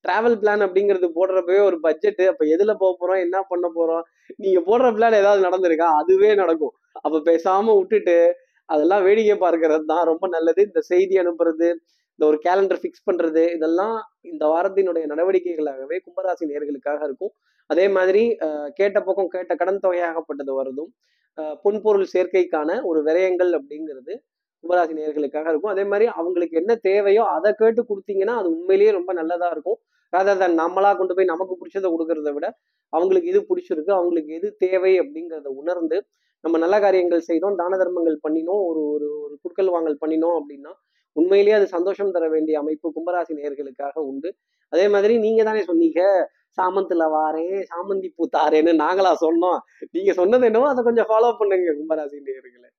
டிராவல் 0.06 0.38
பிளான் 0.42 0.64
அப்படிங்கிறது 0.66 1.08
போடுறப்பவே 1.18 1.60
ஒரு 1.68 1.78
பட்ஜெட் 1.86 2.24
அப்ப 2.32 2.46
எதுல 2.56 2.72
போக 2.82 2.92
போறோம் 3.02 3.22
என்ன 3.26 3.38
பண்ண 3.52 3.66
போறோம்? 3.78 4.04
நீங்க 4.44 4.60
போடுற 4.70 4.88
பிளான் 4.98 5.20
ஏதாவது 5.22 5.42
நடந்திருக்கா? 5.48 5.88
அதுவே 6.00 6.32
நடக்கும். 6.42 6.74
அப்ப 7.06 7.22
பேசாம 7.30 7.76
விட்டுட்டு 7.80 8.18
அதெல்லாம் 8.70 9.06
வேடிக்கை 9.08 9.38
பார்க்கறது 9.46 9.86
தான் 9.94 10.04
ரொம்ப 10.12 10.26
நல்லது. 10.36 10.62
இந்த 10.70 10.82
செய்தி 10.92 11.16
அனுப்புறது 11.24 11.68
இந்த 12.14 12.24
ஒரு 12.30 12.38
கேலண்டர் 12.46 12.82
ஃபிக்ஸ் 12.82 13.06
பண்றது 13.08 13.44
இதெல்லாம் 13.58 13.96
இந்த 14.32 14.44
வாரத்தினுடைய 14.54 15.06
நடவடிக்கைகளாகவே 15.14 15.98
கும்பராசி 16.06 16.44
நேர்களுக்காக 16.52 17.02
இருக்கும். 17.10 17.34
அதே 17.70 17.86
மாதிரி 17.98 18.24
கேட்ட 18.80 18.98
பக்கம் 19.08 19.34
கேட்ட 19.36 19.54
கடன் 19.62 19.84
தொகையாகப்பட்டது 19.86 20.54
வருதும். 20.60 20.92
பொன்பொருள் 21.64 22.12
சேர்க்கைக்கான 22.14 22.70
ஒரு 22.90 23.00
விரயங்கள் 23.08 23.52
அப்படிங்கிறது 23.60 24.14
கும்பராசி 24.64 24.94
நேர்களுக்காக 25.00 25.48
இருக்கும். 25.52 25.74
அதே 25.76 25.84
மாதிரி 25.92 26.06
அவங்களுக்கு 26.20 26.56
என்ன 26.62 26.74
தேவையோ 26.90 27.24
அதை 27.36 27.52
கேட்டு 27.62 27.82
கொடுத்தீங்கன்னா 27.90 28.36
அது 28.42 28.48
உண்மையிலேயே 28.56 28.92
ரொம்ப 29.00 29.12
நல்லதா 29.22 29.50
இருக்கும். 29.56 29.80
Rather 30.14 30.36
than 30.42 30.52
நம்மளா 30.62 30.90
கொண்டு 30.98 31.14
போய் 31.18 31.32
நமக்கு 31.32 31.54
பிடிச்சதை 31.60 31.88
கொடுக்கறத 31.94 32.32
விட 32.34 32.48
அவங்களுக்கு 32.94 33.30
எது 33.32 33.40
பிடிச்சிருக்கு 33.50 33.92
அவங்களுக்கு 34.00 34.32
எது 34.40 34.50
தேவை 34.66 34.92
அப்படிங்கிறத 35.04 35.52
உணர்ந்து 35.62 35.98
நம்ம 36.44 36.58
நல்ல 36.64 36.76
காரியங்கள் 36.86 37.28
செய்தோம் 37.30 37.58
தான 37.62 37.78
தர்மங்கள் 37.82 38.18
பண்ணினோம் 38.26 38.62
ஒரு 38.70 38.82
ஒரு 38.94 39.08
ஒரு 39.26 39.36
குடுக்கல் 39.44 39.72
வாங்கல் 39.76 39.98
பண்ணினோம் 40.04 40.36
அப்படின்னா 40.40 40.72
உண்மையிலேயே 41.16 41.56
அது 41.60 41.68
சந்தோஷம் 41.76 42.14
தர 42.16 42.28
வேண்டிய 42.36 42.56
அமைப்பு 42.62 42.88
கும்பராசி 42.98 43.34
நேயர்களுக்காக 43.40 43.96
உண்டு. 44.12 44.30
அதே 44.74 44.86
மாதிரி 44.96 45.14
நீங்க 45.26 45.42
தானே 45.50 45.64
சொன்னீங்க 45.72 46.02
சாமந்தில் 46.58 47.06
வாரே 47.16 47.48
சாமந்தி 47.72 48.10
பூ 48.18 48.24
தாரேன்னு 48.38 48.74
நாங்களா 48.84 49.12
சொன்னோம். 49.26 49.60
நீங்க 49.96 50.14
சொன்னது 50.20 50.48
என்னவோ 50.50 50.70
அதை 50.74 50.84
கொஞ்சம் 50.90 51.10
ஃபாலோ 51.12 51.32
பண்ணுங்க 51.42 51.76
கும்பராசி 51.80 52.20
நேர்களை 52.30 52.70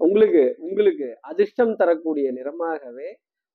உங்களுக்கு 0.00 0.42
உங்களுக்கு 0.66 1.06
அதிர்ஷ்டம் 1.30 1.78
தரக்கூடிய 1.80 2.26
நிறமாகவே 2.36 3.08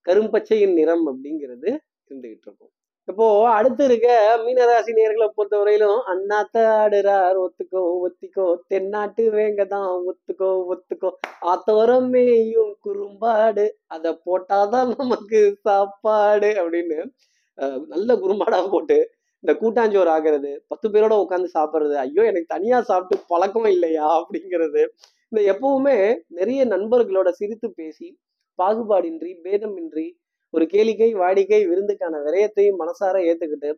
கரும்பச்சையின் 0.05 0.75
நிறம் 0.79 1.05
அப்படிங்கிறது 1.11 1.69
இருந்துகிட்டு 2.07 2.45
இருக்கும். 2.47 2.71
இப்போ 3.07 3.25
அடுத்து 3.55 3.83
இருக்க 3.87 4.07
மீனராசி 4.43 4.91
நேர்களை 4.99 5.27
பொறுத்தவரையிலும் 5.37 5.99
அண்ணாத்தாடுறார் 6.11 7.37
ஒத்துக்கோ 7.43 7.81
ஒத்திக்கோ 8.05 8.45
தென்னாட்டு 8.71 9.23
வேங்கதான் 9.35 9.89
ஒத்துக்கோ 10.09 10.49
ஒத்துக்கோ. 10.73 11.09
ஆத்தோரம் 11.51 12.07
மேயும் 12.13 12.71
குறும்பாடு 12.85 13.65
அதை 13.95 14.11
போட்டாதான் 14.27 14.91
நமக்கு 15.01 15.41
சாப்பாடு 15.67 16.51
அப்படின்னு 16.61 16.99
நல்ல 17.93 18.09
குறும்பாடா 18.23 18.61
போட்டு 18.71 18.99
இந்த 19.45 19.53
கூட்டாஞ்சோறு 19.61 20.09
ஆகிறது 20.13 20.51
பத்து 20.71 20.87
பேரோட 20.93 21.15
உட்காந்து 21.23 21.49
சாப்பிட்றது 21.55 21.95
ஐயோ 22.03 22.21
எனக்கு 22.29 22.47
தனியா 22.53 22.77
சாப்பிட்டு 22.87 23.25
பழக்கம் 23.31 23.67
இல்லையா 23.73 24.05
அப்படிங்கிறது. 24.19 24.83
இந்த 25.31 25.41
எப்பவுமே 25.53 25.97
நிறைய 26.37 26.61
நண்பர்களோட 26.71 27.29
சிரித்து 27.39 27.67
பேசி 27.79 28.07
பாகுபாடின்றி 28.59 29.31
பேதமின்றி 29.45 30.05
ஒரு 30.53 30.65
கேளிக்கை 30.73 31.09
வாடிக்கை 31.21 31.59
விருந்துக்கான 31.71 32.21
விரயத்தையும் 32.27 32.79
மனசார 32.81 33.21
ஏத்துக்கிட்டு 33.29 33.69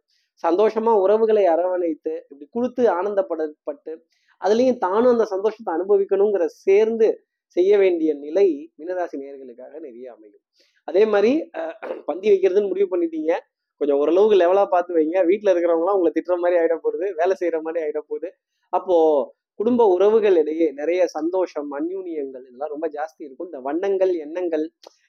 சந்தோஷமா 0.44 0.94
உறவுகளை 1.04 1.44
அரவணைத்து 1.56 2.14
இப்படி 2.30 2.48
கொடுத்து 2.56 2.84
ஆனந்தப்படப்பட்டு 2.98 3.94
அதுலயும் 4.42 4.82
தானும் 4.86 5.14
அந்த 5.16 5.28
சந்தோஷத்தை 5.34 5.72
அனுபவிக்கணுங்கிற 5.78 6.48
சேர்ந்து 6.66 7.10
செய்ய 7.58 7.74
வேண்டிய 7.84 8.12
நிலை 8.26 8.48
மீனராசி 8.80 9.18
நேர்களுக்காக 9.24 9.74
நிறைய 9.88 10.08
அமையும். 10.16 10.44
அதே 10.88 11.04
மாதிரி 11.14 11.32
பந்தி 12.10 12.28
வைக்கிறதுன்னு 12.32 12.72
முடிவு 12.74 12.90
பண்ணிட்டீங்க. 12.94 13.32
கொஞ்சம் 13.80 13.98
ஓரளவுக்கு 13.98 14.38
லெவலா 14.44 14.66
பார்த்து 14.66 14.98
வைங்க. 14.98 15.26
வீட்டில் 15.26 15.52
இருக்கிறவங்களாம் 15.54 15.98
உங்களை 15.98 16.12
திட்டுற 16.18 16.38
மாதிரி 16.44 16.60
ஆகிட 16.62 16.78
போகுது 16.82 17.08
வேலை 17.16 17.36
செய்யற 17.42 17.62
மாதிரி 17.62 17.84
ஆகிட 17.86 18.00
போகுது. 18.08 18.30
அப்போ 18.70 18.98
குடும்ப 19.54 19.88
உறவுகள் 19.88 20.36
இடையே 20.36 20.72
நிறைய 20.72 21.02
சந்தோஷம் 21.08 21.70
அந்யூனியங்கள் 21.78 22.44
இதெல்லாம் 22.48 22.74
ரொம்ப 22.74 22.88
ஜாஸ்தி 22.88 23.22
இருக்கும். 23.28 23.46
இந்த 23.46 23.60
வண்ணங்கள் 23.60 24.14
எண்ணங்கள் 24.16 24.66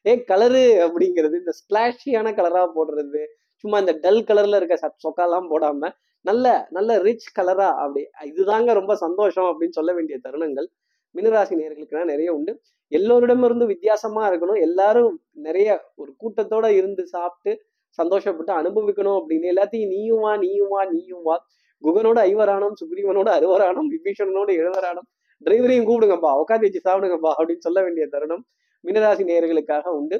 ஏ 0.06 0.12
கலரு 0.28 0.62
அப்படிங்கிறது 0.86 1.36
இந்த 1.42 1.52
ஸ்பிளாஷியான 1.60 2.32
கலரா 2.38 2.62
போடுறது 2.76 3.22
சும்மா 3.56 3.78
இந்த 3.78 3.94
டல் 4.02 4.24
கலர்ல 4.24 4.56
இருக்க 4.56 4.76
சப் 4.76 5.02
சொக்காலாம் 5.06 5.48
போடாம 5.52 5.90
நல்ல 6.24 6.46
நல்ல 6.70 6.98
ரிச் 6.98 7.28
கலரா 7.38 7.68
அப்படி 7.82 8.02
இதுதாங்க 8.30 8.72
ரொம்ப 8.72 8.94
சந்தோஷம் 8.96 9.48
அப்படின்னு 9.50 9.76
சொல்ல 9.78 9.92
வேண்டிய 9.92 10.18
தருணங்கள். 10.24 10.68
மினராசி 11.14 11.54
நேர்களுக்குலாம் 11.60 12.10
நிறைய 12.12 12.34
உண்டு. 12.34 12.52
எல்லோரிடமிருந்து 12.92 13.66
வித்தியாசமா 13.66 14.22
இருக்கணும். 14.30 14.60
எல்லாரும் 14.60 15.14
நிறைய 15.32 15.68
ஒரு 15.94 16.10
கூட்டத்தோட 16.22 16.66
இருந்து 16.76 17.06
சாப்பிட்டு 17.06 17.52
சந்தோஷப்பட்டு 17.98 18.52
அனுபவிக்கணும் 18.60 19.18
அப்படின்னு 19.20 19.52
எல்லாத்தையும் 19.52 19.92
நீயும் 19.94 20.22
வா 20.24 20.32
நீயும் 20.44 20.72
வா 20.74 20.82
நீயும் 20.94 21.24
வா. 21.28 21.36
குகனோட 21.82 22.18
ஐவரானம் 22.30 22.76
சுக்ரீவனோட 22.80 23.28
அறுவரானம் 23.38 23.88
விபீஷணனோட 23.94 24.48
எழுவரானம் 24.60 25.08
டிரைவரையும் 25.42 25.86
கூப்பிடுங்கப்பா 25.88 26.30
உட்காந்து 26.42 26.66
வச்சு 26.66 26.80
சாப்பிடுங்கப்பா 26.86 27.30
அப்படின்னு 27.38 27.66
சொல்ல 27.66 27.80
வேண்டிய 27.86 28.04
தருணம் 28.14 28.42
மீனராசி 28.84 29.22
நேயர்களுக்காக 29.28 29.92
உண்டு. 29.98 30.16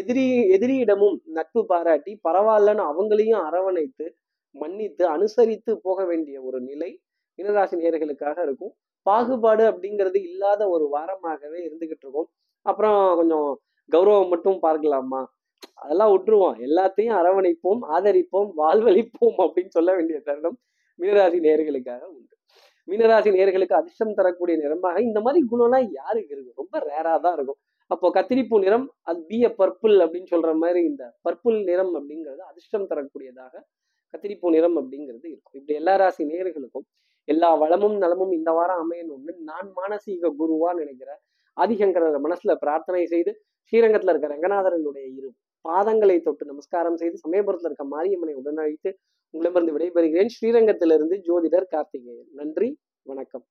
எதிரி 0.00 0.24
எதிரியிடமும் 0.54 1.16
நட்பு 1.36 1.60
பாராட்டி 1.70 2.12
பரவாயில்லன்னு 2.26 2.84
அவங்களையும் 2.92 3.42
அரவணைத்து 3.48 4.06
மன்னித்து 4.54 5.04
அனுசரித்து 5.14 5.72
போக 5.86 5.98
வேண்டிய 6.10 6.36
ஒரு 6.48 6.58
நிலை 6.68 6.90
மீனராசி 7.38 7.74
நேயர்களுக்காக 7.82 8.36
இருக்கும். 8.46 8.72
பாகுபாடு 9.06 9.64
அப்படிங்கிறது 9.70 10.18
இல்லாத 10.28 10.62
ஒரு 10.74 10.86
வாரமாகவே 10.94 11.58
இருந்துகிட்டு 11.66 12.04
இருக்கும். 12.06 12.28
அப்புறம் 12.66 12.98
கொஞ்சம் 13.20 13.48
கௌரவம் 13.90 14.32
மட்டும் 14.32 14.58
பார்க்கலாமா? 14.66 15.20
அதெல்லாம் 15.82 16.12
விட்டுருவோம். 16.12 16.56
எல்லாத்தையும் 16.66 17.16
அரவணைப்போம் 17.20 17.82
ஆதரிப்போம் 17.96 18.50
வாழ்வழிப்போம் 18.60 19.38
அப்படின்னு 19.44 19.72
சொல்ல 19.78 19.90
வேண்டிய 19.98 20.18
தருணம் 20.28 20.58
மீனராசி 20.98 21.38
நேர்களுக்காக 21.46 22.02
உண்டு. 22.16 22.34
மீனராசி 22.88 23.30
நேயர்களுக்கு 23.36 23.76
அதிர்ஷ்டம் 23.80 24.16
தரக்கூடிய 24.18 24.54
நிறமாக 24.62 25.00
இந்த 25.08 25.18
மாதிரி 25.26 25.40
குணம்லாம் 25.52 25.86
யாருக்கு 25.98 26.32
இருக்கு 26.34 26.60
ரொம்ப 26.62 26.78
ரேரா 26.88 27.14
தான் 27.26 27.36
இருக்கும். 27.36 27.60
அப்போ 27.90 28.06
கத்திரிப்பூ 28.16 28.56
நிறம் 28.64 28.86
அது 29.10 29.20
பி 29.30 29.38
பர்பிள் 29.60 29.96
அப்படின்னு 30.04 30.30
சொல்ற 30.34 30.50
மாதிரி 30.62 30.80
இந்த 30.90 31.04
பர்பிள் 31.26 31.58
நிறம் 31.70 31.92
அப்படிங்கிறது 31.98 32.42
அதிர்ஷ்டம் 32.50 32.88
தரக்கூடியதாக 32.90 33.54
கத்திரிப்பூ 34.14 34.50
நிறம் 34.56 34.76
அப்படிங்கிறது 34.80 35.26
இருக்கும். 35.32 35.56
இப்படி 35.58 35.74
எல்லா 35.80 35.94
ராசி 36.02 36.22
நேயர்களுக்கும் 36.32 36.86
எல்லா 37.28 37.50
வளமும் 37.62 37.96
நலமும் 38.04 38.32
இந்த 38.38 38.50
வாரம் 38.58 38.80
அமையணும்னு 38.84 39.32
நான் 39.50 39.68
மானசீக 39.78 40.32
குருவா 40.40 40.70
நினைக்கிறேன் 40.82 41.20
ஆதிசங்கரர் 41.56 42.24
மனசுல 42.26 42.54
பிரார்த்தனை 42.64 43.04
செய்து 43.14 43.32
ஸ்ரீரங்கத்துல 43.72 44.12
இருக்க 44.12 44.28
ரங்கநாதரனுடைய 44.34 45.06
இரு 45.16 45.28
பாதங்களை 45.68 46.22
தொட்டு 46.22 46.44
நமஸ்காரம் 46.46 46.96
செய்து 46.96 47.16
சமயபுரத்தில் 47.28 47.68
இருக்க 47.70 47.84
மாரியம்மனை 47.84 48.34
உடனழைத்து 48.34 48.90
உங்களிடமிருந்து 49.34 49.74
விடைபெறுகிறேன். 49.76 50.26
ஸ்ரீரங்கத்திலிருந்து 50.26 51.16
ஜோதிடர் 51.28 51.70
கார்த்திகேயன். 51.70 52.28
நன்றி 52.32 52.78
வணக்கம். 53.02 53.44